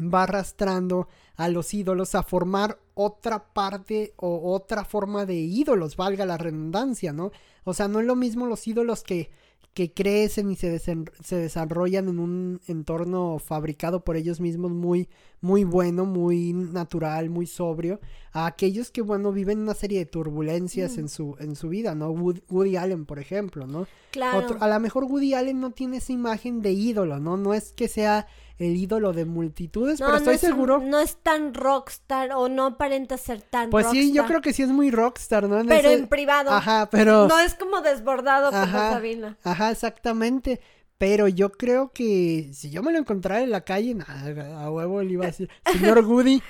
va 0.00 0.22
arrastrando 0.22 1.08
a 1.36 1.50
los 1.50 1.74
ídolos 1.74 2.14
a 2.14 2.22
formar 2.22 2.78
otra 2.94 3.52
parte 3.52 4.14
o 4.16 4.54
otra 4.54 4.86
forma 4.86 5.26
de 5.26 5.34
ídolos, 5.34 5.94
valga 5.96 6.24
la 6.24 6.38
redundancia, 6.38 7.12
¿no? 7.12 7.32
O 7.64 7.74
sea, 7.74 7.86
no 7.86 8.00
es 8.00 8.06
lo 8.06 8.16
mismo 8.16 8.46
los 8.46 8.66
ídolos 8.66 9.02
que 9.02 9.30
que 9.74 9.92
crecen 9.92 10.50
y 10.50 10.56
se, 10.56 10.78
se 10.78 11.36
desarrollan 11.36 12.08
en 12.08 12.18
un 12.18 12.60
entorno 12.66 13.38
fabricado 13.38 14.04
por 14.04 14.16
ellos 14.16 14.40
mismos 14.40 14.72
muy, 14.72 15.08
muy 15.42 15.64
bueno, 15.64 16.06
muy 16.06 16.52
natural, 16.52 17.28
muy 17.28 17.46
sobrio, 17.46 18.00
a 18.32 18.46
aquellos 18.46 18.92
que, 18.92 19.02
bueno, 19.02 19.32
viven 19.32 19.58
una 19.58 19.74
serie 19.74 19.98
de 19.98 20.06
turbulencias 20.06 20.96
en, 20.96 21.06
mm. 21.06 21.08
su, 21.08 21.36
en 21.40 21.56
su 21.56 21.68
vida, 21.68 21.96
¿no? 21.96 22.10
Woody, 22.10 22.76
Allen, 22.76 23.04
por 23.04 23.18
ejemplo, 23.18 23.66
¿no? 23.66 23.86
Claro. 24.12 24.56
a 24.60 24.68
lo 24.68 24.80
mejor 24.80 25.04
Woody 25.04 25.34
Allen 25.34 25.60
no 25.60 25.72
tiene 25.72 25.96
esa 25.96 26.12
imagen 26.12 26.62
de 26.62 26.70
ídolo, 26.72 27.18
¿no? 27.18 27.36
No 27.36 27.54
es 27.54 27.72
que 27.72 27.88
sea 27.88 28.26
el 28.58 28.76
ídolo 28.76 29.12
de 29.12 29.24
multitudes, 29.24 29.98
pero 29.98 30.16
estoy 30.16 30.38
seguro. 30.38 30.78
No 30.78 31.00
es 31.00 31.16
tan 31.16 31.54
rockstar 31.54 32.30
o 32.32 32.48
no 32.48 32.66
aparenta 32.66 33.16
ser 33.16 33.42
tan 33.42 33.70
Pues 33.70 33.88
sí, 33.90 34.12
yo 34.12 34.24
creo 34.26 34.40
que 34.40 34.52
sí 34.52 34.62
es 34.62 34.68
muy 34.68 34.92
rockstar, 34.92 35.48
¿no? 35.48 35.64
pero 35.66 35.90
en 35.90 36.06
privado. 36.06 36.52
Ajá, 36.52 36.88
pero. 36.88 37.26
No 37.26 37.40
es 37.40 37.54
como 37.54 37.80
desbordado 37.80 38.50
como 38.50 38.66
Sabina. 38.66 39.36
Ajá, 39.42 39.72
exactamente. 39.72 40.60
Pero 41.02 41.26
yo 41.26 41.50
creo 41.50 41.90
que 41.92 42.50
si 42.52 42.70
yo 42.70 42.80
me 42.80 42.92
lo 42.92 42.98
encontrara 42.98 43.42
en 43.42 43.50
la 43.50 43.62
calle, 43.62 43.92
nada, 43.92 44.62
a 44.62 44.70
huevo 44.70 45.02
le 45.02 45.14
iba 45.14 45.24
a 45.24 45.26
decir, 45.26 45.50
señor 45.72 46.04
Woody, 46.06 46.40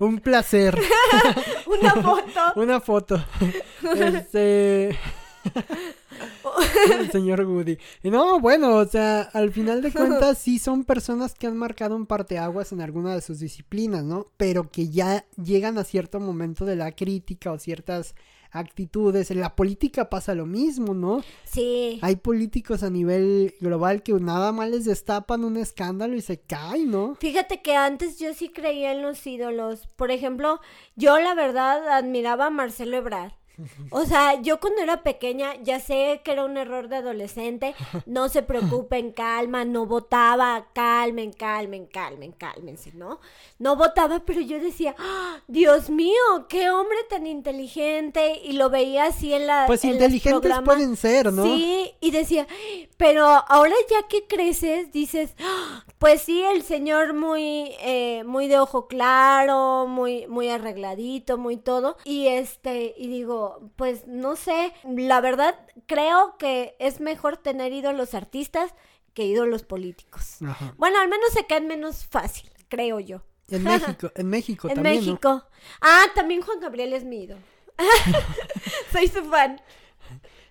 un, 0.00 0.18
placer. 0.18 0.76
Una 1.66 1.92
foto. 2.02 2.40
Una 2.56 2.80
foto. 2.80 3.24
Este. 3.96 4.98
el 6.90 7.12
señor 7.12 7.42
Woody. 7.42 7.78
Y 8.02 8.10
no, 8.10 8.40
bueno, 8.40 8.78
o 8.78 8.84
sea, 8.84 9.20
al 9.32 9.52
final 9.52 9.80
de 9.80 9.92
cuentas 9.92 10.38
sí 10.38 10.58
son 10.58 10.82
personas 10.82 11.34
que 11.34 11.46
han 11.46 11.56
marcado 11.56 11.94
un 11.94 12.06
parteaguas 12.06 12.72
en 12.72 12.80
alguna 12.80 13.14
de 13.14 13.20
sus 13.20 13.38
disciplinas, 13.38 14.02
¿no? 14.02 14.26
Pero 14.36 14.72
que 14.72 14.88
ya 14.88 15.24
llegan 15.40 15.78
a 15.78 15.84
cierto 15.84 16.18
momento 16.18 16.64
de 16.64 16.74
la 16.74 16.90
crítica 16.90 17.52
o 17.52 17.60
ciertas 17.60 18.16
actitudes. 18.54 19.30
En 19.30 19.40
la 19.40 19.54
política 19.54 20.08
pasa 20.08 20.34
lo 20.34 20.46
mismo, 20.46 20.94
¿no? 20.94 21.22
Sí. 21.44 21.98
Hay 22.02 22.16
políticos 22.16 22.82
a 22.82 22.90
nivel 22.90 23.54
global 23.60 24.02
que 24.02 24.12
nada 24.14 24.52
más 24.52 24.70
les 24.70 24.84
destapan 24.84 25.44
un 25.44 25.56
escándalo 25.56 26.14
y 26.14 26.20
se 26.20 26.40
caen, 26.40 26.90
¿no? 26.90 27.16
Fíjate 27.20 27.60
que 27.62 27.76
antes 27.76 28.18
yo 28.18 28.32
sí 28.34 28.48
creía 28.48 28.92
en 28.92 29.02
los 29.02 29.26
ídolos. 29.26 29.88
Por 29.96 30.10
ejemplo, 30.10 30.60
yo 30.96 31.18
la 31.18 31.34
verdad 31.34 31.88
admiraba 31.88 32.46
a 32.46 32.50
Marcelo 32.50 32.96
Ebrard. 32.96 33.32
O 33.90 34.04
sea, 34.04 34.40
yo 34.40 34.60
cuando 34.60 34.82
era 34.82 35.02
pequeña 35.02 35.54
ya 35.62 35.80
sé 35.80 36.20
que 36.24 36.32
era 36.32 36.44
un 36.44 36.56
error 36.56 36.88
de 36.88 36.96
adolescente. 36.96 37.74
No 38.06 38.28
se 38.28 38.42
preocupen, 38.42 39.12
calma, 39.12 39.64
no 39.64 39.86
votaba, 39.86 40.66
calmen, 40.72 41.32
calmen, 41.32 41.86
calmen, 41.86 42.32
cálmense, 42.32 42.92
¿no? 42.94 43.20
No 43.58 43.76
votaba, 43.76 44.20
pero 44.24 44.40
yo 44.40 44.60
decía, 44.60 44.94
¡Ah, 44.98 45.40
Dios 45.46 45.90
mío, 45.90 46.14
qué 46.48 46.70
hombre 46.70 46.98
tan 47.08 47.26
inteligente. 47.26 48.40
Y 48.42 48.52
lo 48.52 48.70
veía 48.70 49.06
así 49.06 49.32
en 49.32 49.46
la. 49.46 49.64
Pues 49.66 49.84
inteligentes 49.84 50.52
pueden 50.64 50.96
ser, 50.96 51.32
¿no? 51.32 51.44
Sí, 51.44 51.94
y 52.00 52.10
decía, 52.10 52.46
pero 52.96 53.26
ahora 53.26 53.74
ya 53.90 54.06
que 54.08 54.26
creces, 54.26 54.92
dices, 54.92 55.34
¡Ah! 55.40 55.84
pues 55.98 56.22
sí, 56.22 56.42
el 56.42 56.62
señor 56.62 57.14
muy, 57.14 57.72
eh, 57.80 58.24
muy 58.24 58.48
de 58.48 58.58
ojo 58.58 58.86
claro, 58.86 59.86
muy, 59.86 60.26
muy 60.26 60.48
arregladito, 60.48 61.38
muy 61.38 61.56
todo. 61.56 61.96
Y 62.04 62.26
este, 62.28 62.94
y 62.96 63.08
digo, 63.08 63.43
pues 63.76 64.06
no 64.06 64.36
sé, 64.36 64.72
la 64.84 65.20
verdad 65.20 65.54
creo 65.86 66.36
que 66.38 66.76
es 66.78 67.00
mejor 67.00 67.36
tener 67.36 67.72
ídolos 67.72 68.14
artistas 68.14 68.74
que 69.14 69.24
ídolos 69.24 69.62
políticos. 69.62 70.38
Bueno, 70.76 70.98
al 71.00 71.08
menos 71.08 71.30
se 71.32 71.46
caen 71.46 71.66
menos 71.66 72.06
fácil, 72.06 72.50
creo 72.68 73.00
yo. 73.00 73.22
En 73.48 73.62
México, 73.64 74.10
en 74.14 74.28
México 74.28 74.68
en 74.68 74.74
también. 74.74 74.96
En 74.96 75.00
México. 75.00 75.44
Ah, 75.80 76.04
también 76.14 76.42
Juan 76.42 76.60
Gabriel 76.60 76.92
es 76.92 77.04
mi 77.04 77.22
ídolo. 77.22 77.40
Soy 78.92 79.08
su 79.08 79.24
fan. 79.24 79.60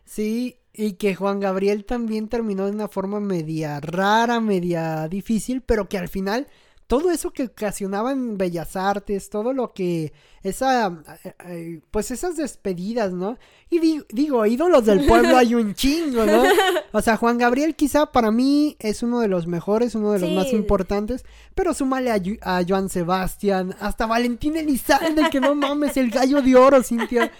Sí, 0.05 0.59
y 0.73 0.93
que 0.93 1.15
Juan 1.15 1.39
Gabriel 1.39 1.85
también 1.85 2.27
terminó 2.27 2.65
de 2.65 2.71
una 2.71 2.87
forma 2.87 3.19
media 3.19 3.79
rara, 3.79 4.39
media 4.39 5.07
difícil, 5.07 5.61
pero 5.61 5.87
que 5.87 5.97
al 5.97 6.09
final 6.09 6.47
todo 6.87 7.11
eso 7.11 7.31
que 7.31 7.43
ocasionaban 7.43 8.37
Bellas 8.37 8.75
Artes, 8.75 9.29
todo 9.29 9.53
lo 9.53 9.73
que 9.73 10.13
esa 10.43 10.87
eh, 11.23 11.33
eh, 11.45 11.81
pues 11.89 12.11
esas 12.11 12.35
despedidas, 12.35 13.13
¿no? 13.13 13.37
Y 13.69 14.03
digo, 14.11 14.45
ídolos 14.45 14.85
del 14.85 15.05
pueblo 15.07 15.37
hay 15.37 15.55
un 15.55 15.73
chingo, 15.73 16.25
¿no? 16.25 16.43
O 16.95 17.01
sea, 17.01 17.17
Juan 17.17 17.39
Gabriel 17.39 17.75
quizá 17.75 18.11
para 18.11 18.29
mí 18.29 18.75
es 18.77 19.01
uno 19.01 19.19
de 19.19 19.27
los 19.27 19.47
mejores, 19.47 19.95
uno 19.95 20.11
de 20.11 20.19
los 20.19 20.29
más 20.29 20.53
importantes, 20.53 21.25
pero 21.55 21.73
súmale 21.73 22.11
a, 22.11 22.21
a 22.41 22.63
Joan 22.67 22.87
Sebastián, 22.89 23.75
hasta 23.79 24.05
Valentín 24.05 24.57
Elizalde, 24.57 25.29
que 25.31 25.39
no 25.39 25.55
mames, 25.55 25.97
el 25.97 26.11
gallo 26.11 26.43
de 26.43 26.55
oro, 26.55 26.83
Cintia. 26.83 27.31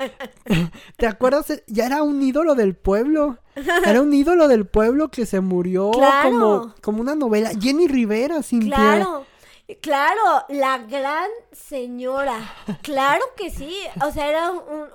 ¿Te 0.98 1.06
acuerdas? 1.06 1.62
Ya 1.68 1.86
era 1.86 2.02
un 2.02 2.20
ídolo 2.24 2.56
del 2.56 2.76
pueblo. 2.76 3.38
Era 3.86 4.02
un 4.02 4.14
ídolo 4.14 4.48
del 4.48 4.66
pueblo 4.66 5.10
que 5.10 5.26
se 5.26 5.42
murió 5.42 5.92
como, 6.24 6.74
como 6.82 7.02
una 7.02 7.16
novela. 7.16 7.52
Jenny 7.60 7.88
Rivera, 7.88 8.42
Cintia. 8.44 8.76
Claro. 8.76 9.26
Claro, 9.82 10.44
la 10.50 10.78
gran 10.80 11.30
señora. 11.52 12.38
Claro 12.82 13.24
que 13.38 13.50
sí. 13.50 13.76
O 14.06 14.12
sea, 14.12 14.30
era 14.30 14.52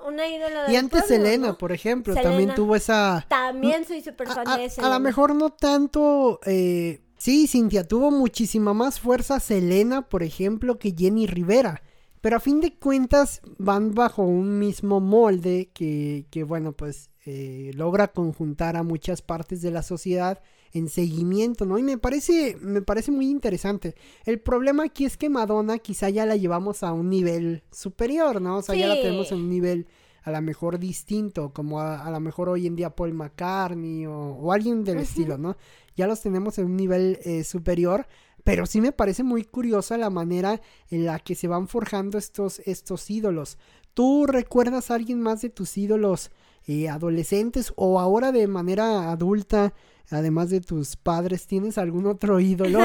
una 0.07 0.29
ídola 0.29 0.71
Y 0.71 0.77
antes 0.77 1.07
Selena, 1.07 1.55
por 1.55 1.73
ejemplo, 1.73 2.14
también 2.14 2.55
tuvo 2.55 2.77
esa. 2.77 3.25
También 3.29 3.87
soy 3.87 4.03
súper 4.03 4.29
fan 4.29 4.44
de 4.59 4.68
Selena. 4.68 4.94
A 4.94 4.99
lo 4.99 5.05
mejor 5.05 5.35
no 5.35 5.51
tanto. 5.51 6.40
Eh... 6.44 7.01
Sí, 7.16 7.49
Cintia, 7.49 7.83
tuvo 7.83 8.12
muchísima 8.12 8.75
más 8.75 9.01
fuerza 9.01 9.40
Selena, 9.40 10.03
por 10.03 10.23
ejemplo, 10.23 10.79
que 10.79 10.94
Jenny 10.97 11.27
Rivera. 11.27 11.83
Pero 12.21 12.37
a 12.37 12.40
fin 12.40 12.61
de 12.61 12.77
cuentas 12.77 13.40
van 13.59 13.92
bajo 13.94 14.23
un 14.23 14.59
mismo 14.59 15.01
molde 15.01 15.71
que, 15.75 16.27
que 16.31 16.44
bueno, 16.44 16.73
pues 16.73 17.11
eh, 17.31 17.73
logra 17.75 18.09
conjuntar 18.09 18.75
a 18.75 18.83
muchas 18.83 19.21
partes 19.21 19.61
de 19.61 19.71
la 19.71 19.83
sociedad 19.83 20.41
en 20.73 20.88
seguimiento, 20.88 21.67
¿no? 21.67 21.77
Y 21.77 21.83
me 21.83 21.99
parece, 21.99 22.57
me 22.59 22.81
parece 22.81 23.11
muy 23.11 23.29
interesante. 23.29 23.95
El 24.25 24.41
problema 24.41 24.85
aquí 24.85 25.05
es 25.05 25.19
que 25.19 25.29
Madonna 25.29 25.77
quizá 25.77 26.09
ya 26.09 26.25
la 26.25 26.37
llevamos 26.37 26.83
a 26.83 26.95
un 26.95 27.11
nivel 27.11 27.64
superior, 27.71 28.41
¿no? 28.41 28.57
O 28.57 28.62
sea, 28.62 28.77
ya 28.77 28.88
la 28.88 28.95
tenemos 28.95 29.31
en 29.31 29.41
un 29.41 29.51
nivel 29.51 29.88
a 30.23 30.31
lo 30.31 30.41
mejor 30.41 30.79
distinto, 30.79 31.53
como 31.53 31.83
a, 31.83 32.11
lo 32.11 32.19
mejor 32.19 32.49
hoy 32.49 32.67
en 32.67 32.77
día 32.77 32.97
Paul 32.97 33.12
McCartney 33.12 34.07
o, 34.07 34.51
alguien 34.51 34.83
del 34.83 34.97
estilo, 34.97 35.37
¿no? 35.37 35.59
Ya 35.97 36.07
los 36.07 36.23
tenemos 36.23 36.59
en 36.59 36.64
un 36.64 36.77
nivel 36.79 37.19
eh, 37.25 37.45
superior, 37.45 38.07
pero 38.43 38.64
sí 38.64 38.81
me 38.81 38.93
parece 38.93 39.23
muy 39.23 39.45
curiosa 39.45 39.99
la 39.99 40.09
manera 40.09 40.62
en 40.88 41.05
la 41.05 41.19
que 41.19 41.35
se 41.35 41.47
van 41.47 41.69
forjando 41.69 42.17
estos, 42.17 42.61
estos 42.61 43.11
ídolos. 43.11 43.59
¿Tú 43.93 44.25
recuerdas 44.25 44.91
a 44.91 44.95
alguien 44.95 45.21
más 45.21 45.43
de 45.43 45.51
tus 45.51 45.77
ídolos 45.77 46.31
eh, 46.69 46.91
adolescentes 46.91 47.73
o 47.77 47.99
ahora 47.99 48.31
de 48.31 48.47
manera 48.47 49.11
adulta, 49.11 49.73
además 50.11 50.51
de 50.51 50.61
tus 50.61 50.97
padres, 50.97 51.47
¿tienes 51.47 51.79
algún 51.79 52.07
otro 52.07 52.41
ídolo 52.41 52.81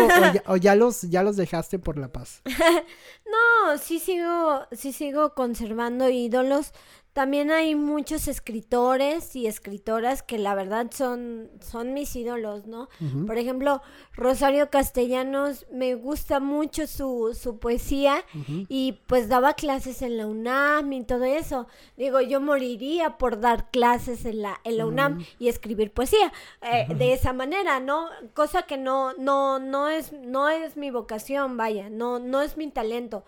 o, 0.48 0.56
ya, 0.56 0.76
los 0.76 1.02
ya 1.02 1.22
los 1.22 1.36
dejaste 1.36 1.80
por 1.80 1.98
la 1.98 2.08
paz? 2.08 2.42
no, 2.46 3.78
sí 3.78 4.00
sigo 4.00 4.62
sí 4.72 4.94
sigo 4.94 5.34
conservando 5.34 6.10
ídolos. 6.10 6.72
También 7.14 7.52
hay 7.52 7.76
muchos 7.76 8.28
escritores 8.28 9.36
y 9.36 9.46
escritoras 9.46 10.24
que 10.24 10.40
la 10.40 10.56
verdad 10.56 10.90
son, 10.92 11.52
son 11.60 11.94
mis 11.94 12.16
ídolos, 12.16 12.66
¿no? 12.66 12.90
Por 13.28 13.38
ejemplo, 13.38 13.84
Rosario 14.14 14.72
Castellanos, 14.72 15.68
me 15.72 15.94
gusta 15.94 16.40
mucho 16.40 16.88
su, 16.88 17.38
su 17.40 17.60
poesía 17.60 18.26
y 18.68 19.00
pues 19.06 19.30
daba 19.30 19.54
clases 19.54 20.02
en 20.02 20.18
la 20.18 20.26
UNAM 20.26 20.92
y 20.92 21.04
todo 21.04 21.24
eso. 21.26 21.68
Digo, 21.98 22.20
yo 22.20 22.42
moriría 22.42 23.20
por 23.20 23.40
dar 23.40 23.70
clases 23.70 24.26
en 24.26 24.42
la, 24.42 24.60
en 24.64 24.78
la 24.78 24.88
UNAM 24.88 25.24
y 25.38 25.50
escribir 25.50 25.92
poesía 25.92 26.34
eh, 26.64 26.88
de 26.96 27.14
esa 27.14 27.32
manera, 27.32 27.80
¿no? 27.80 28.08
Cosa 28.34 28.64
que 28.64 28.78
no, 28.78 29.14
no, 29.14 29.60
no 29.60 29.88
es, 29.88 30.14
no 30.14 30.50
es 30.50 30.78
mi 30.78 30.90
vocación, 30.90 31.58
vaya, 31.58 31.92
no, 31.92 32.18
no 32.18 32.42
es 32.42 32.58
mi 32.58 32.72
talento 32.72 33.24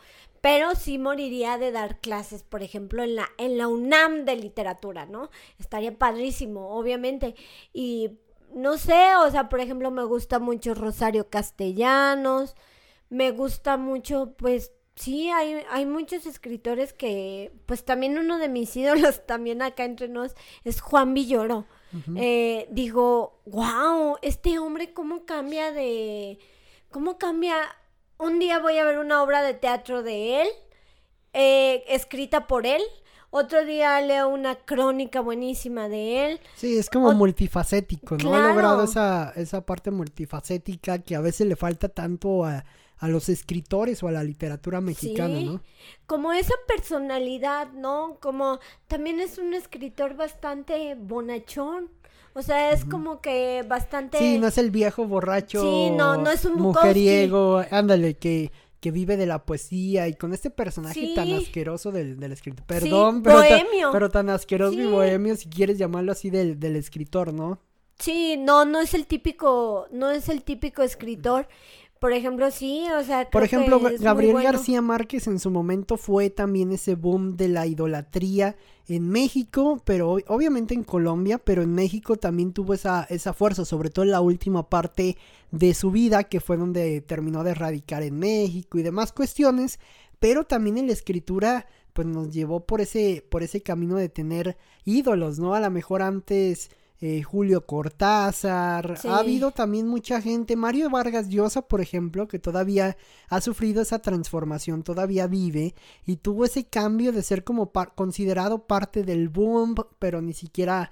pero 0.45 0.75
sí 0.75 0.99
moriría 0.99 1.57
de 1.57 1.71
dar 1.71 1.99
clases, 1.99 2.43
por 2.43 2.61
ejemplo, 2.61 3.01
en 3.01 3.15
la, 3.15 3.31
en 3.39 3.57
la 3.57 3.67
UNAM 3.67 4.25
de 4.25 4.35
literatura, 4.35 5.07
¿no? 5.07 5.31
Estaría 5.57 5.97
padrísimo, 5.97 6.69
obviamente. 6.77 7.33
Y 7.73 8.19
no 8.53 8.77
sé, 8.77 9.15
o 9.15 9.31
sea, 9.31 9.49
por 9.49 9.59
ejemplo, 9.59 9.89
me 9.89 10.03
gusta 10.03 10.37
mucho 10.37 10.75
Rosario 10.75 11.31
Castellanos, 11.31 12.55
me 13.09 13.31
gusta 13.31 13.77
mucho, 13.77 14.35
pues, 14.37 14.71
sí, 14.93 15.31
hay, 15.31 15.63
hay 15.71 15.87
muchos 15.87 16.27
escritores 16.27 16.93
que, 16.93 17.51
pues 17.65 17.83
también 17.83 18.19
uno 18.19 18.37
de 18.37 18.47
mis 18.47 18.75
ídolos, 18.75 19.25
también 19.25 19.63
acá 19.63 19.83
entre 19.83 20.09
nos, 20.09 20.35
es 20.63 20.79
Juan 20.79 21.15
Villoro. 21.15 21.65
Eh, 22.17 22.67
digo, 22.69 23.41
wow, 23.47 24.17
este 24.21 24.59
hombre 24.59 24.93
cómo 24.93 25.25
cambia 25.25 25.71
de, 25.71 26.37
cómo 26.91 27.17
cambia 27.17 27.55
un 28.17 28.39
día 28.39 28.59
voy 28.59 28.77
a 28.77 28.83
ver 28.83 28.97
una 28.97 29.21
obra 29.23 29.41
de 29.41 29.53
teatro 29.53 30.03
de 30.03 30.41
él, 30.41 30.47
eh, 31.33 31.83
escrita 31.87 32.47
por 32.47 32.65
él. 32.65 32.81
Otro 33.29 33.65
día 33.65 33.99
leo 33.99 34.29
una 34.29 34.55
crónica 34.55 35.19
buenísima 35.19 35.89
de 35.89 36.25
él. 36.25 36.39
Sí, 36.55 36.77
es 36.77 36.89
como 36.89 37.11
multifacético, 37.11 38.15
¿no? 38.17 38.33
Ha 38.33 38.47
logrado 38.47 38.83
esa, 38.85 39.33
esa 39.35 39.65
parte 39.65 39.91
multifacética 39.91 40.99
que 40.99 41.15
a 41.15 41.21
veces 41.21 41.45
le 41.45 41.57
falta 41.57 41.89
tanto 41.89 42.45
a, 42.45 42.63
a 42.97 43.07
los 43.09 43.27
escritores 43.27 44.01
o 44.03 44.07
a 44.07 44.11
la 44.11 44.23
literatura 44.23 44.79
mexicana, 44.79 45.37
sí, 45.37 45.45
¿no? 45.45 45.61
Como 46.05 46.31
esa 46.31 46.53
personalidad, 46.67 47.71
¿no? 47.73 48.17
Como 48.21 48.59
también 48.87 49.19
es 49.19 49.37
un 49.37 49.53
escritor 49.53 50.15
bastante 50.15 50.95
bonachón. 50.95 51.89
O 52.37 52.41
sea, 52.41 52.71
es 52.71 52.83
como 52.83 53.21
que 53.21 53.63
bastante... 53.65 54.17
Sí, 54.17 54.37
no 54.37 54.47
es 54.47 54.57
el 54.57 54.69
viejo 54.69 55.07
borracho. 55.07 55.61
Sí, 55.61 55.89
no, 55.91 56.17
no 56.17 56.29
es 56.29 56.43
un 56.43 56.61
mujeriego, 56.61 57.63
ándale, 57.71 58.17
que, 58.17 58.51
que 58.81 58.91
vive 58.91 59.15
de 59.15 59.25
la 59.25 59.45
poesía 59.45 60.09
y 60.09 60.15
con 60.15 60.33
este 60.33 60.49
personaje 60.49 61.13
tan 61.15 61.31
asqueroso 61.31 61.93
del, 61.93 62.19
del 62.19 62.33
escritor. 62.33 62.65
Perdón, 62.65 63.23
pero, 63.23 63.37
bohemio. 63.37 63.89
pero 63.93 64.09
tan 64.09 64.29
asqueroso 64.29 64.77
y 64.77 64.85
bohemio, 64.85 65.37
si 65.37 65.47
quieres 65.47 65.77
llamarlo 65.77 66.11
así, 66.11 66.29
del, 66.29 66.59
del 66.59 66.75
escritor, 66.75 67.33
¿no? 67.33 67.61
Sí, 67.99 68.35
no, 68.37 68.65
no 68.65 68.81
es 68.81 68.93
el 68.93 69.07
típico, 69.07 69.87
no 69.91 70.11
es 70.11 70.27
el 70.27 70.43
típico 70.43 70.83
escritor. 70.83 71.47
Por 72.05 72.13
ejemplo, 72.13 72.51
sí, 72.51 72.85
o 72.95 73.03
sea. 73.03 73.27
Por 73.31 73.41
ejemplo, 73.41 73.81
Gabriel 73.99 74.43
García 74.43 74.79
Márquez 74.79 75.25
en 75.25 75.39
su 75.39 75.49
momento 75.49 75.97
fue 75.97 76.29
también 76.29 76.71
ese 76.71 76.93
boom 76.93 77.35
de 77.35 77.47
la 77.47 77.65
idolatría 77.65 78.55
en 78.87 79.09
México, 79.09 79.81
pero 79.83 80.17
obviamente 80.27 80.75
en 80.75 80.83
Colombia, 80.83 81.39
pero 81.39 81.63
en 81.63 81.73
México 81.73 82.15
también 82.15 82.53
tuvo 82.53 82.75
esa, 82.75 83.07
esa 83.09 83.33
fuerza, 83.33 83.65
sobre 83.65 83.89
todo 83.89 84.05
en 84.05 84.11
la 84.11 84.21
última 84.21 84.69
parte 84.69 85.17
de 85.49 85.73
su 85.73 85.89
vida, 85.89 86.25
que 86.25 86.41
fue 86.41 86.57
donde 86.57 87.01
terminó 87.01 87.43
de 87.43 87.55
radicar 87.55 88.03
en 88.03 88.19
México 88.19 88.77
y 88.77 88.83
demás 88.83 89.11
cuestiones, 89.11 89.79
pero 90.19 90.43
también 90.43 90.77
en 90.77 90.85
la 90.85 90.93
escritura 90.93 91.65
pues 91.93 92.07
nos 92.07 92.31
llevó 92.31 92.67
por 92.67 92.81
ese, 92.81 93.25
por 93.31 93.41
ese 93.41 93.61
camino 93.61 93.95
de 93.95 94.09
tener 94.09 94.57
ídolos, 94.83 95.39
¿no? 95.39 95.55
A 95.55 95.59
lo 95.59 95.71
mejor 95.71 96.03
antes 96.03 96.69
eh, 97.01 97.23
Julio 97.23 97.65
Cortázar, 97.65 98.97
ha 99.03 99.17
habido 99.17 99.51
también 99.51 99.87
mucha 99.87 100.21
gente, 100.21 100.55
Mario 100.55 100.89
Vargas 100.89 101.27
Llosa, 101.27 101.61
por 101.63 101.81
ejemplo, 101.81 102.27
que 102.27 102.39
todavía 102.39 102.95
ha 103.27 103.41
sufrido 103.41 103.81
esa 103.81 103.99
transformación, 103.99 104.83
todavía 104.83 105.27
vive 105.27 105.75
y 106.05 106.17
tuvo 106.17 106.45
ese 106.45 106.65
cambio 106.65 107.11
de 107.11 107.21
ser 107.21 107.43
como 107.43 107.71
considerado 107.95 108.65
parte 108.65 109.03
del 109.03 109.27
boom, 109.27 109.75
pero 109.99 110.21
ni 110.21 110.33
siquiera 110.33 110.89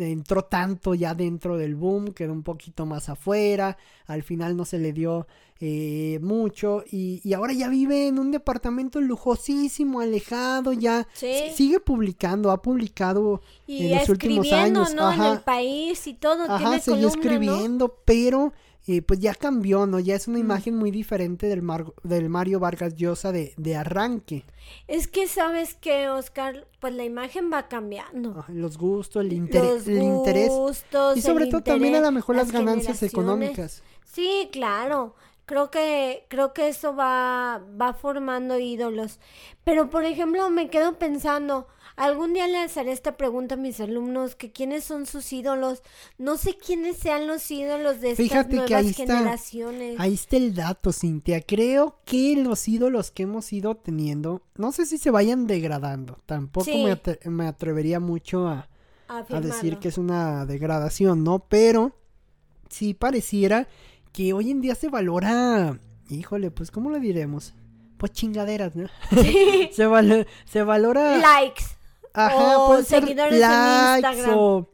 entró 0.00 0.44
tanto 0.44 0.94
ya 0.94 1.14
dentro 1.14 1.56
del 1.56 1.74
boom, 1.74 2.12
quedó 2.12 2.32
un 2.32 2.42
poquito 2.42 2.86
más 2.86 3.08
afuera, 3.08 3.76
al 4.06 4.22
final 4.22 4.56
no 4.56 4.64
se 4.64 4.78
le 4.78 4.92
dio 4.92 5.26
eh, 5.60 6.18
mucho 6.22 6.84
y, 6.90 7.20
y, 7.22 7.34
ahora 7.34 7.52
ya 7.52 7.68
vive 7.68 8.08
en 8.08 8.18
un 8.18 8.30
departamento 8.30 8.98
lujosísimo, 9.00 10.00
alejado, 10.00 10.72
ya 10.72 11.06
sigue 11.12 11.80
publicando, 11.80 12.50
ha 12.50 12.62
publicado 12.62 13.42
en 13.66 13.98
los 13.98 14.08
últimos 14.08 14.50
años. 14.52 14.94
¿no? 14.94 15.12
En 15.12 15.20
el 15.20 15.40
país 15.40 16.06
y 16.06 16.14
todo, 16.14 16.44
Ajá, 16.44 16.78
sigue 16.78 17.06
escribiendo, 17.06 17.94
pero 18.06 18.54
eh, 18.86 19.02
pues 19.02 19.20
ya 19.20 19.34
cambió, 19.34 19.86
¿no? 19.86 20.00
Ya 20.00 20.14
es 20.14 20.26
una 20.26 20.38
mm. 20.38 20.42
imagen 20.42 20.76
muy 20.76 20.90
diferente 20.90 21.46
del, 21.46 21.62
del 22.02 22.28
Mario 22.28 22.60
Vargas 22.60 22.96
Llosa 22.96 23.30
de, 23.30 23.52
de, 23.56 23.76
arranque. 23.76 24.44
Es 24.88 25.06
que 25.06 25.28
sabes 25.28 25.74
que, 25.74 26.08
Oscar, 26.08 26.66
pues 26.80 26.94
la 26.94 27.04
imagen 27.04 27.50
va 27.52 27.68
cambiando. 27.68 28.44
los 28.48 28.78
gustos, 28.78 29.24
el 29.24 29.32
interés. 29.32 29.86
Y 29.86 31.20
sobre 31.20 31.46
todo 31.46 31.62
también 31.62 31.94
a 31.94 32.00
lo 32.00 32.10
mejor 32.10 32.36
las, 32.36 32.50
ganancias 32.50 33.02
económicas. 33.02 33.82
Sí, 34.04 34.48
claro. 34.50 35.14
Creo 35.50 35.68
que, 35.68 36.26
creo 36.28 36.52
que 36.52 36.68
eso 36.68 36.94
va, 36.94 37.60
va 37.80 37.92
formando 37.92 38.56
ídolos. 38.60 39.18
Pero, 39.64 39.90
por 39.90 40.04
ejemplo, 40.04 40.48
me 40.48 40.70
quedo 40.70 40.96
pensando, 40.96 41.66
Algún 41.96 42.34
día 42.34 42.46
les 42.46 42.76
haré 42.76 42.92
esta 42.92 43.16
pregunta 43.16 43.56
a 43.56 43.58
mis 43.58 43.80
alumnos, 43.80 44.36
que 44.36 44.52
quiénes 44.52 44.84
son 44.84 45.06
sus 45.06 45.32
ídolos. 45.32 45.82
No 46.18 46.36
sé 46.36 46.56
quiénes 46.56 46.98
sean 46.98 47.26
los 47.26 47.50
ídolos 47.50 48.00
de 48.00 48.12
estas 48.12 48.26
Fíjate 48.26 48.56
nuevas 48.56 48.68
que 48.68 48.74
ahí 48.76 48.94
generaciones. 48.94 49.90
Está, 49.90 50.02
ahí 50.04 50.14
está 50.14 50.36
el 50.36 50.54
dato, 50.54 50.92
Cintia. 50.92 51.40
Creo 51.42 51.98
que 52.04 52.36
los 52.36 52.68
ídolos 52.68 53.10
que 53.10 53.24
hemos 53.24 53.52
ido 53.52 53.74
teniendo, 53.74 54.40
no 54.54 54.70
sé 54.70 54.86
si 54.86 54.98
se 54.98 55.10
vayan 55.10 55.48
degradando. 55.48 56.20
Tampoco 56.26 56.70
me, 57.24 57.46
atrevería 57.48 57.98
mucho 57.98 58.46
a, 58.46 58.68
a 59.08 59.40
decir 59.40 59.78
que 59.78 59.88
es 59.88 59.98
una 59.98 60.46
degradación, 60.46 61.24
¿no? 61.24 61.40
Pero 61.40 61.96
sí 62.70 62.94
pareciera 62.94 63.68
que 64.12 64.32
hoy 64.32 64.50
en 64.50 64.60
día 64.60 64.74
se 64.74 64.88
valora, 64.88 65.78
híjole, 66.08 66.50
pues 66.50 66.70
¿cómo 66.70 66.90
lo 66.90 66.98
diremos? 66.98 67.54
Pues 67.96 68.12
chingaderas, 68.12 68.74
¿no? 68.76 68.88
Sí. 69.10 69.70
se, 69.72 70.26
se 70.44 70.62
valora... 70.62 71.18
Likes. 71.18 71.64
Ajá, 72.12 72.58
o 72.58 72.82
seguidores 72.82 73.34
en 73.34 73.96
Instagram. 73.96 74.66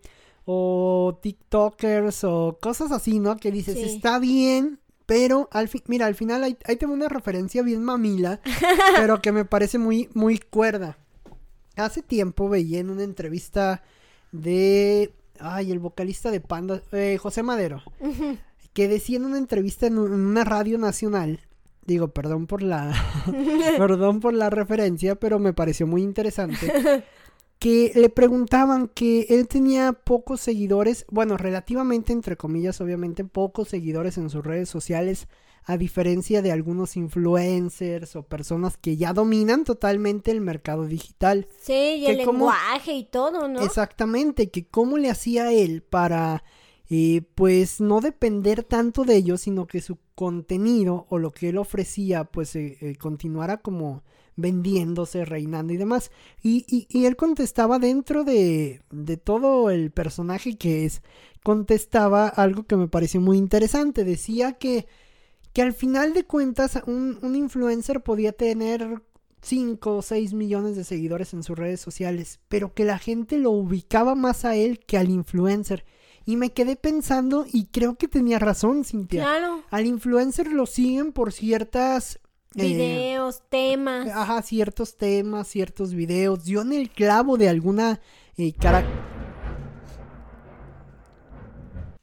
O, 0.48 1.18
TikTokers 1.20 2.22
o 2.24 2.58
cosas 2.60 2.92
así, 2.92 3.18
¿no? 3.18 3.36
Que 3.36 3.50
dices, 3.50 3.76
está 3.76 4.18
bien, 4.20 4.78
pero 5.06 5.48
al 5.50 5.68
fin, 5.68 5.82
mira, 5.86 6.06
al 6.06 6.14
final 6.14 6.44
ahí, 6.44 6.56
tengo 6.76 6.94
una 6.94 7.08
referencia 7.08 7.62
bien 7.62 7.82
mamila, 7.82 8.40
pero 8.96 9.20
que 9.20 9.32
me 9.32 9.44
parece 9.44 9.78
muy, 9.78 10.08
muy 10.14 10.38
cuerda. 10.38 10.98
Hace 11.76 12.02
tiempo 12.02 12.48
veía 12.48 12.78
en 12.78 12.90
una 12.90 13.02
entrevista 13.02 13.82
de, 14.30 15.12
ay, 15.40 15.72
el 15.72 15.80
vocalista 15.80 16.30
de 16.30 16.40
Panda, 16.40 16.80
eh, 16.92 17.18
José 17.20 17.42
Madero, 17.42 17.82
que 18.76 18.88
decía 18.88 19.16
en 19.16 19.24
una 19.24 19.38
entrevista 19.38 19.86
en 19.86 19.96
una 19.96 20.44
radio 20.44 20.76
nacional, 20.76 21.40
digo, 21.86 22.08
perdón 22.08 22.46
por 22.46 22.60
la, 22.60 22.94
perdón 23.78 24.20
por 24.20 24.34
la 24.34 24.50
referencia, 24.50 25.14
pero 25.14 25.38
me 25.38 25.54
pareció 25.54 25.86
muy 25.86 26.02
interesante 26.02 27.02
que 27.58 27.92
le 27.94 28.10
preguntaban 28.10 28.88
que 28.88 29.28
él 29.30 29.48
tenía 29.48 29.94
pocos 29.94 30.42
seguidores, 30.42 31.06
bueno, 31.08 31.38
relativamente 31.38 32.12
entre 32.12 32.36
comillas, 32.36 32.78
obviamente 32.82 33.24
pocos 33.24 33.68
seguidores 33.68 34.18
en 34.18 34.28
sus 34.28 34.44
redes 34.44 34.68
sociales, 34.68 35.26
a 35.64 35.78
diferencia 35.78 36.42
de 36.42 36.52
algunos 36.52 36.98
influencers 36.98 38.14
o 38.14 38.24
personas 38.24 38.76
que 38.76 38.98
ya 38.98 39.14
dominan 39.14 39.64
totalmente 39.64 40.32
el 40.32 40.42
mercado 40.42 40.84
digital. 40.84 41.48
Sí, 41.58 41.72
y 41.72 42.06
el 42.08 42.18
lenguaje 42.18 42.92
y 42.92 43.04
todo, 43.04 43.48
¿no? 43.48 43.62
Exactamente, 43.62 44.50
que 44.50 44.66
cómo 44.66 44.98
le 44.98 45.08
hacía 45.08 45.50
él 45.50 45.82
para, 45.82 46.44
eh, 46.88 47.22
pues, 47.34 47.80
no 47.80 48.00
depender 48.00 48.62
tanto 48.62 49.04
de 49.04 49.16
ellos, 49.16 49.42
sino 49.42 49.66
que 49.66 49.80
su 49.80 49.98
contenido 50.14 51.06
o 51.08 51.18
lo 51.18 51.32
que 51.32 51.48
él 51.48 51.58
ofrecía, 51.58 52.24
pues, 52.24 52.54
eh, 52.56 52.78
eh, 52.80 52.96
continuara 52.96 53.58
como 53.58 54.04
vendiéndose, 54.36 55.24
reinando 55.24 55.72
y 55.72 55.76
demás. 55.78 56.10
Y, 56.42 56.86
y, 56.90 57.06
él 57.06 57.16
contestaba 57.16 57.78
dentro 57.78 58.22
de, 58.24 58.82
de 58.90 59.16
todo 59.16 59.70
el 59.70 59.90
personaje 59.90 60.56
que 60.56 60.84
es, 60.84 61.02
contestaba 61.42 62.28
algo 62.28 62.64
que 62.64 62.76
me 62.76 62.88
pareció 62.88 63.20
muy 63.20 63.38
interesante. 63.38 64.04
Decía 64.04 64.52
que, 64.54 64.86
que 65.52 65.62
al 65.62 65.72
final 65.72 66.12
de 66.14 66.24
cuentas 66.24 66.80
un, 66.86 67.18
un 67.22 67.34
influencer 67.34 68.02
podía 68.02 68.32
tener 68.32 69.02
5 69.42 69.96
o 69.96 70.02
6 70.02 70.34
millones 70.34 70.76
de 70.76 70.84
seguidores 70.84 71.32
en 71.32 71.42
sus 71.42 71.56
redes 71.56 71.80
sociales, 71.80 72.40
pero 72.48 72.74
que 72.74 72.84
la 72.84 72.98
gente 72.98 73.38
lo 73.38 73.50
ubicaba 73.50 74.14
más 74.14 74.44
a 74.44 74.56
él 74.56 74.80
que 74.80 74.98
al 74.98 75.10
influencer. 75.10 75.84
Y 76.26 76.36
me 76.36 76.50
quedé 76.50 76.76
pensando 76.76 77.46
y 77.50 77.66
creo 77.66 77.94
que 77.94 78.08
tenía 78.08 78.38
razón, 78.38 78.84
Cintia. 78.84 79.22
Claro. 79.22 79.62
Al 79.70 79.86
influencer 79.86 80.52
lo 80.52 80.66
siguen 80.66 81.12
por 81.12 81.32
ciertas 81.32 82.18
eh, 82.56 82.64
videos, 82.64 83.42
temas. 83.48 84.08
Ajá, 84.08 84.42
ciertos 84.42 84.96
temas, 84.96 85.46
ciertos 85.46 85.94
videos. 85.94 86.44
Dio 86.44 86.62
en 86.62 86.72
el 86.72 86.90
clavo 86.90 87.38
de 87.38 87.48
alguna 87.48 88.00
eh, 88.36 88.52
cara 88.52 88.84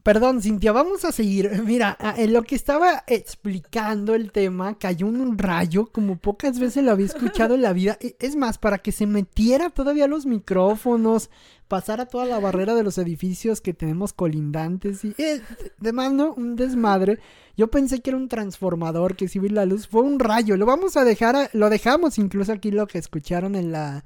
Perdón, 0.03 0.41
Cintia, 0.41 0.73
vamos 0.73 1.05
a 1.05 1.13
seguir. 1.13 1.49
Mira, 1.65 1.97
en 2.17 2.33
lo 2.33 2.43
que 2.43 2.55
estaba 2.55 3.05
explicando 3.07 4.13
el 4.15 4.33
tema, 4.33 4.77
cayó 4.77 5.07
un 5.07 5.37
rayo, 5.37 5.87
como 5.93 6.17
pocas 6.17 6.59
veces 6.59 6.83
lo 6.83 6.91
había 6.91 7.05
escuchado 7.05 7.55
en 7.55 7.61
la 7.61 7.71
vida. 7.71 7.97
Es 8.19 8.35
más, 8.35 8.57
para 8.57 8.79
que 8.79 8.91
se 8.91 9.07
metiera 9.07 9.69
todavía 9.69 10.07
los 10.07 10.25
micrófonos, 10.25 11.29
pasara 11.73 12.05
toda 12.05 12.25
la 12.25 12.39
barrera 12.39 12.75
de 12.75 12.83
los 12.83 12.99
edificios 12.99 13.59
que 13.59 13.73
tenemos 13.73 14.13
colindantes 14.13 15.03
y 15.03 15.15
eh, 15.17 15.41
demás, 15.79 16.13
¿no? 16.13 16.31
Un 16.35 16.55
desmadre. 16.55 17.17
Yo 17.57 17.71
pensé 17.71 17.99
que 17.99 18.11
era 18.11 18.17
un 18.17 18.29
transformador 18.29 19.15
que 19.15 19.27
si 19.27 19.39
vi 19.39 19.49
la 19.49 19.65
luz, 19.65 19.87
fue 19.87 20.03
un 20.03 20.19
rayo. 20.19 20.55
Lo 20.55 20.67
vamos 20.67 20.97
a 20.97 21.03
dejar, 21.03 21.49
lo 21.53 21.71
dejamos 21.71 22.19
incluso 22.19 22.51
aquí 22.51 22.69
lo 22.69 22.85
que 22.85 22.99
escucharon 22.99 23.55
en 23.55 23.71
la, 23.71 24.05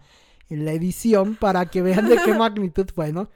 en 0.49 0.63
la 0.63 0.71
edición 0.71 1.35
para 1.35 1.65
que 1.65 1.81
vean 1.81 2.07
de 2.07 2.15
qué 2.23 2.33
magnitud 2.37 2.87
fue, 2.95 3.11
¿no? 3.11 3.29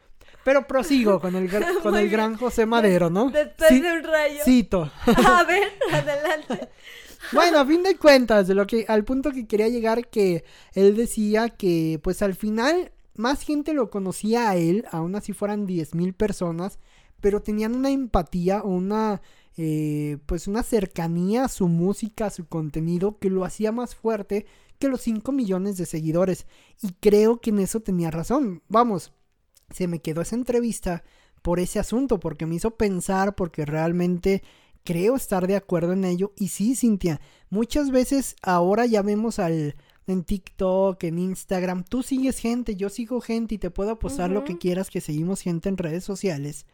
Pero 0.45 0.65
prosigo 0.65 1.19
con 1.19 1.35
el, 1.35 1.51
con 1.83 1.97
el 1.97 2.09
gran 2.09 2.37
José 2.37 2.65
Madero, 2.65 3.09
¿no? 3.09 3.31
Después 3.31 3.81
de 3.81 3.91
un 3.91 4.01
rayo. 4.01 4.45
Cito. 4.45 4.89
A 5.27 5.43
ver, 5.43 5.73
adelante. 5.91 6.69
Bueno, 7.33 7.59
a 7.59 7.65
fin 7.65 7.83
de 7.83 7.97
cuentas, 7.97 8.47
de 8.47 8.55
lo 8.55 8.65
que, 8.65 8.85
al 8.87 9.03
punto 9.03 9.31
que 9.31 9.45
quería 9.45 9.67
llegar, 9.67 10.07
que 10.07 10.45
él 10.73 10.95
decía 10.95 11.49
que, 11.49 11.99
pues 12.01 12.21
al 12.21 12.33
final, 12.33 12.91
más 13.21 13.43
gente 13.43 13.73
lo 13.73 13.89
conocía 13.89 14.49
a 14.49 14.57
él, 14.57 14.85
aún 14.91 15.15
así 15.15 15.31
fueran 15.31 15.65
10 15.65 15.95
mil 15.95 16.13
personas, 16.13 16.79
pero 17.21 17.41
tenían 17.41 17.75
una 17.75 17.91
empatía 17.91 18.63
una, 18.63 19.21
eh, 19.55 20.17
pues 20.25 20.47
una 20.47 20.63
cercanía 20.63 21.45
a 21.45 21.49
su 21.49 21.67
música, 21.67 22.25
a 22.25 22.31
su 22.31 22.47
contenido, 22.47 23.19
que 23.19 23.29
lo 23.29 23.45
hacía 23.45 23.71
más 23.71 23.95
fuerte 23.95 24.45
que 24.79 24.89
los 24.89 25.01
5 25.01 25.31
millones 25.31 25.77
de 25.77 25.85
seguidores. 25.85 26.47
Y 26.81 26.93
creo 26.99 27.39
que 27.39 27.51
en 27.51 27.59
eso 27.59 27.79
tenía 27.81 28.11
razón. 28.11 28.63
Vamos, 28.67 29.13
se 29.69 29.87
me 29.87 29.99
quedó 29.99 30.21
esa 30.21 30.35
entrevista 30.35 31.03
por 31.41 31.59
ese 31.59 31.79
asunto, 31.79 32.19
porque 32.19 32.45
me 32.45 32.55
hizo 32.55 32.71
pensar, 32.71 33.35
porque 33.35 33.65
realmente 33.65 34.43
creo 34.83 35.15
estar 35.15 35.47
de 35.47 35.55
acuerdo 35.55 35.93
en 35.93 36.05
ello. 36.05 36.33
Y 36.35 36.49
sí, 36.49 36.75
Cintia, 36.75 37.21
muchas 37.49 37.91
veces 37.91 38.35
ahora 38.41 38.85
ya 38.87 39.01
vemos 39.03 39.39
al 39.39 39.75
en 40.11 40.23
TikTok, 40.23 41.03
en 41.03 41.19
Instagram, 41.19 41.83
tú 41.83 42.03
sigues 42.03 42.39
gente, 42.39 42.75
yo 42.75 42.89
sigo 42.89 43.21
gente 43.21 43.55
y 43.55 43.57
te 43.57 43.71
puedo 43.71 43.91
apostar 43.91 44.29
lo 44.29 44.43
que 44.43 44.57
quieras 44.57 44.89
que 44.89 45.01
seguimos 45.01 45.41
gente 45.41 45.69
en 45.69 45.77
redes 45.77 46.03
sociales 46.03 46.65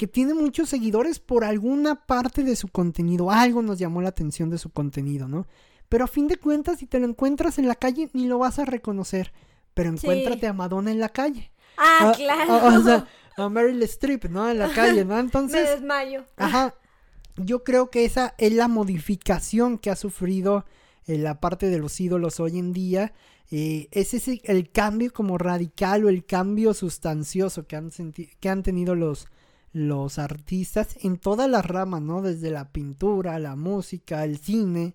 que 0.00 0.06
tiene 0.06 0.32
muchos 0.32 0.70
seguidores 0.70 1.18
por 1.18 1.44
alguna 1.44 2.06
parte 2.06 2.42
de 2.42 2.56
su 2.56 2.68
contenido, 2.68 3.30
algo 3.30 3.60
nos 3.60 3.78
llamó 3.78 4.00
la 4.00 4.08
atención 4.08 4.48
de 4.48 4.56
su 4.56 4.70
contenido, 4.70 5.28
¿no? 5.28 5.46
Pero 5.90 6.04
a 6.04 6.06
fin 6.06 6.26
de 6.26 6.38
cuentas, 6.38 6.78
si 6.78 6.86
te 6.86 6.98
lo 6.98 7.06
encuentras 7.06 7.58
en 7.58 7.68
la 7.68 7.74
calle, 7.74 8.08
ni 8.14 8.26
lo 8.26 8.38
vas 8.38 8.58
a 8.58 8.64
reconocer. 8.64 9.30
Pero 9.74 9.90
encuéntrate 9.90 10.46
a 10.46 10.54
Madonna 10.54 10.90
en 10.90 11.00
la 11.00 11.10
calle. 11.10 11.52
Ah, 11.76 12.14
claro. 12.16 12.78
o 12.78 12.82
sea, 12.82 13.06
a 13.36 13.50
Meryl 13.50 13.82
Streep, 13.82 14.24
¿no? 14.30 14.48
En 14.48 14.58
la 14.58 14.70
calle, 14.74 15.04
¿no? 15.04 15.18
Entonces. 15.18 15.64
Me 15.64 15.70
desmayo. 15.70 16.24
Ajá. 16.38 16.74
Yo 17.36 17.62
creo 17.62 17.90
que 17.90 18.06
esa 18.06 18.34
es 18.38 18.54
la 18.54 18.68
modificación 18.68 19.76
que 19.76 19.90
ha 19.90 19.96
sufrido 19.96 20.64
la 21.06 21.40
parte 21.40 21.70
de 21.70 21.78
los 21.78 22.00
ídolos 22.00 22.40
hoy 22.40 22.58
en 22.58 22.72
día. 22.72 23.12
Eh, 23.50 23.88
es 23.90 24.14
ese 24.14 24.40
el 24.44 24.70
cambio 24.70 25.12
como 25.12 25.36
radical 25.36 26.04
o 26.04 26.08
el 26.08 26.24
cambio 26.24 26.72
sustancioso 26.72 27.66
que 27.66 27.76
han, 27.76 27.90
que 27.90 28.48
han 28.48 28.62
tenido 28.62 28.94
los, 28.94 29.26
los 29.72 30.18
artistas 30.18 30.96
en 31.02 31.18
todas 31.18 31.48
las 31.48 31.64
ramas, 31.64 32.02
¿no? 32.02 32.22
Desde 32.22 32.50
la 32.50 32.70
pintura, 32.72 33.38
la 33.38 33.56
música, 33.56 34.24
el 34.24 34.38
cine, 34.38 34.94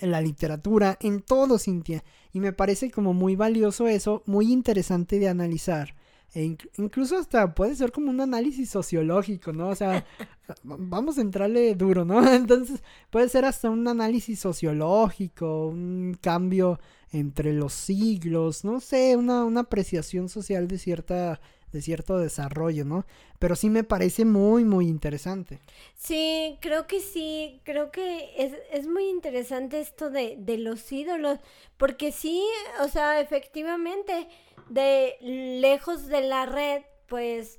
la 0.00 0.20
literatura, 0.20 0.98
en 1.00 1.22
todo, 1.22 1.58
Cintia. 1.58 2.02
Y 2.32 2.40
me 2.40 2.52
parece 2.52 2.90
como 2.90 3.14
muy 3.14 3.36
valioso 3.36 3.88
eso, 3.88 4.22
muy 4.26 4.52
interesante 4.52 5.18
de 5.18 5.28
analizar. 5.28 5.94
E 6.32 6.56
incluso 6.76 7.16
hasta 7.16 7.54
puede 7.54 7.74
ser 7.74 7.90
como 7.90 8.10
un 8.10 8.20
análisis 8.20 8.70
sociológico, 8.70 9.52
¿no? 9.52 9.68
O 9.68 9.74
sea, 9.74 10.04
vamos 10.62 11.18
a 11.18 11.22
entrarle 11.22 11.74
duro, 11.74 12.04
¿no? 12.04 12.26
Entonces 12.32 12.82
puede 13.10 13.28
ser 13.28 13.44
hasta 13.44 13.68
un 13.68 13.86
análisis 13.88 14.38
sociológico, 14.38 15.68
un 15.68 16.16
cambio 16.20 16.78
entre 17.12 17.52
los 17.52 17.72
siglos, 17.72 18.64
no 18.64 18.80
sé, 18.80 19.16
una, 19.16 19.44
una 19.44 19.60
apreciación 19.62 20.28
social 20.28 20.68
de 20.68 20.78
cierta 20.78 21.40
de 21.72 21.82
cierto 21.82 22.18
desarrollo, 22.18 22.84
¿no? 22.84 23.06
Pero 23.38 23.56
sí 23.56 23.70
me 23.70 23.84
parece 23.84 24.24
muy, 24.24 24.64
muy 24.64 24.88
interesante. 24.88 25.60
Sí, 25.94 26.58
creo 26.60 26.86
que 26.86 27.00
sí, 27.00 27.60
creo 27.64 27.90
que 27.90 28.30
es, 28.36 28.54
es 28.72 28.86
muy 28.86 29.08
interesante 29.08 29.80
esto 29.80 30.10
de, 30.10 30.36
de 30.38 30.58
los 30.58 30.90
ídolos, 30.90 31.38
porque 31.76 32.12
sí, 32.12 32.44
o 32.82 32.88
sea, 32.88 33.20
efectivamente, 33.20 34.28
de 34.70 35.16
lejos 35.20 36.06
de 36.06 36.22
la 36.22 36.46
red, 36.46 36.82
pues 37.06 37.58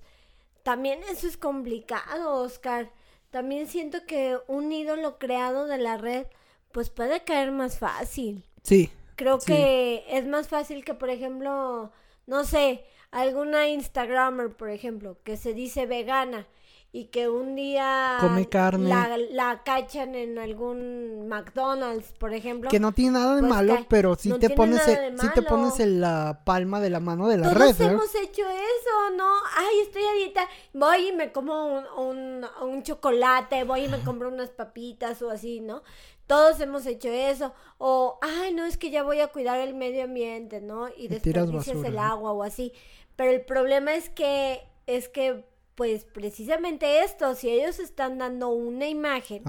también 0.64 1.02
eso 1.12 1.28
es 1.28 1.38
complicado, 1.38 2.34
Oscar. 2.42 2.92
También 3.30 3.68
siento 3.68 4.06
que 4.08 4.38
un 4.48 4.72
ídolo 4.72 5.20
creado 5.20 5.68
de 5.68 5.78
la 5.78 5.98
red, 5.98 6.26
pues 6.72 6.90
puede 6.90 7.24
caer 7.24 7.52
más 7.52 7.78
fácil. 7.78 8.46
Sí. 8.64 8.90
Creo 9.16 9.40
que 9.40 10.04
es 10.08 10.26
más 10.26 10.48
fácil 10.48 10.84
que, 10.84 10.94
por 10.94 11.10
ejemplo, 11.10 11.92
no 12.26 12.44
sé, 12.44 12.86
alguna 13.12 13.68
Instagramer, 13.68 14.50
por 14.56 14.70
ejemplo, 14.70 15.18
que 15.24 15.38
se 15.38 15.54
dice 15.54 15.86
vegana 15.86 16.48
y 16.94 17.06
que 17.06 17.30
un 17.30 17.56
día 17.56 18.18
come 18.20 18.50
carne. 18.50 18.90
la, 19.32 19.62
cachan 19.64 20.14
en 20.14 20.38
algún 20.38 21.28
McDonald's 21.30 22.12
por 22.18 22.34
ejemplo. 22.34 22.70
Que 22.70 22.82
no 22.82 22.92
tiene 22.92 23.12
nada 23.12 23.36
de 23.36 23.42
pues 23.42 23.50
malo 23.50 23.86
pero 23.88 24.16
si 24.16 24.32
te 24.40 24.50
pones 24.50 24.82
si 24.84 25.30
te 25.30 25.42
pones 25.42 25.80
en 25.80 26.02
la 26.02 26.42
palma 26.44 26.82
de 26.82 26.90
la 26.90 27.00
mano 27.00 27.30
de 27.30 27.38
la 27.38 27.54
red 27.54 27.76
todos 27.76 27.80
hemos 27.80 28.16
hecho 28.16 28.42
eso 28.42 29.16
no 29.16 29.32
ay 29.56 29.80
estoy 29.84 30.04
a 30.04 30.14
dieta 30.14 30.48
voy 30.74 31.08
y 31.08 31.12
me 31.14 31.32
como 31.32 31.66
un, 31.98 32.46
un, 32.62 32.84
chocolate 32.84 33.64
voy 33.64 33.86
y 33.86 33.88
me 33.88 34.00
compro 34.02 34.28
unas 34.28 34.50
papitas 34.50 35.22
o 35.22 35.30
así 35.30 35.62
no 35.62 35.84
todos 36.28 36.62
hemos 36.62 36.86
hecho 36.86 37.10
eso. 37.10 37.54
O 37.78 38.18
ay 38.22 38.54
no 38.54 38.64
es 38.64 38.78
que 38.78 38.90
ya 38.90 39.04
voy 39.04 39.20
a 39.20 39.28
cuidar 39.28 39.60
el 39.60 39.74
medio 39.74 40.06
ambiente 40.06 40.62
no 40.62 40.88
y, 40.96 41.10
después 41.10 41.68
el 41.68 42.00
agua 42.00 42.32
o 42.32 42.44
así. 42.44 42.72
Pero 43.18 43.32
el 43.32 43.42
problema 43.42 43.94
es 43.96 44.10
que 44.10 44.62
es 44.88 45.10
que 45.10 45.44
pues 45.76 46.06
precisamente 46.06 47.04
esto, 47.04 47.36
si 47.36 47.50
ellos 47.50 47.80
están 47.80 48.18
dando 48.18 48.50
una 48.50 48.88
imagen, 48.88 49.44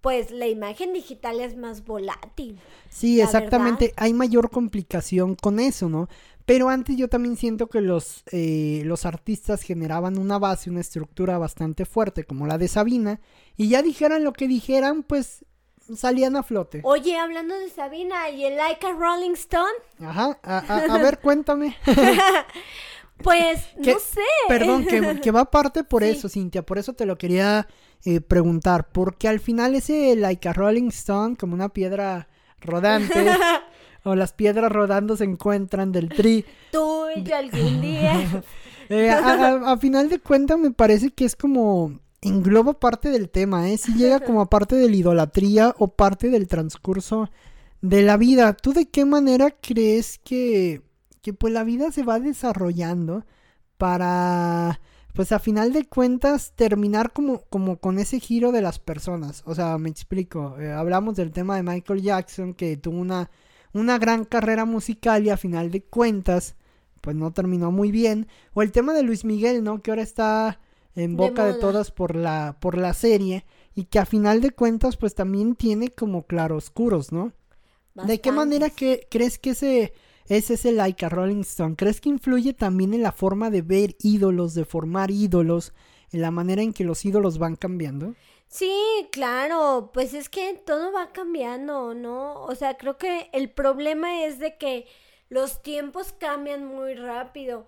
pues 0.00 0.30
la 0.30 0.46
imagen 0.46 0.92
digital 0.92 1.40
es 1.40 1.56
más 1.56 1.84
volátil. 1.84 2.60
Sí, 2.88 3.20
exactamente, 3.20 3.92
hay 3.96 4.12
mayor 4.12 4.50
complicación 4.50 5.34
con 5.34 5.58
eso, 5.58 5.88
¿no? 5.88 6.08
Pero 6.44 6.68
antes 6.68 6.96
yo 6.96 7.08
también 7.08 7.36
siento 7.36 7.66
que 7.66 7.80
los, 7.80 8.22
eh, 8.30 8.82
los 8.84 9.04
artistas 9.04 9.62
generaban 9.62 10.16
una 10.16 10.38
base, 10.38 10.70
una 10.70 10.80
estructura 10.80 11.38
bastante 11.38 11.84
fuerte, 11.84 12.22
como 12.22 12.46
la 12.46 12.56
de 12.56 12.68
Sabina, 12.68 13.20
y 13.56 13.68
ya 13.68 13.82
dijeran 13.82 14.22
lo 14.22 14.32
que 14.32 14.46
dijeran, 14.46 15.02
pues 15.02 15.44
salían 15.96 16.36
a 16.36 16.44
flote. 16.44 16.80
Oye, 16.84 17.18
hablando 17.18 17.58
de 17.58 17.68
Sabina, 17.68 18.30
¿y 18.30 18.44
el 18.44 18.56
Like 18.56 18.86
a 18.86 18.92
Rolling 18.92 19.32
Stone? 19.32 19.74
Ajá, 20.00 20.38
a 20.42 20.98
ver, 20.98 21.18
cuéntame. 21.18 21.76
Pues, 23.22 23.60
no 23.78 23.98
sé. 23.98 24.20
Perdón, 24.48 24.86
que, 24.86 25.30
va 25.30 25.40
aparte 25.40 25.84
por 25.84 26.02
eso, 26.04 26.28
Cintia. 26.28 26.62
Por 26.62 26.78
eso 26.78 26.92
te 26.92 27.06
lo 27.06 27.16
quería 27.16 27.66
eh, 28.04 28.20
preguntar. 28.20 28.88
Porque 28.90 29.28
al 29.28 29.40
final 29.40 29.74
ese 29.74 30.14
Like 30.16 30.48
a 30.48 30.52
Rolling 30.52 30.88
Stone, 30.88 31.36
como 31.36 31.54
una 31.54 31.68
piedra 31.68 32.28
rodante, 32.60 33.14
o 34.04 34.14
las 34.14 34.32
piedras 34.32 34.70
rodando 34.70 35.16
se 35.16 35.24
encuentran 35.24 35.92
del 35.92 36.08
tri. 36.08 36.44
Tú 36.72 37.06
y 37.14 37.22
yo 37.22 37.36
algún 37.36 37.80
día. 37.80 38.42
Eh, 38.88 39.10
a, 39.10 39.76
final 39.78 40.08
de 40.08 40.20
cuentas 40.20 40.58
me 40.58 40.70
parece 40.70 41.10
que 41.10 41.24
es 41.24 41.34
como 41.34 41.98
engloba 42.22 42.78
parte 42.78 43.10
del 43.10 43.28
tema, 43.28 43.68
¿eh? 43.68 43.78
Si 43.78 43.94
llega 43.94 44.20
como 44.20 44.40
a 44.40 44.48
parte 44.48 44.76
de 44.76 44.88
la 44.88 44.96
idolatría 44.96 45.74
o 45.78 45.88
parte 45.88 46.30
del 46.30 46.46
transcurso 46.46 47.30
de 47.80 48.02
la 48.02 48.16
vida. 48.16 48.54
¿Tú 48.54 48.72
de 48.72 48.88
qué 48.88 49.04
manera 49.04 49.50
crees 49.50 50.18
que 50.18 50.82
que 51.26 51.34
pues 51.34 51.52
la 51.52 51.64
vida 51.64 51.90
se 51.90 52.04
va 52.04 52.20
desarrollando 52.20 53.26
para 53.78 54.80
pues 55.12 55.32
a 55.32 55.40
final 55.40 55.72
de 55.72 55.84
cuentas 55.84 56.52
terminar 56.54 57.12
como, 57.12 57.42
como 57.50 57.78
con 57.78 57.98
ese 57.98 58.20
giro 58.20 58.52
de 58.52 58.62
las 58.62 58.78
personas. 58.78 59.42
O 59.44 59.52
sea, 59.52 59.76
me 59.76 59.88
explico. 59.88 60.56
Eh, 60.60 60.70
hablamos 60.70 61.16
del 61.16 61.32
tema 61.32 61.56
de 61.56 61.64
Michael 61.64 62.00
Jackson 62.00 62.54
que 62.54 62.76
tuvo 62.76 63.00
una, 63.00 63.28
una 63.72 63.98
gran 63.98 64.24
carrera 64.24 64.66
musical 64.66 65.26
y 65.26 65.30
a 65.30 65.36
final 65.36 65.72
de 65.72 65.82
cuentas 65.82 66.54
pues 67.00 67.16
no 67.16 67.32
terminó 67.32 67.72
muy 67.72 67.90
bien. 67.90 68.28
O 68.54 68.62
el 68.62 68.70
tema 68.70 68.92
de 68.92 69.02
Luis 69.02 69.24
Miguel, 69.24 69.64
¿no? 69.64 69.82
Que 69.82 69.90
ahora 69.90 70.02
está 70.02 70.60
en 70.94 71.16
boca 71.16 71.44
de, 71.44 71.54
de 71.54 71.58
todas 71.58 71.90
por 71.90 72.14
la, 72.14 72.56
por 72.60 72.78
la 72.78 72.94
serie 72.94 73.44
y 73.74 73.86
que 73.86 73.98
a 73.98 74.06
final 74.06 74.40
de 74.40 74.52
cuentas 74.52 74.96
pues 74.96 75.16
también 75.16 75.56
tiene 75.56 75.88
como 75.88 76.22
claroscuros, 76.22 77.10
¿no? 77.10 77.32
¿De 77.94 78.20
qué 78.20 78.30
manera 78.30 78.70
que 78.70 79.08
crees 79.10 79.40
que 79.40 79.50
ese, 79.50 79.92
ese 80.28 80.54
es 80.54 80.64
el 80.64 80.76
like 80.76 81.04
a 81.04 81.08
Rolling 81.08 81.40
Stone? 81.40 81.76
¿Crees 81.76 82.00
que 82.00 82.08
influye 82.08 82.52
también 82.52 82.94
en 82.94 83.02
la 83.02 83.12
forma 83.12 83.50
de 83.50 83.62
ver 83.62 83.96
ídolos, 84.02 84.54
de 84.54 84.64
formar 84.64 85.10
ídolos, 85.10 85.72
en 86.12 86.20
la 86.22 86.30
manera 86.30 86.62
en 86.62 86.72
que 86.72 86.84
los 86.84 87.04
ídolos 87.04 87.38
van 87.38 87.56
cambiando? 87.56 88.14
Sí, 88.48 89.08
claro, 89.10 89.90
pues 89.92 90.14
es 90.14 90.28
que 90.28 90.54
todo 90.64 90.92
va 90.92 91.12
cambiando, 91.12 91.94
¿no? 91.94 92.42
O 92.42 92.54
sea, 92.54 92.76
creo 92.76 92.96
que 92.96 93.28
el 93.32 93.50
problema 93.50 94.24
es 94.24 94.38
de 94.38 94.56
que 94.56 94.86
los 95.28 95.62
tiempos 95.62 96.12
cambian 96.12 96.64
muy 96.64 96.94
rápido. 96.94 97.66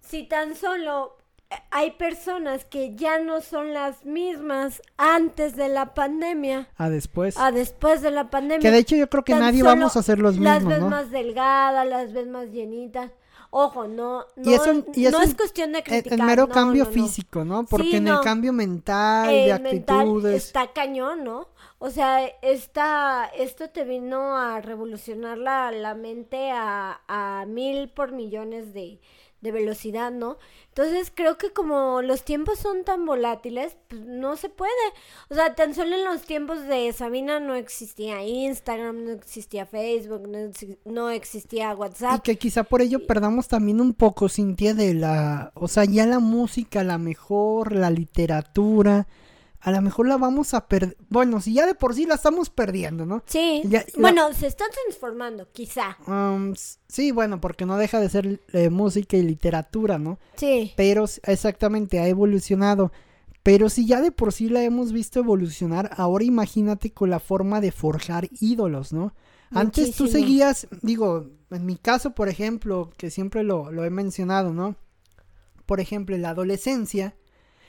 Si 0.00 0.24
tan 0.24 0.54
solo 0.54 1.16
hay 1.70 1.92
personas 1.92 2.64
que 2.64 2.94
ya 2.94 3.18
no 3.18 3.40
son 3.40 3.72
las 3.72 4.04
mismas 4.04 4.82
antes 4.96 5.56
de 5.56 5.68
la 5.68 5.94
pandemia. 5.94 6.68
A 6.76 6.88
después. 6.88 7.36
A 7.38 7.50
después 7.52 8.02
de 8.02 8.10
la 8.10 8.30
pandemia. 8.30 8.60
Que 8.60 8.70
de 8.70 8.78
hecho 8.78 8.96
yo 8.96 9.08
creo 9.08 9.24
que 9.24 9.34
nadie 9.34 9.62
vamos 9.62 9.96
a 9.96 10.02
ser 10.02 10.18
los 10.18 10.38
mismos, 10.38 10.62
Las 10.62 10.66
ves 10.66 10.80
más 10.82 11.10
delgadas, 11.10 11.86
las 11.86 12.12
ves 12.12 12.26
más 12.26 12.50
llenitas. 12.50 13.10
Ojo, 13.56 13.86
no, 13.86 14.24
no, 14.34 14.84
no 15.12 15.22
es 15.22 15.34
cuestión 15.36 15.70
de 15.70 15.84
criticar. 15.84 16.18
El 16.18 16.26
mero 16.26 16.48
cambio 16.48 16.86
físico, 16.86 17.44
¿no? 17.44 17.64
Porque 17.64 17.98
en 17.98 18.08
el 18.08 18.18
cambio 18.20 18.52
mental, 18.52 19.28
de 19.28 19.52
actitudes. 19.52 20.46
está 20.46 20.72
cañón, 20.72 21.22
¿no? 21.22 21.46
O 21.78 21.90
sea, 21.90 22.26
esta, 22.42 23.26
esto 23.26 23.70
te 23.70 23.84
vino 23.84 24.36
a 24.36 24.60
revolucionar 24.60 25.38
la, 25.38 25.70
la 25.70 25.94
mente 25.94 26.50
a, 26.50 27.00
a 27.06 27.46
mil 27.46 27.90
por 27.90 28.10
millones 28.10 28.74
de, 28.74 28.98
de 29.44 29.52
velocidad, 29.52 30.10
¿no? 30.10 30.38
Entonces 30.70 31.12
creo 31.14 31.38
que 31.38 31.52
como 31.52 32.02
los 32.02 32.24
tiempos 32.24 32.58
son 32.58 32.82
tan 32.82 33.04
volátiles, 33.06 33.76
pues 33.88 34.00
no 34.00 34.36
se 34.36 34.48
puede. 34.48 34.72
O 35.28 35.34
sea, 35.34 35.54
tan 35.54 35.74
solo 35.74 35.94
en 35.94 36.04
los 36.04 36.22
tiempos 36.22 36.66
de 36.66 36.92
Sabina 36.92 37.38
no 37.38 37.54
existía 37.54 38.24
Instagram, 38.24 39.04
no 39.04 39.10
existía 39.12 39.66
Facebook, 39.66 40.28
no, 40.86 41.10
existía 41.10 41.74
WhatsApp. 41.74 42.16
Y 42.16 42.20
que 42.22 42.38
quizá 42.38 42.64
por 42.64 42.80
ello 42.80 43.06
perdamos 43.06 43.46
también 43.46 43.80
un 43.80 43.92
poco, 43.92 44.28
Cintia, 44.28 44.74
de 44.74 44.94
la... 44.94 45.52
O 45.54 45.68
sea, 45.68 45.84
ya 45.84 46.06
la 46.06 46.18
música, 46.18 46.82
la 46.82 46.98
mejor, 46.98 47.72
la 47.72 47.90
literatura 47.90 49.06
a 49.64 49.70
lo 49.70 49.80
mejor 49.80 50.06
la 50.06 50.18
vamos 50.18 50.52
a 50.52 50.68
perder. 50.68 50.94
Bueno, 51.08 51.40
si 51.40 51.54
ya 51.54 51.64
de 51.64 51.74
por 51.74 51.94
sí 51.94 52.04
la 52.04 52.16
estamos 52.16 52.50
perdiendo, 52.50 53.06
¿no? 53.06 53.22
Sí. 53.24 53.62
bueno, 53.96 54.30
se 54.34 54.46
está 54.46 54.66
transformando, 54.68 55.48
quizá. 55.52 55.96
Um, 56.06 56.54
sí, 56.86 57.12
bueno, 57.12 57.40
porque 57.40 57.64
no 57.64 57.78
deja 57.78 57.98
de 57.98 58.10
ser 58.10 58.42
eh, 58.52 58.68
música 58.68 59.16
y 59.16 59.22
literatura, 59.22 59.98
¿no? 59.98 60.18
Sí. 60.36 60.72
Pero 60.76 61.06
exactamente, 61.22 61.98
ha 61.98 62.06
evolucionado. 62.08 62.92
Pero 63.42 63.70
si 63.70 63.86
ya 63.86 64.02
de 64.02 64.12
por 64.12 64.34
sí 64.34 64.50
la 64.50 64.62
hemos 64.62 64.92
visto 64.92 65.20
evolucionar, 65.20 65.90
ahora 65.96 66.24
imagínate 66.24 66.92
con 66.92 67.08
la 67.08 67.18
forma 67.18 67.62
de 67.62 67.72
forjar 67.72 68.28
ídolos, 68.40 68.92
¿no? 68.92 69.14
Antes 69.50 69.96
tú 69.96 70.08
seguías, 70.08 70.66
digo, 70.82 71.30
en 71.50 71.64
mi 71.64 71.76
caso, 71.76 72.14
por 72.14 72.28
ejemplo, 72.28 72.92
que 72.98 73.10
siempre 73.10 73.44
lo, 73.44 73.70
lo 73.70 73.84
he 73.84 73.90
mencionado, 73.90 74.52
¿no? 74.52 74.76
Por 75.64 75.80
ejemplo, 75.80 76.14
en 76.14 76.20
la 76.20 76.30
adolescencia, 76.30 77.16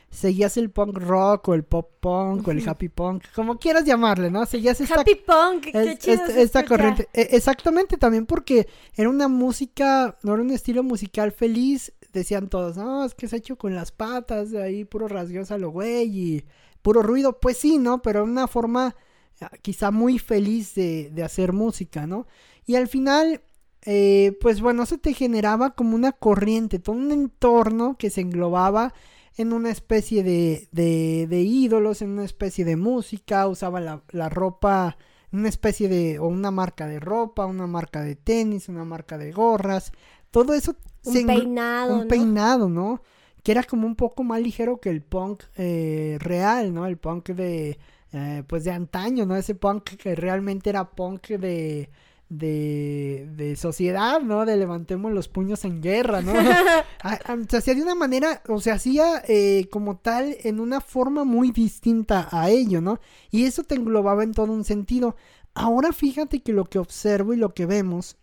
seguías 0.10 0.58
el 0.58 0.72
punk 0.72 0.98
rock 0.98 1.50
o 1.50 1.54
el 1.54 1.64
pop 1.64 1.92
punk 2.00 2.48
o 2.48 2.52
el 2.52 2.68
happy 2.68 2.90
punk, 2.90 3.24
como 3.34 3.58
quieras 3.60 3.86
llamarle, 3.86 4.32
¿no? 4.32 4.46
Seguías 4.46 4.80
esta, 4.80 5.02
happy 5.02 5.16
punk, 5.16 5.72
qué 5.72 5.98
chido 5.98 6.24
esta, 6.26 6.64
corriente. 6.66 7.10
E, 7.14 7.30
exactamente, 7.32 7.98
también 7.98 8.26
porque 8.26 8.68
era 8.96 9.10
una 9.10 9.28
música, 9.28 10.18
no 10.24 10.34
era 10.34 10.42
un 10.42 10.52
estilo 10.52 10.84
musical 10.84 11.32
feliz, 11.32 11.94
decían 12.14 12.50
todos, 12.50 12.78
no, 12.78 13.06
es 13.06 13.14
que 13.14 13.28
se 13.28 13.36
ha 13.36 13.40
hecho 13.40 13.58
con 13.58 13.76
las 13.76 13.92
patas, 13.92 14.52
de 14.52 14.64
ahí 14.64 14.86
puro 14.86 15.08
rasgueos 15.08 15.50
lo 15.52 15.70
güey 15.70 16.18
y 16.18 16.46
puro 16.82 17.02
ruido, 17.02 17.40
pues 17.40 17.58
sí, 17.58 17.78
¿no? 17.78 18.02
Pero 18.02 18.24
una 18.24 18.48
forma 18.48 18.96
ah, 19.42 19.52
quizá 19.62 19.92
muy 19.92 20.20
feliz 20.20 20.76
de, 20.76 21.10
de 21.12 21.24
hacer 21.24 21.52
música, 21.52 22.08
¿no? 22.08 22.28
Y 22.66 22.76
al 22.76 22.88
final 22.88 23.42
eh, 23.86 24.36
pues 24.42 24.62
bueno, 24.62 24.84
eso 24.84 24.98
te 24.98 25.14
generaba 25.14 25.76
como 25.76 25.96
una 25.96 26.12
corriente, 26.12 26.80
todo 26.80 26.96
un 26.96 27.12
entorno 27.12 27.98
que 27.98 28.10
se 28.10 28.22
englobaba 28.22 28.94
en 29.38 29.54
una 29.54 29.70
especie 29.70 30.24
de, 30.24 30.68
de, 30.72 31.28
de 31.30 31.42
ídolos, 31.42 32.02
en 32.02 32.12
una 32.12 32.24
especie 32.26 32.64
de 32.66 32.76
música, 32.76 33.48
usaba 33.48 33.80
la, 33.82 34.04
la 34.10 34.30
ropa, 34.30 34.98
una 35.32 35.50
especie 35.50 35.90
de, 35.90 36.20
o 36.20 36.28
una 36.28 36.52
marca 36.52 36.88
de 36.88 37.00
ropa, 37.00 37.46
una 37.46 37.68
marca 37.68 38.02
de 38.02 38.16
tenis, 38.16 38.70
una 38.70 38.86
marca 38.86 39.18
de 39.18 39.32
gorras, 39.32 39.92
todo 40.32 40.54
eso. 40.54 40.76
Un 41.04 41.26
peinado. 41.26 41.96
Un 41.96 42.08
peinado, 42.08 42.70
¿no? 42.70 43.02
Que 43.44 43.52
era 43.52 43.64
como 43.64 43.86
un 43.86 43.96
poco 43.96 44.24
más 44.24 44.42
ligero 44.42 44.80
que 44.80 44.90
el 44.90 45.02
punk 45.02 45.44
eh, 45.56 46.18
real, 46.20 46.74
¿no? 46.74 46.88
El 46.88 46.98
punk 46.98 47.30
de, 47.30 47.78
eh, 48.14 48.44
pues 48.48 48.64
de 48.64 48.72
antaño, 48.72 49.26
¿no? 49.26 49.36
Ese 49.36 49.56
punk 49.56 49.84
que 49.98 50.16
realmente 50.16 50.70
era 50.70 50.90
punk 50.92 51.28
de 51.28 51.90
de, 52.30 53.30
de 53.36 53.56
sociedad, 53.56 54.22
¿no? 54.22 54.46
De 54.46 54.58
levantemos 54.58 55.12
los 55.12 55.28
puños 55.28 55.64
en 55.66 55.82
guerra, 55.82 56.22
¿no? 56.22 56.34
se 57.50 57.58
hacía 57.58 57.76
de 57.76 57.84
una 57.84 57.96
manera, 57.96 58.42
o 58.48 58.60
se 58.60 58.72
hacía 58.72 59.24
eh, 59.28 59.68
como 59.72 59.98
tal 59.98 60.36
en 60.44 60.60
una 60.60 60.82
forma 60.82 61.24
muy 61.24 61.52
distinta 61.52 62.28
a 62.32 62.50
ello, 62.50 62.82
¿no? 62.82 63.00
Y 63.32 63.46
eso 63.46 63.64
te 63.64 63.76
englobaba 63.76 64.24
en 64.24 64.34
todo 64.34 64.52
un 64.52 64.64
sentido. 64.64 65.16
Ahora 65.54 65.94
fíjate 65.94 66.42
que 66.42 66.54
lo 66.54 66.66
que 66.66 66.80
observo 66.80 67.34
y 67.34 67.38
lo 67.38 67.54
que 67.54 67.66
vemos 67.66 68.18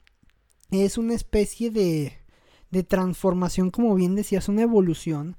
es 0.71 0.99
una 0.99 1.15
especie 1.15 1.71
de, 1.71 2.19
de 2.71 2.83
transformación, 2.83 3.71
como 3.71 3.95
bien 3.95 4.15
decías, 4.17 4.49
una 4.49 4.63
evolución. 4.63 5.37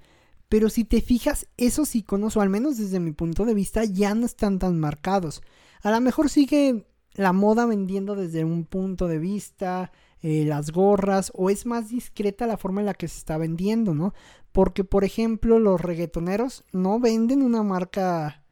Pero 0.48 0.70
si 0.70 0.84
te 0.84 1.02
fijas, 1.02 1.48
esos 1.58 1.96
iconos, 1.96 2.38
o 2.38 2.42
al 2.42 2.50
menos 2.50 2.78
desde 2.78 3.00
mi 3.00 3.12
punto 3.12 3.44
de 3.44 3.56
vista, 3.56 3.84
ya 3.86 4.14
no 4.14 4.26
están 4.26 4.60
tan 4.60 4.80
marcados. 4.80 5.42
A 5.82 5.92
lo 5.92 6.00
mejor 6.00 6.30
sigue 6.30 6.86
la 7.16 7.34
moda 7.34 7.66
vendiendo 7.66 8.16
desde 8.16 8.44
un 8.44 8.66
punto 8.66 9.08
de 9.08 9.20
vista, 9.20 9.92
eh, 10.22 10.46
las 10.46 10.72
gorras, 10.72 11.32
o 11.36 11.50
es 11.50 11.66
más 11.66 11.90
discreta 11.90 12.48
la 12.48 12.58
forma 12.58 12.82
en 12.82 12.88
la 12.88 12.94
que 12.94 13.08
se 13.08 13.18
está 13.18 13.38
vendiendo, 13.38 13.94
¿no? 13.94 14.14
Porque, 14.52 14.84
por 14.84 15.04
ejemplo, 15.04 15.60
los 15.60 15.82
reggaetoneros 15.82 16.64
no 16.72 17.00
venden 17.00 17.42
una 17.42 17.64
marca 17.64 18.44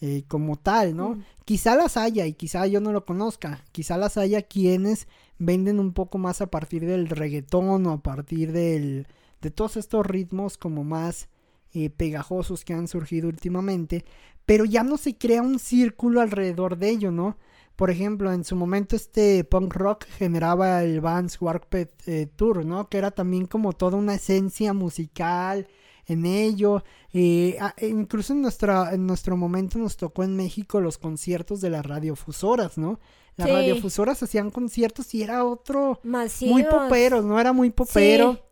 eh, 0.00 0.22
como 0.28 0.56
tal, 0.56 0.96
¿no? 0.96 1.10
Mm. 1.10 1.24
Quizá 1.44 1.74
las 1.74 1.96
haya 1.96 2.24
y 2.26 2.32
quizá 2.32 2.66
yo 2.66 2.80
no 2.80 2.92
lo 2.92 3.04
conozca, 3.04 3.64
quizá 3.72 3.96
las 3.98 4.16
haya 4.16 4.42
quienes 4.42 5.08
venden 5.38 5.80
un 5.80 5.92
poco 5.92 6.18
más 6.18 6.40
a 6.40 6.46
partir 6.46 6.86
del 6.86 7.08
reggaetón 7.08 7.86
o 7.86 7.92
a 7.92 8.02
partir 8.02 8.52
del, 8.52 9.08
de 9.40 9.50
todos 9.50 9.76
estos 9.76 10.06
ritmos 10.06 10.56
como 10.56 10.84
más 10.84 11.28
eh, 11.74 11.90
pegajosos 11.90 12.64
que 12.64 12.74
han 12.74 12.88
surgido 12.88 13.28
últimamente, 13.28 14.04
pero 14.46 14.64
ya 14.64 14.82
no 14.82 14.96
se 14.96 15.16
crea 15.16 15.42
un 15.42 15.58
círculo 15.58 16.20
alrededor 16.20 16.78
de 16.78 16.90
ello, 16.90 17.10
¿no? 17.10 17.36
Por 17.78 17.92
ejemplo, 17.92 18.32
en 18.32 18.42
su 18.42 18.56
momento 18.56 18.96
este 18.96 19.44
punk 19.44 19.72
rock 19.72 20.04
generaba 20.06 20.82
el 20.82 21.00
Vans 21.00 21.40
Warped 21.40 21.88
eh, 22.06 22.26
Tour, 22.34 22.66
¿no? 22.66 22.88
Que 22.88 22.98
era 22.98 23.12
también 23.12 23.46
como 23.46 23.72
toda 23.72 23.96
una 23.96 24.16
esencia 24.16 24.72
musical 24.72 25.68
en 26.04 26.26
ello. 26.26 26.82
Eh, 27.12 27.56
incluso 27.82 28.32
en, 28.32 28.42
nuestra, 28.42 28.92
en 28.92 29.06
nuestro 29.06 29.36
momento 29.36 29.78
nos 29.78 29.96
tocó 29.96 30.24
en 30.24 30.34
México 30.34 30.80
los 30.80 30.98
conciertos 30.98 31.60
de 31.60 31.70
las 31.70 31.86
radiofusoras, 31.86 32.78
¿no? 32.78 32.98
Las 33.36 33.48
radiofusoras 33.48 34.20
hacían 34.24 34.50
conciertos 34.50 35.14
y 35.14 35.22
era 35.22 35.44
otro 35.44 36.00
muy 36.02 36.64
popero, 36.64 37.22
¿no? 37.22 37.38
Era 37.38 37.52
muy 37.52 37.70
popero. 37.70 38.44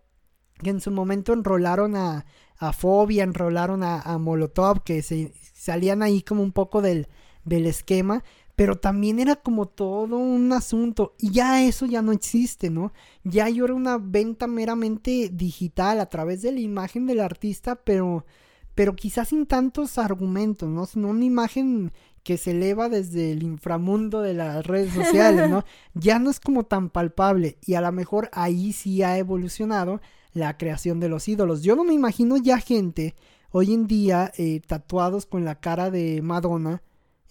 Que 0.62 0.70
en 0.70 0.80
su 0.80 0.92
momento 0.92 1.32
enrolaron 1.32 1.96
a, 1.96 2.26
a 2.58 2.72
Fobia, 2.72 3.24
enrolaron 3.24 3.82
a, 3.82 4.02
a 4.02 4.18
Molotov, 4.18 4.84
que 4.84 5.02
se 5.02 5.34
salían 5.52 6.04
ahí 6.04 6.22
como 6.22 6.44
un 6.44 6.52
poco 6.52 6.80
del, 6.80 7.08
del 7.44 7.66
esquema 7.66 8.22
pero 8.56 8.76
también 8.76 9.18
era 9.20 9.36
como 9.36 9.66
todo 9.66 10.16
un 10.16 10.50
asunto 10.52 11.14
y 11.18 11.30
ya 11.30 11.62
eso 11.62 11.84
ya 11.84 12.00
no 12.00 12.12
existe, 12.12 12.70
¿no? 12.70 12.92
Ya 13.22 13.48
yo 13.50 13.66
era 13.66 13.74
una 13.74 13.98
venta 13.98 14.46
meramente 14.46 15.30
digital 15.32 16.00
a 16.00 16.06
través 16.06 16.40
de 16.42 16.52
la 16.52 16.60
imagen 16.60 17.06
del 17.06 17.20
artista, 17.20 17.76
pero 17.76 18.24
pero 18.74 18.94
quizás 18.94 19.28
sin 19.28 19.46
tantos 19.46 19.96
argumentos, 19.96 20.68
¿no? 20.68 20.84
Sino 20.84 21.08
una 21.08 21.24
imagen 21.24 21.92
que 22.22 22.36
se 22.36 22.50
eleva 22.50 22.88
desde 22.88 23.32
el 23.32 23.42
inframundo 23.42 24.20
de 24.20 24.34
las 24.34 24.66
redes 24.66 24.92
sociales, 24.92 25.48
¿no? 25.48 25.64
ya 25.94 26.18
no 26.18 26.30
es 26.30 26.40
como 26.40 26.64
tan 26.64 26.90
palpable 26.90 27.58
y 27.64 27.74
a 27.74 27.80
lo 27.80 27.92
mejor 27.92 28.28
ahí 28.32 28.72
sí 28.72 29.02
ha 29.02 29.16
evolucionado 29.18 30.00
la 30.32 30.58
creación 30.58 31.00
de 31.00 31.08
los 31.08 31.28
ídolos. 31.28 31.62
Yo 31.62 31.76
no 31.76 31.84
me 31.84 31.94
imagino 31.94 32.36
ya 32.36 32.58
gente 32.58 33.14
hoy 33.50 33.72
en 33.72 33.86
día 33.86 34.32
eh, 34.36 34.60
tatuados 34.66 35.24
con 35.24 35.44
la 35.44 35.60
cara 35.60 35.90
de 35.90 36.20
Madonna 36.22 36.82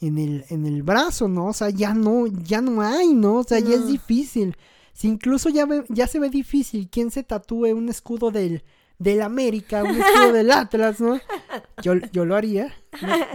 en 0.02 0.18
el, 0.18 0.46
en 0.50 0.66
el 0.66 0.84
brazo, 0.84 1.28
¿no? 1.28 1.48
O 1.48 1.54
sea, 1.54 1.70
ya 1.70 1.94
no, 1.94 2.28
ya 2.28 2.62
no 2.62 2.82
hay, 2.82 3.14
¿no? 3.14 3.36
O 3.36 3.44
sea, 3.44 3.60
ya 3.60 3.76
es 3.76 3.88
difícil. 3.88 4.56
Si 4.94 5.08
incluso 5.08 5.50
ya, 5.50 5.68
ya 5.90 6.08
se 6.08 6.20
ve 6.20 6.30
difícil 6.30 6.90
quién 6.90 7.12
se 7.12 7.24
tatúe 7.24 7.74
un 7.74 7.90
escudo 7.90 8.32
del, 8.32 8.64
del 8.98 9.22
América, 9.22 9.84
un 9.84 10.00
escudo 10.00 10.32
del 10.32 10.52
Atlas, 10.52 11.00
¿no? 11.00 11.20
Yo, 11.82 11.96
yo 12.12 12.26
lo 12.26 12.36
haría. 12.36 12.74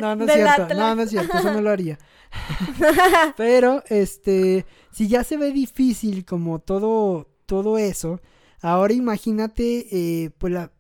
No, 0.01 0.17
no, 0.17 0.25
es 0.25 0.33
cierto, 0.33 0.75
no, 0.75 0.95
no 0.95 1.03
es 1.03 1.11
cierto, 1.11 1.39
eso 1.39 1.53
no 1.53 1.61
lo 1.61 1.71
haría. 1.71 1.99
Pero, 3.37 3.83
este, 3.89 4.65
si 4.91 5.09
ya 5.09 5.23
se 5.25 5.37
ve 5.37 5.53
difícil 5.53 6.25
como 6.25 6.59
todo, 6.59 7.29
todo 7.47 7.79
eso, 7.79 8.21
ahora 8.63 8.95
imagínate, 8.95 9.87
eh, 9.93 10.31
pues 10.39 10.53
la, 10.53 10.73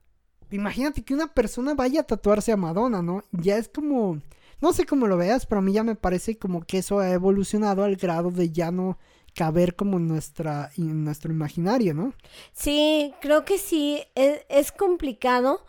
imagínate 0.50 1.02
que 1.02 1.14
una 1.14 1.28
persona 1.28 1.74
vaya 1.74 2.00
a 2.00 2.04
tatuarse 2.04 2.50
a 2.50 2.56
Madonna, 2.56 3.02
¿no? 3.02 3.22
Ya 3.30 3.56
es 3.56 3.68
como, 3.68 4.20
no 4.60 4.72
sé 4.72 4.86
cómo 4.86 5.06
lo 5.06 5.16
veas, 5.16 5.46
pero 5.46 5.60
a 5.60 5.62
mí 5.62 5.72
ya 5.72 5.82
me 5.82 5.94
parece 5.94 6.38
como 6.38 6.62
que 6.62 6.78
eso 6.78 6.98
ha 6.98 7.10
evolucionado 7.10 7.84
al 7.84 7.96
grado 7.96 8.30
de 8.30 8.50
ya 8.50 8.70
no 8.70 8.98
caber 9.34 9.76
como 9.76 9.98
nuestra, 9.98 10.70
en 10.76 11.04
nuestro 11.04 11.30
imaginario, 11.32 11.94
¿no? 11.94 12.14
Sí, 12.52 13.14
creo 13.20 13.44
que 13.44 13.58
sí, 13.58 14.02
es, 14.14 14.40
es 14.48 14.72
complicado, 14.72 15.64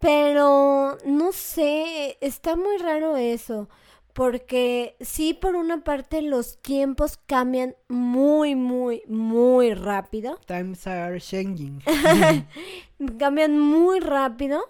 pero 0.00 0.96
no 1.06 1.32
sé, 1.32 2.16
está 2.20 2.56
muy 2.56 2.78
raro 2.78 3.16
eso 3.16 3.68
porque 4.12 4.96
sí, 5.00 5.34
por 5.34 5.54
una 5.56 5.84
parte 5.84 6.22
los 6.22 6.60
tiempos 6.60 7.18
cambian 7.26 7.74
muy, 7.88 8.54
muy, 8.54 9.02
muy 9.08 9.74
rápido. 9.74 10.38
Times 10.46 10.86
are 10.86 11.18
changing. 11.20 11.82
cambian 13.18 13.58
muy 13.58 14.00
rápido, 14.00 14.60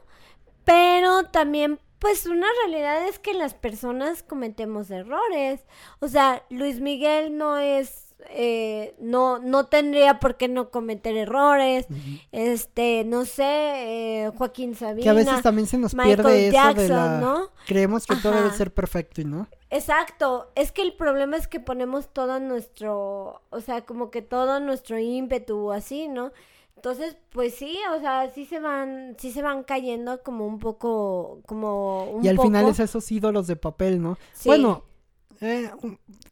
pero 0.65 1.25
también 1.25 1.81
pues 2.03 2.27
una 2.27 2.49
realidad 2.65 3.07
es 3.07 3.21
que 3.21 3.33
las 3.33 3.55
personas 3.55 4.25
cometemos 4.25 4.91
errores. 4.91 5.61
O 6.01 6.09
sea, 6.09 6.43
Luis 6.51 6.81
Miguel 6.81 7.39
no 7.39 7.59
es 7.59 8.13
eh, 8.29 8.97
no, 8.99 9.39
no 9.39 9.67
tendría 9.67 10.19
por 10.19 10.37
qué 10.37 10.49
no 10.49 10.71
cometer 10.71 11.17
errores. 11.17 11.87
Este, 12.33 13.05
no 13.05 13.25
sé, 13.25 13.45
eh, 13.45 14.33
Joaquín 14.37 14.75
Sabina. 14.75 15.05
Que 15.05 15.11
a 15.11 15.13
veces 15.13 15.43
también 15.43 15.69
se 15.69 15.79
nos 15.79 15.95
pierde 15.95 16.49
eso 16.49 16.75
de 16.75 16.89
la... 16.89 17.21
¿no? 17.21 17.51
Creemos 17.69 18.05
que 18.05 18.17
todo 18.17 18.33
debe 18.33 18.51
ser 18.51 18.75
perfecto 18.75 19.21
y 19.21 19.25
no. 19.25 19.47
Exacto, 19.71 20.51
es 20.57 20.73
que 20.73 20.83
el 20.83 20.95
problema 20.95 21.37
es 21.37 21.47
que 21.47 21.61
ponemos 21.61 22.13
todo 22.13 22.41
nuestro, 22.41 23.43
o 23.49 23.61
sea, 23.61 23.83
como 23.83 24.11
que 24.11 24.23
todo 24.23 24.59
nuestro 24.59 24.99
ímpetu 24.99 25.71
así, 25.71 26.09
¿no? 26.09 26.33
Entonces, 26.85 27.17
pues 27.31 27.55
sí, 27.55 27.79
o 27.97 28.01
sea, 28.01 28.29
sí 28.35 28.45
se 28.45 28.59
van, 28.59 29.15
sí 29.17 29.31
se 29.31 29.41
van 29.41 29.63
cayendo 29.63 30.21
como 30.25 30.49
un 30.49 30.59
poco, 30.59 31.39
como 31.47 32.11
un 32.11 32.25
Y 32.25 32.29
al 32.29 32.41
final 32.41 32.67
es 32.67 32.81
esos 32.81 33.13
ídolos 33.13 33.47
de 33.47 33.55
papel, 33.55 34.03
¿no? 34.03 34.19
Bueno, 34.45 34.83
eh, 35.41 35.71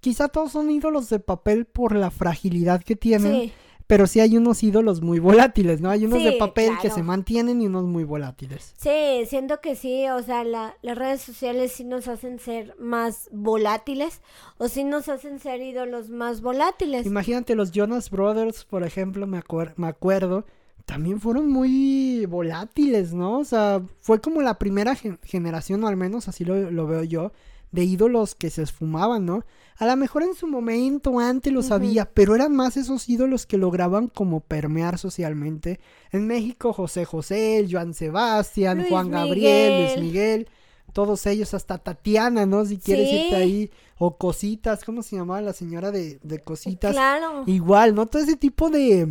quizá 0.01 0.27
todos 0.27 0.51
son 0.51 0.69
ídolos 0.69 1.09
de 1.09 1.21
papel 1.21 1.67
por 1.67 1.95
la 1.95 2.11
fragilidad 2.11 2.83
que 2.83 2.97
tienen. 2.97 3.53
Pero 3.91 4.07
sí 4.07 4.21
hay 4.21 4.37
unos 4.37 4.63
ídolos 4.63 5.01
muy 5.01 5.19
volátiles, 5.19 5.81
¿no? 5.81 5.91
Hay 5.91 6.05
unos 6.05 6.23
de 6.23 6.31
papel 6.39 6.75
que 6.81 6.91
se 6.91 7.03
mantienen 7.03 7.61
y 7.61 7.67
unos 7.67 7.87
muy 7.87 8.05
volátiles. 8.05 8.73
Sí, 8.77 9.27
siento 9.27 9.61
que 9.61 9.75
sí, 9.75 10.09
o 10.09 10.23
sea, 10.23 10.45
las 10.45 10.97
redes 10.97 11.23
sociales 11.23 11.73
sí 11.73 11.83
nos 11.83 12.07
hacen 12.07 12.39
ser 12.39 12.77
más 12.79 13.29
volátiles 13.33 14.21
o 14.59 14.69
sí 14.69 14.85
nos 14.85 15.09
hacen 15.09 15.41
ser 15.41 15.61
ídolos 15.61 16.09
más 16.09 16.41
volátiles. 16.41 17.05
Imagínate 17.05 17.57
los 17.57 17.73
Jonas 17.73 18.11
Brothers, 18.11 18.65
por 18.65 18.85
ejemplo, 18.85 19.27
me, 19.27 19.43
me 19.75 19.89
acuerdo, 19.89 20.45
también 20.85 21.21
fueron 21.21 21.51
muy 21.51 22.27
volátiles, 22.27 23.13
¿no? 23.13 23.41
O 23.41 23.45
sea, 23.45 23.83
fue 23.99 24.21
como 24.21 24.41
la 24.41 24.57
primera 24.57 24.95
generación, 24.95 25.83
o 25.83 25.89
al 25.89 25.97
menos 25.97 26.29
así 26.29 26.45
lo 26.45 26.87
veo 26.87 27.03
yo, 27.03 27.33
de 27.73 27.85
ídolos 27.85 28.35
que 28.35 28.51
se 28.51 28.63
esfumaban, 28.63 29.27
¿no? 29.27 29.45
A 29.77 29.87
lo 29.87 29.97
mejor 29.97 30.23
en 30.23 30.35
su 30.35 30.47
momento 30.47 31.19
antes 31.19 31.53
lo 31.53 31.63
sabía, 31.63 32.05
pero 32.05 32.35
eran 32.35 32.55
más 32.55 32.77
esos 32.77 33.09
ídolos 33.09 33.47
que 33.47 33.57
lograban 33.57 34.09
como 34.09 34.41
permear 34.41 34.99
socialmente. 34.99 35.81
En 36.11 36.27
México, 36.27 36.73
José 36.73 37.05
José, 37.05 37.67
Joan 37.71 37.95
Sebastián, 37.95 38.85
Juan 38.89 39.11
Gabriel, 39.11 39.85
Luis 39.85 40.05
Miguel, 40.05 40.49
todos 40.93 41.25
ellos, 41.27 41.55
hasta 41.55 41.79
Tatiana, 41.79 42.45
¿no? 42.45 42.65
Si 42.65 42.79
quieres 42.79 43.11
irte 43.11 43.37
ahí. 43.37 43.71
O 43.99 44.17
Cositas, 44.17 44.85
¿cómo 44.85 45.03
se 45.03 45.17
llamaba 45.17 45.41
la 45.41 45.53
señora 45.53 45.91
de, 45.91 46.19
de 46.23 46.39
Cositas? 46.41 46.93
Claro. 46.93 47.45
Igual, 47.47 47.95
¿no? 47.95 48.07
Todo 48.07 48.23
ese 48.23 48.37
tipo 48.37 48.71
de 48.71 49.07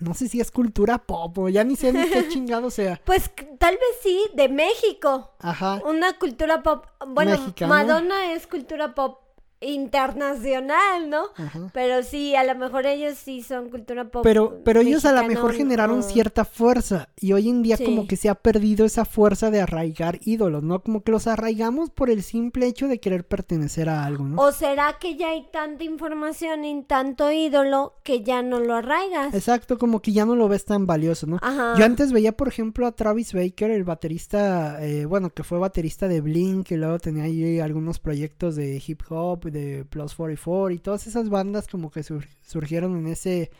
no 0.00 0.14
sé 0.14 0.28
si 0.28 0.40
es 0.40 0.50
cultura 0.50 0.98
pop 0.98 1.36
o 1.38 1.48
ya 1.48 1.64
ni 1.64 1.76
sé 1.76 1.92
ni 1.92 2.08
qué 2.08 2.28
chingado 2.30 2.70
sea. 2.70 3.00
Pues 3.04 3.30
tal 3.58 3.74
vez 3.74 3.98
sí, 4.02 4.26
de 4.34 4.48
México. 4.48 5.32
Ajá. 5.38 5.80
Una 5.84 6.18
cultura 6.18 6.62
pop. 6.62 6.86
Bueno, 7.06 7.36
Madonna 7.66 8.32
es 8.32 8.46
cultura 8.46 8.94
pop 8.94 9.27
internacional, 9.60 11.10
¿no? 11.10 11.24
Pero 11.72 12.02
sí, 12.02 12.34
a 12.36 12.44
lo 12.44 12.54
mejor 12.54 12.86
ellos 12.86 13.18
sí 13.18 13.42
son 13.42 13.70
cultura 13.70 14.08
pop. 14.10 14.22
Pero, 14.22 14.60
pero 14.64 14.80
ellos 14.80 15.04
a 15.04 15.12
lo 15.12 15.26
mejor 15.26 15.52
generaron 15.54 16.02
cierta 16.02 16.44
fuerza 16.44 17.08
y 17.20 17.32
hoy 17.32 17.48
en 17.48 17.62
día 17.62 17.76
como 17.76 18.06
que 18.06 18.16
se 18.16 18.28
ha 18.28 18.34
perdido 18.34 18.86
esa 18.86 19.04
fuerza 19.04 19.50
de 19.50 19.60
arraigar 19.60 20.18
ídolos, 20.24 20.62
¿no? 20.62 20.82
Como 20.82 21.02
que 21.02 21.12
los 21.12 21.26
arraigamos 21.26 21.90
por 21.90 22.10
el 22.10 22.22
simple 22.22 22.66
hecho 22.66 22.88
de 22.88 23.00
querer 23.00 23.26
pertenecer 23.26 23.88
a 23.88 24.04
algo, 24.04 24.24
¿no? 24.24 24.40
O 24.40 24.52
será 24.52 24.98
que 25.00 25.16
ya 25.16 25.30
hay 25.30 25.46
tanta 25.50 25.84
información 25.84 26.64
y 26.64 26.82
tanto 26.84 27.30
ídolo 27.30 27.94
que 28.04 28.22
ya 28.22 28.42
no 28.42 28.60
lo 28.60 28.74
arraigas. 28.74 29.34
Exacto, 29.34 29.78
como 29.78 30.00
que 30.00 30.12
ya 30.12 30.24
no 30.24 30.36
lo 30.36 30.48
ves 30.48 30.64
tan 30.64 30.86
valioso, 30.86 31.26
¿no? 31.26 31.38
Yo 31.76 31.84
antes 31.84 32.12
veía, 32.12 32.32
por 32.32 32.48
ejemplo, 32.48 32.86
a 32.86 32.92
Travis 32.92 33.32
Baker, 33.32 33.70
el 33.70 33.84
baterista, 33.84 34.84
eh, 34.84 35.04
bueno, 35.04 35.30
que 35.30 35.42
fue 35.42 35.58
baterista 35.58 36.08
de 36.08 36.20
Blink, 36.20 36.70
y 36.70 36.76
luego 36.76 36.98
tenía 36.98 37.24
ahí 37.24 37.60
algunos 37.60 37.98
proyectos 37.98 38.56
de 38.56 38.82
hip 38.86 39.02
hop 39.08 39.47
de 39.50 39.84
Plus 39.84 40.14
44 40.14 40.70
y 40.70 40.78
todas 40.78 41.06
esas 41.06 41.28
bandas 41.28 41.68
como 41.68 41.90
que 41.90 42.02
surgieron 42.02 42.96
en 42.96 43.06
ese, 43.06 43.50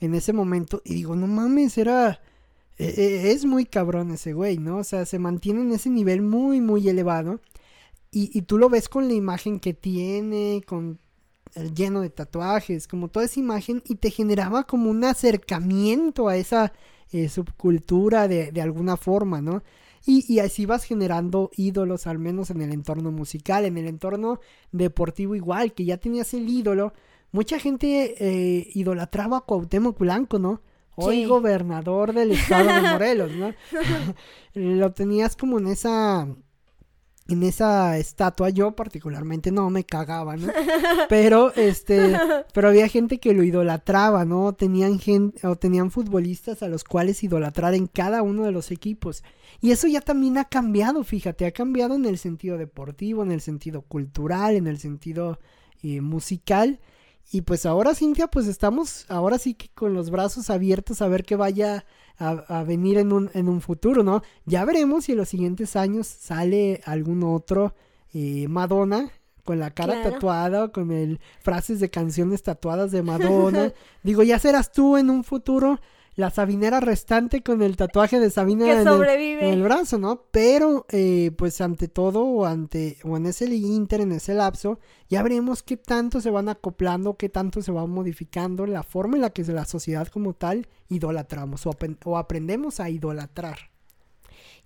en 0.00 0.14
ese 0.14 0.32
momento. 0.32 0.82
Y 0.84 0.94
digo, 0.94 1.16
no 1.16 1.26
mames, 1.26 1.78
era... 1.78 2.20
E, 2.78 2.86
e, 2.86 3.32
es 3.32 3.44
muy 3.44 3.66
cabrón 3.66 4.10
ese 4.12 4.32
güey, 4.32 4.58
¿no? 4.58 4.78
O 4.78 4.84
sea, 4.84 5.04
se 5.04 5.18
mantiene 5.18 5.60
en 5.60 5.72
ese 5.72 5.90
nivel 5.90 6.22
muy, 6.22 6.60
muy 6.60 6.88
elevado. 6.88 7.40
Y, 8.10 8.36
y 8.36 8.42
tú 8.42 8.58
lo 8.58 8.68
ves 8.68 8.88
con 8.88 9.08
la 9.08 9.14
imagen 9.14 9.60
que 9.60 9.74
tiene, 9.74 10.62
con 10.66 10.98
el 11.54 11.74
lleno 11.74 12.00
de 12.00 12.10
tatuajes, 12.10 12.88
como 12.88 13.08
toda 13.08 13.26
esa 13.26 13.40
imagen, 13.40 13.82
y 13.86 13.96
te 13.96 14.10
generaba 14.10 14.64
como 14.64 14.90
un 14.90 15.04
acercamiento 15.04 16.28
a 16.28 16.36
esa 16.36 16.72
eh, 17.12 17.28
subcultura 17.28 18.28
de, 18.28 18.52
de 18.52 18.62
alguna 18.62 18.96
forma, 18.96 19.40
¿no? 19.42 19.62
Y, 20.04 20.40
así 20.40 20.66
vas 20.66 20.84
generando 20.84 21.50
ídolos, 21.56 22.06
al 22.06 22.18
menos 22.18 22.50
en 22.50 22.60
el 22.60 22.72
entorno 22.72 23.12
musical, 23.12 23.64
en 23.64 23.78
el 23.78 23.86
entorno 23.86 24.40
deportivo 24.72 25.34
igual, 25.36 25.74
que 25.74 25.84
ya 25.84 25.96
tenías 25.96 26.34
el 26.34 26.48
ídolo. 26.48 26.92
Mucha 27.30 27.58
gente 27.58 28.16
eh, 28.18 28.68
idolatraba 28.74 29.38
a 29.38 29.40
Cuauhtémoc 29.42 29.98
Blanco, 29.98 30.38
¿no? 30.38 30.60
Hoy 30.94 31.24
gobernador 31.24 32.12
del 32.12 32.32
estado 32.32 32.66
de 32.66 32.80
Morelos, 32.92 33.30
¿no? 33.32 33.54
Lo 34.54 34.92
tenías 34.92 35.36
como 35.36 35.58
en 35.58 35.68
esa 35.68 36.26
en 37.32 37.42
esa 37.42 37.98
estatua 37.98 38.50
yo 38.50 38.72
particularmente 38.72 39.50
no 39.50 39.70
me 39.70 39.84
cagaba, 39.84 40.36
¿no? 40.36 40.52
Pero 41.08 41.52
este, 41.54 42.16
pero 42.54 42.68
había 42.68 42.88
gente 42.88 43.18
que 43.18 43.34
lo 43.34 43.42
idolatraba, 43.42 44.24
¿no? 44.24 44.52
Tenían 44.52 44.98
gente 44.98 45.46
o 45.46 45.56
tenían 45.56 45.90
futbolistas 45.90 46.62
a 46.62 46.68
los 46.68 46.84
cuales 46.84 47.22
idolatrar 47.22 47.74
en 47.74 47.86
cada 47.86 48.22
uno 48.22 48.44
de 48.44 48.52
los 48.52 48.70
equipos. 48.70 49.24
Y 49.60 49.70
eso 49.70 49.86
ya 49.86 50.00
también 50.00 50.38
ha 50.38 50.44
cambiado, 50.44 51.04
fíjate, 51.04 51.46
ha 51.46 51.52
cambiado 51.52 51.94
en 51.94 52.06
el 52.06 52.18
sentido 52.18 52.58
deportivo, 52.58 53.22
en 53.22 53.32
el 53.32 53.40
sentido 53.40 53.82
cultural, 53.82 54.56
en 54.56 54.66
el 54.66 54.78
sentido 54.78 55.38
eh, 55.82 56.00
musical. 56.00 56.80
Y 57.32 57.40
pues 57.40 57.64
ahora, 57.64 57.94
Cintia, 57.94 58.28
pues 58.28 58.46
estamos 58.46 59.06
ahora 59.08 59.38
sí 59.38 59.54
que 59.54 59.70
con 59.70 59.94
los 59.94 60.10
brazos 60.10 60.50
abiertos 60.50 61.00
a 61.00 61.08
ver 61.08 61.24
qué 61.24 61.34
vaya 61.34 61.86
a, 62.18 62.62
venir 62.62 62.98
en 62.98 63.10
un, 63.10 63.30
en 63.32 63.48
un 63.48 63.62
futuro, 63.62 64.04
¿no? 64.04 64.22
Ya 64.44 64.66
veremos 64.66 65.06
si 65.06 65.12
en 65.12 65.18
los 65.18 65.30
siguientes 65.30 65.74
años 65.74 66.06
sale 66.06 66.82
algún 66.84 67.24
otro 67.24 67.74
eh, 68.12 68.46
Madonna 68.48 69.10
con 69.44 69.58
la 69.58 69.70
cara 69.70 70.02
tatuada 70.02 70.64
o 70.64 70.72
con 70.72 70.92
el 70.92 71.20
frases 71.40 71.80
de 71.80 71.90
canciones 71.90 72.42
tatuadas 72.42 72.92
de 72.92 73.02
Madonna. 73.02 73.72
Digo, 74.02 74.22
ya 74.22 74.38
serás 74.38 74.70
tú 74.70 74.98
en 74.98 75.08
un 75.08 75.24
futuro 75.24 75.80
la 76.14 76.30
Sabinera 76.30 76.80
restante 76.80 77.42
con 77.42 77.62
el 77.62 77.76
tatuaje 77.76 78.20
de 78.20 78.30
Sabina 78.30 78.70
en 78.70 78.86
el, 79.40 79.62
brazo, 79.62 79.98
¿no? 79.98 80.24
Pero, 80.30 80.86
eh, 80.90 81.30
pues 81.36 81.60
ante 81.60 81.88
todo, 81.88 82.24
o 82.24 82.44
ante, 82.44 82.98
o 83.04 83.16
en 83.16 83.26
ese 83.26 83.46
inter, 83.46 84.00
en 84.02 84.12
ese 84.12 84.34
lapso, 84.34 84.78
ya 85.08 85.22
veremos 85.22 85.62
qué 85.62 85.76
tanto 85.76 86.20
se 86.20 86.30
van 86.30 86.48
acoplando, 86.48 87.16
qué 87.16 87.28
tanto 87.28 87.62
se 87.62 87.72
va 87.72 87.86
modificando 87.86 88.66
la 88.66 88.82
forma 88.82 89.16
en 89.16 89.22
la 89.22 89.30
que 89.30 89.42
la 89.44 89.64
sociedad 89.64 90.08
como 90.08 90.34
tal 90.34 90.68
idolatramos 90.88 91.62
o 91.66 92.18
aprendemos 92.18 92.80
a 92.80 92.90
idolatrar. 92.90 93.71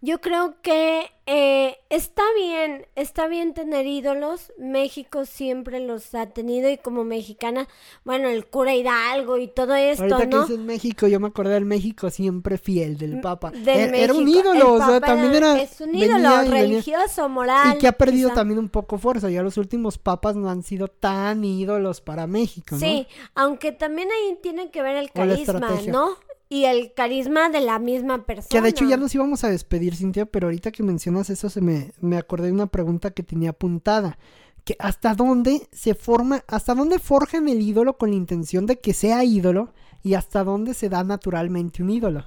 Yo 0.03 0.20
creo 0.20 0.61
que 0.61 1.11
eh, 1.24 1.78
está 1.88 2.22
bien, 2.36 2.86
está 2.94 3.26
bien 3.28 3.55
tener 3.55 3.86
ídolos. 3.86 4.53
México 4.59 5.24
siempre 5.24 5.80
los 5.80 6.14
ha 6.14 6.26
tenido 6.26 6.68
y 6.70 6.76
como 6.76 7.03
mexicana, 7.03 7.66
bueno, 8.05 8.28
el 8.28 8.47
cura 8.47 8.74
Hidalgo 8.74 9.38
y 9.38 9.49
todo 9.49 9.74
esto, 9.74 10.05
Ahorita 10.05 10.26
¿no? 10.26 10.47
que 10.47 10.55
en 10.55 10.66
México, 10.66 11.09
yo 11.09 11.18
me 11.18 11.28
acordé 11.28 11.55
del 11.55 11.64
México 11.64 12.11
siempre 12.11 12.59
fiel, 12.59 12.99
del 12.99 13.16
mm, 13.16 13.20
Papa. 13.22 13.53
E-, 13.55 14.03
era, 14.05 14.12
un 14.12 14.28
ídolo, 14.28 14.74
o 14.74 14.78
sea, 14.84 15.01
también 15.01 15.34
era... 15.34 15.61
Es 15.61 15.80
un 15.80 15.94
ídolo 15.94 16.42
religioso, 16.42 17.28
moral. 17.30 17.74
Y 17.74 17.78
que 17.78 17.88
ha 17.88 17.92
perdido 17.92 18.30
también 18.30 18.59
un 18.59 18.68
poco 18.68 18.99
fuerza. 18.99 19.30
Ya 19.30 19.42
los 19.42 19.57
últimos 19.57 19.97
papas 19.97 20.36
no 20.36 20.51
han 20.51 20.62
sido 20.62 20.88
tan 20.88 21.42
ídolos 21.42 22.03
para 22.03 22.26
México, 22.26 22.76
¿no? 22.76 22.80
Sí, 22.80 23.07
aunque 23.34 23.72
también 23.72 24.11
ahí 24.12 24.38
tiene 24.42 24.70
que 24.70 24.82
ver 24.82 24.97
el 24.97 25.11
carisma, 25.11 25.70
¿no? 25.88 26.18
Y 26.49 26.64
el 26.64 26.92
carisma 26.94 27.49
de 27.49 27.61
la 27.61 27.78
misma 27.78 28.24
persona. 28.24 28.49
Que 28.51 28.61
de 28.61 28.68
hecho 28.68 28.84
ya 28.84 28.97
nos 28.97 29.14
íbamos 29.14 29.42
a 29.44 29.51
despedir, 29.51 29.97
Cintia, 29.97 30.26
pero 30.26 30.47
ahorita 30.47 30.70
que 30.70 30.82
mencionas 30.82 31.30
eso 31.30 31.51
se 31.51 31.61
me, 31.61 31.92
me 32.01 32.16
acordé 32.16 32.47
de 32.47 32.53
una 32.53 32.66
pregunta 32.66 33.11
que 33.11 33.22
tenía 33.22 33.51
apuntada. 33.51 34.18
Que 34.64 34.76
hasta 34.78 35.14
dónde 35.14 35.68
se 35.72 35.94
forma, 35.94 36.42
hasta 36.49 36.74
dónde 36.74 36.99
forjan 36.99 37.49
el 37.49 37.61
ídolo 37.61 37.97
con 37.99 38.11
la 38.11 38.16
intención 38.16 38.66
de 38.66 38.78
que 38.80 38.94
sea 38.94 39.22
ídolo 39.24 39.72
y 40.03 40.14
hasta 40.14 40.44
dónde 40.44 40.74
se 40.74 40.88
da 40.88 41.05
naturalmente 41.05 41.82
un 41.82 41.90
ídolo. 41.90 42.24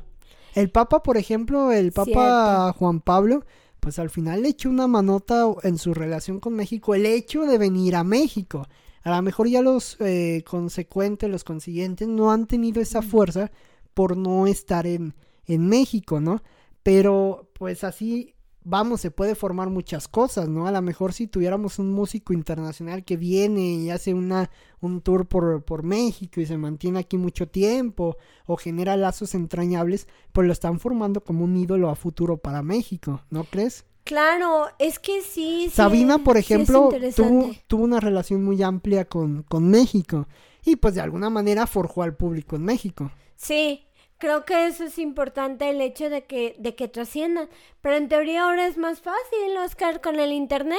El 0.55 0.69
Papa, 0.69 1.03
por 1.03 1.17
ejemplo, 1.17 1.71
el 1.71 1.91
Papa 1.91 2.73
Juan 2.77 3.01
Pablo, 3.01 3.45
pues 3.79 3.99
al 3.99 4.09
final 4.09 4.43
le 4.43 4.49
echó 4.49 4.69
una 4.69 4.87
manota 4.87 5.45
en 5.63 5.77
su 5.77 5.93
relación 5.93 6.39
con 6.39 6.53
México 6.53 6.95
el 6.95 7.05
hecho 7.05 7.45
de 7.45 7.57
venir 7.57 7.95
a 7.95 8.03
México 8.03 8.67
A 9.03 9.15
lo 9.15 9.21
mejor 9.21 9.47
ya 9.47 9.61
los 9.61 9.95
eh, 9.99 10.43
consecuentes, 10.45 11.29
los 11.29 11.43
consiguientes, 11.43 12.07
no 12.07 12.31
han 12.31 12.47
tenido 12.47 12.81
esa 12.81 13.01
fuerza 13.01 13.51
por 13.99 14.15
no 14.15 14.47
estar 14.47 14.87
en, 14.87 15.13
en 15.45 15.67
México, 15.67 16.21
¿no? 16.21 16.41
Pero 16.83 17.51
pues 17.51 17.83
así 17.83 18.33
vamos, 18.63 19.01
se 19.01 19.11
puede 19.11 19.35
formar 19.35 19.69
muchas 19.69 20.07
cosas, 20.07 20.47
¿no? 20.47 20.67
A 20.67 20.71
lo 20.71 20.81
mejor 20.81 21.11
si 21.11 21.27
tuviéramos 21.27 21.79
un 21.79 21.91
músico 21.91 22.31
internacional 22.31 23.03
que 23.03 23.17
viene 23.17 23.73
y 23.73 23.89
hace 23.89 24.13
una, 24.13 24.51
un 24.79 25.01
tour 25.01 25.27
por, 25.27 25.65
por 25.65 25.83
México 25.83 26.39
y 26.39 26.45
se 26.45 26.57
mantiene 26.57 26.99
aquí 26.99 27.17
mucho 27.17 27.49
tiempo 27.49 28.15
o 28.45 28.55
genera 28.55 28.95
lazos 28.95 29.35
entrañables, 29.35 30.07
pues 30.31 30.47
lo 30.47 30.53
están 30.53 30.79
formando 30.79 31.21
como 31.21 31.43
un 31.43 31.57
ídolo 31.57 31.89
a 31.89 31.95
futuro 31.95 32.37
para 32.37 32.63
México, 32.63 33.23
¿no 33.29 33.43
crees? 33.43 33.83
Claro, 34.05 34.67
es 34.79 34.97
que 34.97 35.21
sí. 35.23 35.69
Sabina, 35.73 36.19
por 36.19 36.37
ejemplo, 36.37 36.87
tuvo, 37.17 37.51
tuvo, 37.67 37.83
una 37.83 37.99
relación 37.99 38.45
muy 38.45 38.63
amplia 38.63 39.03
con, 39.03 39.43
con 39.43 39.67
México 39.69 40.29
y 40.63 40.77
pues 40.77 40.95
de 40.95 41.01
alguna 41.01 41.29
manera 41.29 41.67
forjó 41.67 42.01
al 42.03 42.15
público 42.15 42.55
en 42.55 42.63
México. 42.63 43.11
Sí, 43.35 43.88
creo 44.19 44.45
que 44.45 44.67
eso 44.67 44.83
es 44.83 44.99
importante 44.99 45.69
el 45.69 45.81
hecho 45.81 46.09
de 46.09 46.25
que 46.25 46.55
de 46.59 46.75
que 46.75 46.87
trasciendan 46.87 47.49
pero 47.81 47.95
en 47.95 48.09
teoría 48.09 48.43
ahora 48.43 48.67
es 48.67 48.77
más 48.77 48.99
fácil 48.99 49.57
Oscar 49.63 50.01
con 50.01 50.19
el 50.19 50.33
internet. 50.33 50.77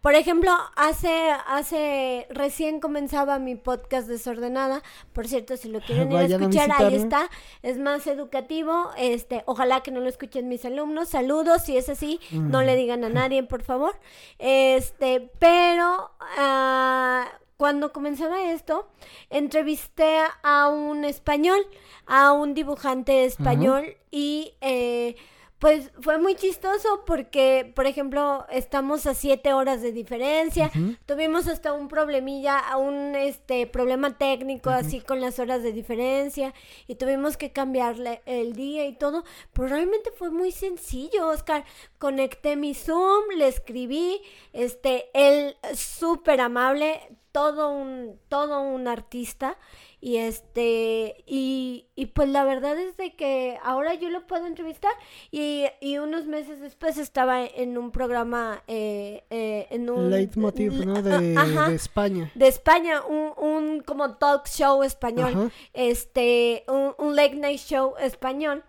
Por 0.00 0.14
ejemplo 0.14 0.52
hace 0.76 1.30
hace 1.46 2.26
recién 2.30 2.78
comenzaba 2.78 3.40
mi 3.40 3.56
podcast 3.56 4.06
desordenada. 4.06 4.82
Por 5.12 5.26
cierto 5.26 5.56
si 5.56 5.68
lo 5.68 5.80
quieren 5.80 6.12
ir 6.12 6.18
a 6.18 6.24
escuchar 6.26 6.70
ahí 6.72 6.94
está. 6.94 7.28
Es 7.62 7.78
más 7.78 8.06
educativo. 8.06 8.90
Este 8.96 9.42
ojalá 9.46 9.82
que 9.82 9.90
no 9.90 10.00
lo 10.00 10.08
escuchen 10.08 10.48
mis 10.48 10.64
alumnos. 10.64 11.08
Saludos 11.08 11.64
si 11.64 11.76
es 11.76 11.88
así 11.88 12.20
no 12.30 12.62
le 12.62 12.76
digan 12.76 13.02
a 13.02 13.08
nadie 13.08 13.42
por 13.42 13.62
favor. 13.62 13.98
Este 14.38 15.28
pero 15.40 16.12
uh, 16.38 17.45
cuando 17.56 17.92
comenzaba 17.92 18.50
esto, 18.50 18.88
entrevisté 19.30 20.18
a 20.42 20.68
un 20.68 21.04
español, 21.04 21.58
a 22.06 22.32
un 22.32 22.54
dibujante 22.54 23.24
español 23.24 23.96
y 24.10 24.54
eh, 24.60 25.16
pues 25.58 25.90
fue 26.00 26.18
muy 26.18 26.34
chistoso 26.34 27.04
porque, 27.06 27.72
por 27.74 27.86
ejemplo, 27.86 28.44
estamos 28.50 29.06
a 29.06 29.14
siete 29.14 29.54
horas 29.54 29.80
de 29.80 29.90
diferencia. 29.90 30.70
Tuvimos 31.06 31.48
hasta 31.48 31.72
un 31.72 31.88
problemilla, 31.88 32.62
un 32.76 33.14
este 33.14 33.66
problema 33.66 34.18
técnico 34.18 34.68
así 34.68 35.00
con 35.00 35.20
las 35.20 35.38
horas 35.38 35.62
de 35.62 35.72
diferencia 35.72 36.52
y 36.86 36.96
tuvimos 36.96 37.38
que 37.38 37.52
cambiarle 37.52 38.20
el 38.26 38.52
día 38.52 38.86
y 38.86 38.92
todo. 38.92 39.24
Pero 39.54 39.68
realmente 39.68 40.10
fue 40.10 40.30
muy 40.30 40.52
sencillo, 40.52 41.28
Oscar. 41.28 41.64
Conecté 41.98 42.56
mi 42.56 42.74
Zoom, 42.74 43.24
le 43.36 43.48
escribí, 43.48 44.20
este, 44.52 45.08
él 45.14 45.56
súper 45.74 46.42
amable, 46.42 47.00
todo 47.32 47.70
un, 47.70 48.18
todo 48.28 48.60
un 48.60 48.88
artista. 48.88 49.56
Y 49.98 50.18
este, 50.18 51.24
y, 51.26 51.86
y, 51.96 52.06
pues 52.06 52.28
la 52.28 52.44
verdad 52.44 52.78
es 52.78 52.96
de 52.98 53.16
que 53.16 53.58
ahora 53.62 53.94
yo 53.94 54.10
lo 54.10 54.26
puedo 54.26 54.46
entrevistar 54.46 54.92
y, 55.30 55.64
y 55.80 55.96
unos 55.98 56.26
meses 56.26 56.60
después 56.60 56.98
estaba 56.98 57.44
en 57.44 57.78
un 57.78 57.90
programa, 57.90 58.62
eh, 58.68 59.24
eh, 59.30 59.66
en 59.70 59.88
un... 59.88 60.10
Leitmotiv, 60.10 60.84
¿no? 60.84 61.02
De, 61.02 61.34
España. 61.74 62.30
De 62.34 62.46
España, 62.46 63.02
un, 63.06 63.32
un 63.38 63.80
como 63.80 64.16
talk 64.16 64.46
show 64.48 64.82
español, 64.82 65.50
este, 65.72 66.64
un, 66.68 66.94
un 66.98 67.16
late 67.16 67.36
night 67.36 67.60
show 67.60 67.94
español. 67.98 68.64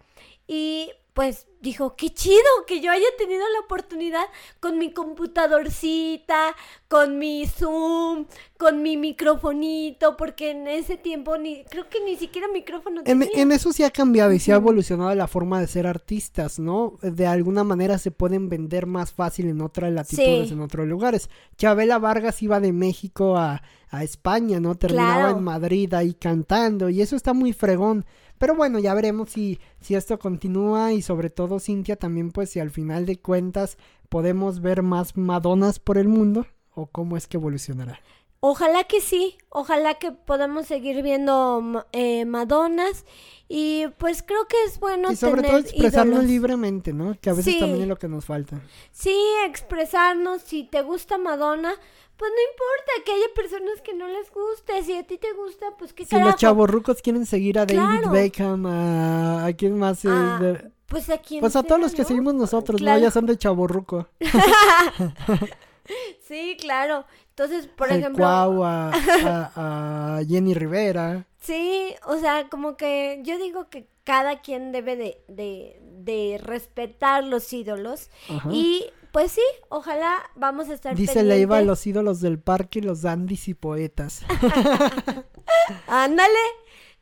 Y 0.47 0.91
pues 1.17 1.47
dijo, 1.61 1.95
qué 1.95 2.11
chido 2.11 2.37
que 2.67 2.79
yo 2.79 2.91
haya 2.91 3.07
tenido 3.17 3.41
la 3.51 3.61
oportunidad 3.61 4.21
con 4.59 4.77
mi 4.77 4.93
computadorcita, 4.93 6.55
con 6.87 7.17
mi 7.17 7.47
Zoom, 7.47 8.27
con 8.59 8.83
mi 8.83 8.97
microfonito, 8.97 10.15
porque 10.15 10.51
en 10.51 10.67
ese 10.67 10.95
tiempo 10.95 11.35
ni, 11.39 11.63
creo 11.63 11.89
que 11.89 12.05
ni 12.05 12.17
siquiera 12.17 12.47
micrófono 12.53 13.01
tenía. 13.01 13.27
En, 13.33 13.51
eso 13.51 13.73
sí 13.73 13.83
ha 13.83 13.89
cambiado 13.89 14.31
y 14.31 14.37
sí 14.37 14.51
ha 14.51 14.57
evolucionado 14.57 15.15
la 15.15 15.25
forma 15.25 15.59
de 15.59 15.65
ser 15.65 15.87
artistas, 15.87 16.59
¿no? 16.59 16.99
De 17.01 17.25
alguna 17.25 17.63
manera 17.63 17.97
se 17.97 18.11
pueden 18.11 18.47
vender 18.47 18.85
más 18.85 19.11
fácil 19.11 19.49
en 19.49 19.59
otras 19.61 19.91
latitudes, 19.91 20.51
en 20.51 20.61
otros 20.61 20.87
lugares. 20.87 21.31
Chabela 21.57 21.97
Vargas 21.97 22.43
iba 22.43 22.59
de 22.59 22.73
México 22.73 23.37
a, 23.37 23.63
a 23.89 24.03
España, 24.03 24.59
¿no? 24.59 24.75
Terminaba 24.75 25.31
en 25.31 25.43
Madrid 25.43 25.91
ahí 25.95 26.13
cantando 26.13 26.89
y 26.89 27.01
eso 27.01 27.15
está 27.15 27.33
muy 27.33 27.53
fregón. 27.53 28.05
Pero 28.37 28.55
bueno, 28.55 28.79
ya 28.79 28.93
veremos 28.93 29.29
si, 29.29 29.59
si 29.79 29.95
esto 29.95 30.19
continúa 30.19 30.93
y 30.93 31.01
sobre 31.01 31.29
todo 31.29 31.59
Cintia 31.59 31.95
también 31.95 32.31
pues 32.31 32.49
si 32.51 32.59
al 32.59 32.71
final 32.71 33.05
de 33.05 33.19
cuentas 33.19 33.77
podemos 34.09 34.61
ver 34.61 34.83
más 34.83 35.17
Madonas 35.17 35.79
por 35.79 35.97
el 35.97 36.07
mundo 36.07 36.45
o 36.73 36.87
cómo 36.87 37.17
es 37.17 37.27
que 37.27 37.37
evolucionará. 37.37 37.99
Ojalá 38.39 38.83
que 38.83 39.01
sí, 39.01 39.35
ojalá 39.49 39.95
que 39.95 40.11
podamos 40.11 40.67
seguir 40.67 41.01
viendo 41.01 41.85
eh, 41.91 42.23
Madonas 42.25 43.03
y 43.49 43.87
pues 43.97 44.21
creo 44.21 44.45
que 44.47 44.55
es 44.65 44.79
bueno 44.79 45.11
y 45.11 45.15
sobre 45.15 45.41
todo 45.41 45.57
expresarnos 45.57 46.23
libremente, 46.23 46.93
¿no? 46.93 47.17
Que 47.19 47.31
a 47.31 47.33
veces 47.33 47.57
también 47.57 47.81
es 47.81 47.87
lo 47.87 47.97
que 47.97 48.07
nos 48.07 48.25
falta. 48.25 48.61
Sí, 48.91 49.17
expresarnos. 49.47 50.43
Si 50.43 50.65
te 50.65 50.83
gusta 50.83 51.17
Madonna, 51.17 51.73
pues 52.17 52.31
no 52.31 52.51
importa 52.51 52.91
que 53.05 53.11
haya 53.11 53.33
personas 53.35 53.81
que 53.81 53.93
no 53.93 54.07
les 54.07 54.31
guste. 54.31 54.83
Si 54.83 54.97
a 54.97 55.03
ti 55.03 55.17
te 55.17 55.31
gusta, 55.33 55.67
pues 55.77 55.93
qué 55.93 56.05
Si 56.05 56.19
los 56.19 56.35
chavorrucos 56.35 57.01
quieren 57.01 57.25
seguir 57.25 57.59
a 57.59 57.65
David 57.65 58.09
Beckham, 58.11 58.65
a, 58.65 59.45
a 59.45 59.53
quién 59.53 59.77
más. 59.77 60.03
Ah, 60.05 60.39
pues 60.87 61.09
a 61.09 61.19
quién 61.19 61.41
Pues 61.41 61.55
a 61.55 61.63
todos 61.63 61.79
los 61.79 61.93
que 61.93 62.03
seguimos 62.03 62.33
nosotros, 62.33 62.81
¿no? 62.81 62.97
Ya 62.97 63.11
son 63.11 63.27
de 63.27 63.37
chavorruco. 63.37 64.07
sí, 66.21 66.57
claro. 66.59 67.05
Entonces, 67.29 67.67
por 67.67 67.91
ejemplo. 67.91 68.25
a, 68.63 69.51
a, 69.55 70.19
Jenny 70.27 70.55
Rivera. 70.55 71.27
Sí, 71.39 71.93
o 72.07 72.17
sea, 72.17 72.49
como 72.49 72.77
que 72.77 73.21
yo 73.23 73.37
digo 73.37 73.69
que 73.69 73.87
cada 74.07 74.39
quien 74.39 74.71
debe 74.71 74.95
de, 74.95 75.21
de, 75.27 75.81
de 75.81 76.39
respetar 76.41 77.25
los 77.25 77.51
ídolos. 77.51 78.09
Y 78.49 78.85
pues 79.11 79.33
sí, 79.33 79.41
ojalá 79.67 80.21
vamos 80.37 80.69
a 80.69 80.75
estar 80.75 80.95
Dice 80.95 81.23
Leiva, 81.23 81.61
los 81.61 81.85
ídolos 81.85 82.21
del 82.21 82.39
parque, 82.39 82.81
los 82.81 83.01
dandis 83.01 83.49
y 83.49 83.53
poetas. 83.53 84.21
Ándale. 85.87 86.39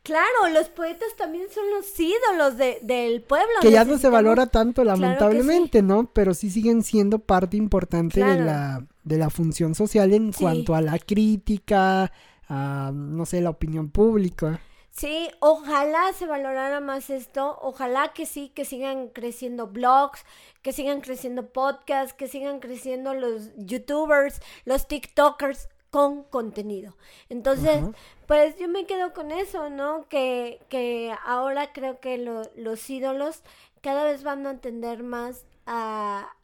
Claro, 0.02 0.52
los 0.52 0.68
poetas 0.68 1.14
también 1.16 1.46
son 1.54 1.70
los 1.70 1.86
ídolos 1.98 2.58
de, 2.58 2.80
del 2.82 3.22
pueblo. 3.22 3.54
Que 3.62 3.70
ya 3.70 3.84
no 3.84 3.98
se 3.98 4.08
valora 4.08 4.48
tanto, 4.48 4.82
lamentablemente, 4.82 5.82
¿no? 5.82 6.10
Pero 6.12 6.34
sí 6.34 6.50
siguen 6.50 6.82
siendo 6.82 7.20
parte 7.20 7.56
importante 7.56 8.24
de, 8.24 8.40
la, 8.40 8.84
de 9.04 9.16
la 9.16 9.30
función 9.30 9.76
social 9.76 10.12
en 10.12 10.32
cuanto 10.32 10.74
a 10.74 10.80
la 10.80 10.98
crítica, 10.98 12.10
a, 12.48 12.90
no 12.92 13.26
sé, 13.26 13.40
la 13.40 13.50
opinión 13.50 13.90
pública. 13.90 14.60
Sí, 14.96 15.28
ojalá 15.40 16.14
se 16.14 16.24
valorara 16.24 16.80
más 16.80 17.10
esto, 17.10 17.58
ojalá 17.60 18.14
que 18.14 18.24
sí, 18.24 18.48
que 18.48 18.64
sigan 18.64 19.08
creciendo 19.08 19.66
blogs, 19.66 20.24
que 20.62 20.72
sigan 20.72 21.02
creciendo 21.02 21.52
podcasts, 21.52 22.14
que 22.14 22.28
sigan 22.28 22.60
creciendo 22.60 23.12
los 23.12 23.50
youtubers, 23.56 24.40
los 24.64 24.88
tiktokers 24.88 25.68
con 25.90 26.22
contenido. 26.24 26.96
Entonces, 27.28 27.84
pues 28.26 28.58
yo 28.58 28.68
me 28.68 28.86
quedo 28.86 29.12
con 29.12 29.32
eso, 29.32 29.68
¿no? 29.68 30.08
Que, 30.08 30.60
que 30.70 31.14
ahora 31.26 31.74
creo 31.74 32.00
que 32.00 32.16
los 32.16 32.88
ídolos 32.88 33.42
cada 33.82 34.04
vez 34.04 34.22
van 34.22 34.46
a 34.46 34.50
entender 34.50 35.02
más 35.02 35.44
a, 35.66 36.34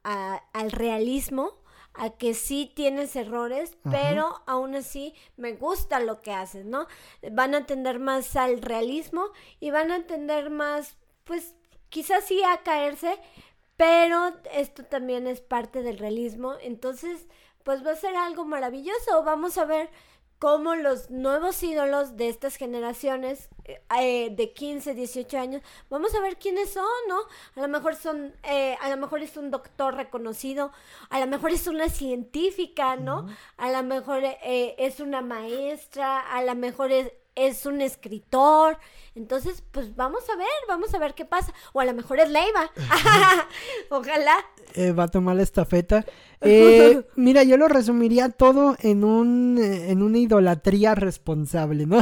al 0.52 0.70
realismo 0.72 1.54
a 1.94 2.10
que 2.10 2.34
sí 2.34 2.72
tienes 2.74 3.16
errores, 3.16 3.76
pero 3.90 4.42
aún 4.46 4.74
así 4.74 5.14
me 5.36 5.52
gusta 5.52 6.00
lo 6.00 6.22
que 6.22 6.32
haces, 6.32 6.64
¿no? 6.64 6.86
Van 7.32 7.54
a 7.54 7.66
tender 7.66 7.98
más 7.98 8.34
al 8.36 8.62
realismo 8.62 9.26
y 9.60 9.70
van 9.70 9.90
a 9.90 10.06
tender 10.06 10.50
más, 10.50 10.96
pues 11.24 11.54
quizás 11.90 12.24
sí 12.24 12.42
a 12.42 12.62
caerse, 12.62 13.18
pero 13.76 14.32
esto 14.52 14.84
también 14.84 15.26
es 15.26 15.40
parte 15.40 15.82
del 15.82 15.98
realismo, 15.98 16.54
entonces 16.60 17.26
pues 17.62 17.86
va 17.86 17.92
a 17.92 17.96
ser 17.96 18.16
algo 18.16 18.44
maravilloso, 18.44 19.22
vamos 19.24 19.58
a 19.58 19.64
ver 19.64 19.90
cómo 20.42 20.74
los 20.74 21.08
nuevos 21.08 21.62
ídolos 21.62 22.16
de 22.16 22.28
estas 22.28 22.56
generaciones 22.56 23.48
eh, 23.96 24.28
de 24.34 24.52
15, 24.52 24.92
18 24.92 25.38
años, 25.38 25.62
vamos 25.88 26.12
a 26.16 26.20
ver 26.20 26.36
quiénes 26.36 26.72
son, 26.72 26.82
¿no? 27.08 27.20
A 27.54 27.64
lo 27.64 27.68
mejor 27.68 27.94
son, 27.94 28.34
eh, 28.42 28.76
a 28.80 28.88
lo 28.90 28.96
mejor 28.96 29.22
es 29.22 29.36
un 29.36 29.52
doctor 29.52 29.94
reconocido, 29.94 30.72
a 31.10 31.20
lo 31.20 31.28
mejor 31.28 31.52
es 31.52 31.68
una 31.68 31.88
científica, 31.88 32.96
¿no? 32.96 33.28
A 33.56 33.70
lo 33.70 33.84
mejor 33.84 34.24
eh, 34.24 34.74
es 34.78 34.98
una 34.98 35.22
maestra, 35.22 36.18
a 36.18 36.42
lo 36.42 36.56
mejor 36.56 36.90
es, 36.90 37.12
es 37.34 37.66
un 37.66 37.80
escritor. 37.80 38.78
Entonces, 39.14 39.62
pues 39.70 39.94
vamos 39.96 40.22
a 40.30 40.36
ver, 40.36 40.46
vamos 40.68 40.94
a 40.94 40.98
ver 40.98 41.14
qué 41.14 41.24
pasa. 41.24 41.52
O 41.72 41.80
a 41.80 41.84
lo 41.84 41.94
mejor 41.94 42.20
es 42.20 42.30
Leiva. 42.30 42.70
Ojalá. 43.90 44.34
Eh, 44.74 44.92
va 44.92 45.04
a 45.04 45.08
tomar 45.08 45.36
la 45.36 45.42
estafeta. 45.42 46.04
Eh, 46.40 47.02
mira, 47.16 47.42
yo 47.42 47.56
lo 47.56 47.68
resumiría 47.68 48.30
todo 48.30 48.76
en 48.80 49.04
un 49.04 49.58
eh, 49.58 49.90
en 49.90 50.02
una 50.02 50.18
idolatría 50.18 50.94
responsable, 50.94 51.86
¿no? 51.86 52.00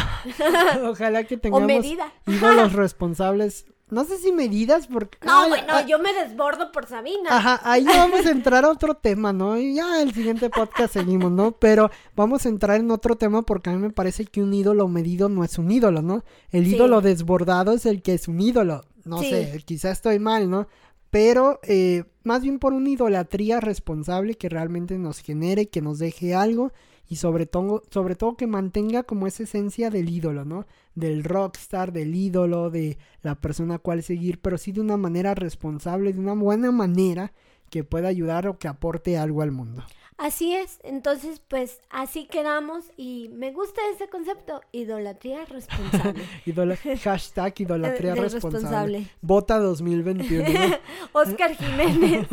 Ojalá 0.89 1.25
que 1.25 1.37
tengamos 1.37 1.87
ídolos 2.27 2.73
responsables 2.73 3.67
no 3.91 4.05
sé 4.05 4.19
si 4.19 4.33
medidas 4.33 4.87
porque... 4.87 5.19
No, 5.25 5.49
bueno, 5.49 5.67
ah, 5.69 5.87
yo 5.87 5.99
me 5.99 6.13
desbordo 6.13 6.73
por 6.73 6.87
Sabina. 6.87 7.37
Ajá, 7.37 7.61
ahí 7.65 7.85
vamos 7.85 8.25
a 8.27 8.31
entrar 8.31 8.65
a 8.65 8.71
otro 8.71 8.95
tema, 8.95 9.33
¿no? 9.33 9.59
Y 9.59 9.75
ya 9.75 10.03
el 10.03 10.13
siguiente 10.15 10.51
podcast 10.51 10.93
seguimos, 10.93 11.33
¿no? 11.33 11.53
Pero 11.53 11.91
vamos 12.17 12.47
a 12.47 12.49
entrar 12.49 12.81
en 12.81 12.91
otro 12.91 13.17
tema 13.17 13.43
porque 13.43 13.71
a 13.71 13.73
mí 13.73 13.79
me 13.79 13.91
parece 13.91 14.25
que 14.25 14.43
un 14.43 14.55
ídolo 14.55 14.89
medido 14.89 15.29
no 15.29 15.45
es 15.45 15.59
un 15.59 15.71
ídolo, 15.71 16.03
¿no? 16.03 16.25
El 16.51 16.67
ídolo 16.67 17.01
desbordado 17.01 17.73
es 17.73 17.87
el 17.87 18.03
que 18.03 18.15
es 18.15 18.29
un 18.29 18.41
ídolo. 18.41 18.85
No 19.05 19.21
sé, 19.21 19.63
quizás 19.65 19.93
estoy 19.93 20.19
mal, 20.19 20.51
¿no? 20.51 20.69
Pero 21.11 21.59
eh, 21.65 22.05
más 22.23 22.43
bien 22.43 22.59
por 22.59 22.73
una 22.73 22.91
idolatría 22.91 23.61
responsable 23.61 24.35
que 24.35 24.49
realmente 24.49 24.99
nos 24.99 25.19
genere, 25.19 25.69
que 25.69 25.81
nos 25.81 25.99
deje 25.99 26.35
algo 26.35 26.73
y 27.11 27.17
sobre 27.17 27.45
todo, 27.45 27.83
sobre 27.91 28.15
todo 28.15 28.37
que 28.37 28.47
mantenga 28.47 29.03
como 29.03 29.27
esa 29.27 29.43
esencia 29.43 29.91
del 29.91 30.09
ídolo, 30.09 30.45
¿no? 30.45 30.65
Del 30.95 31.25
rockstar, 31.25 31.93
del 31.93 32.15
ídolo, 32.15 32.71
de 32.71 32.99
la 33.23 33.35
persona 33.35 33.75
a 33.75 33.79
cual 33.81 34.05
seguir, 34.05 34.41
pero 34.41 34.57
sí 34.59 34.71
de 34.71 34.81
una 34.81 34.97
manera 34.97 35.35
responsable, 35.35 36.13
de 36.13 36.21
una 36.21 36.35
buena 36.35 36.71
manera 36.71 37.33
que 37.69 37.83
pueda 37.83 38.07
ayudar 38.07 38.47
o 38.47 38.59
que 38.59 38.69
aporte 38.69 39.19
algo 39.19 39.43
al 39.43 39.51
mundo. 39.51 39.83
Así 40.21 40.55
es, 40.55 40.81
entonces 40.83 41.41
pues 41.49 41.81
así 41.89 42.27
quedamos 42.27 42.85
y 42.99 43.31
me 43.33 43.53
gusta 43.53 43.81
ese 43.95 44.07
concepto, 44.11 44.61
idolatría 44.71 45.47
responsable. 45.47 46.27
hashtag 47.03 47.55
idolatría 47.59 48.15
responsable. 48.17 49.07
Vota 49.23 49.59
2021. 49.59 50.77
Oscar 51.13 51.57
Jiménez. 51.57 52.29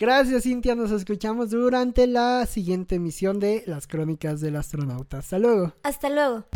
Gracias 0.00 0.42
Cintia, 0.42 0.74
nos 0.74 0.90
escuchamos 0.90 1.50
durante 1.50 2.08
la 2.08 2.46
siguiente 2.46 2.96
emisión 2.96 3.38
de 3.38 3.62
Las 3.66 3.86
Crónicas 3.86 4.40
del 4.40 4.56
Astronauta. 4.56 5.18
Hasta 5.18 5.38
luego. 5.38 5.72
Hasta 5.84 6.10
luego. 6.10 6.46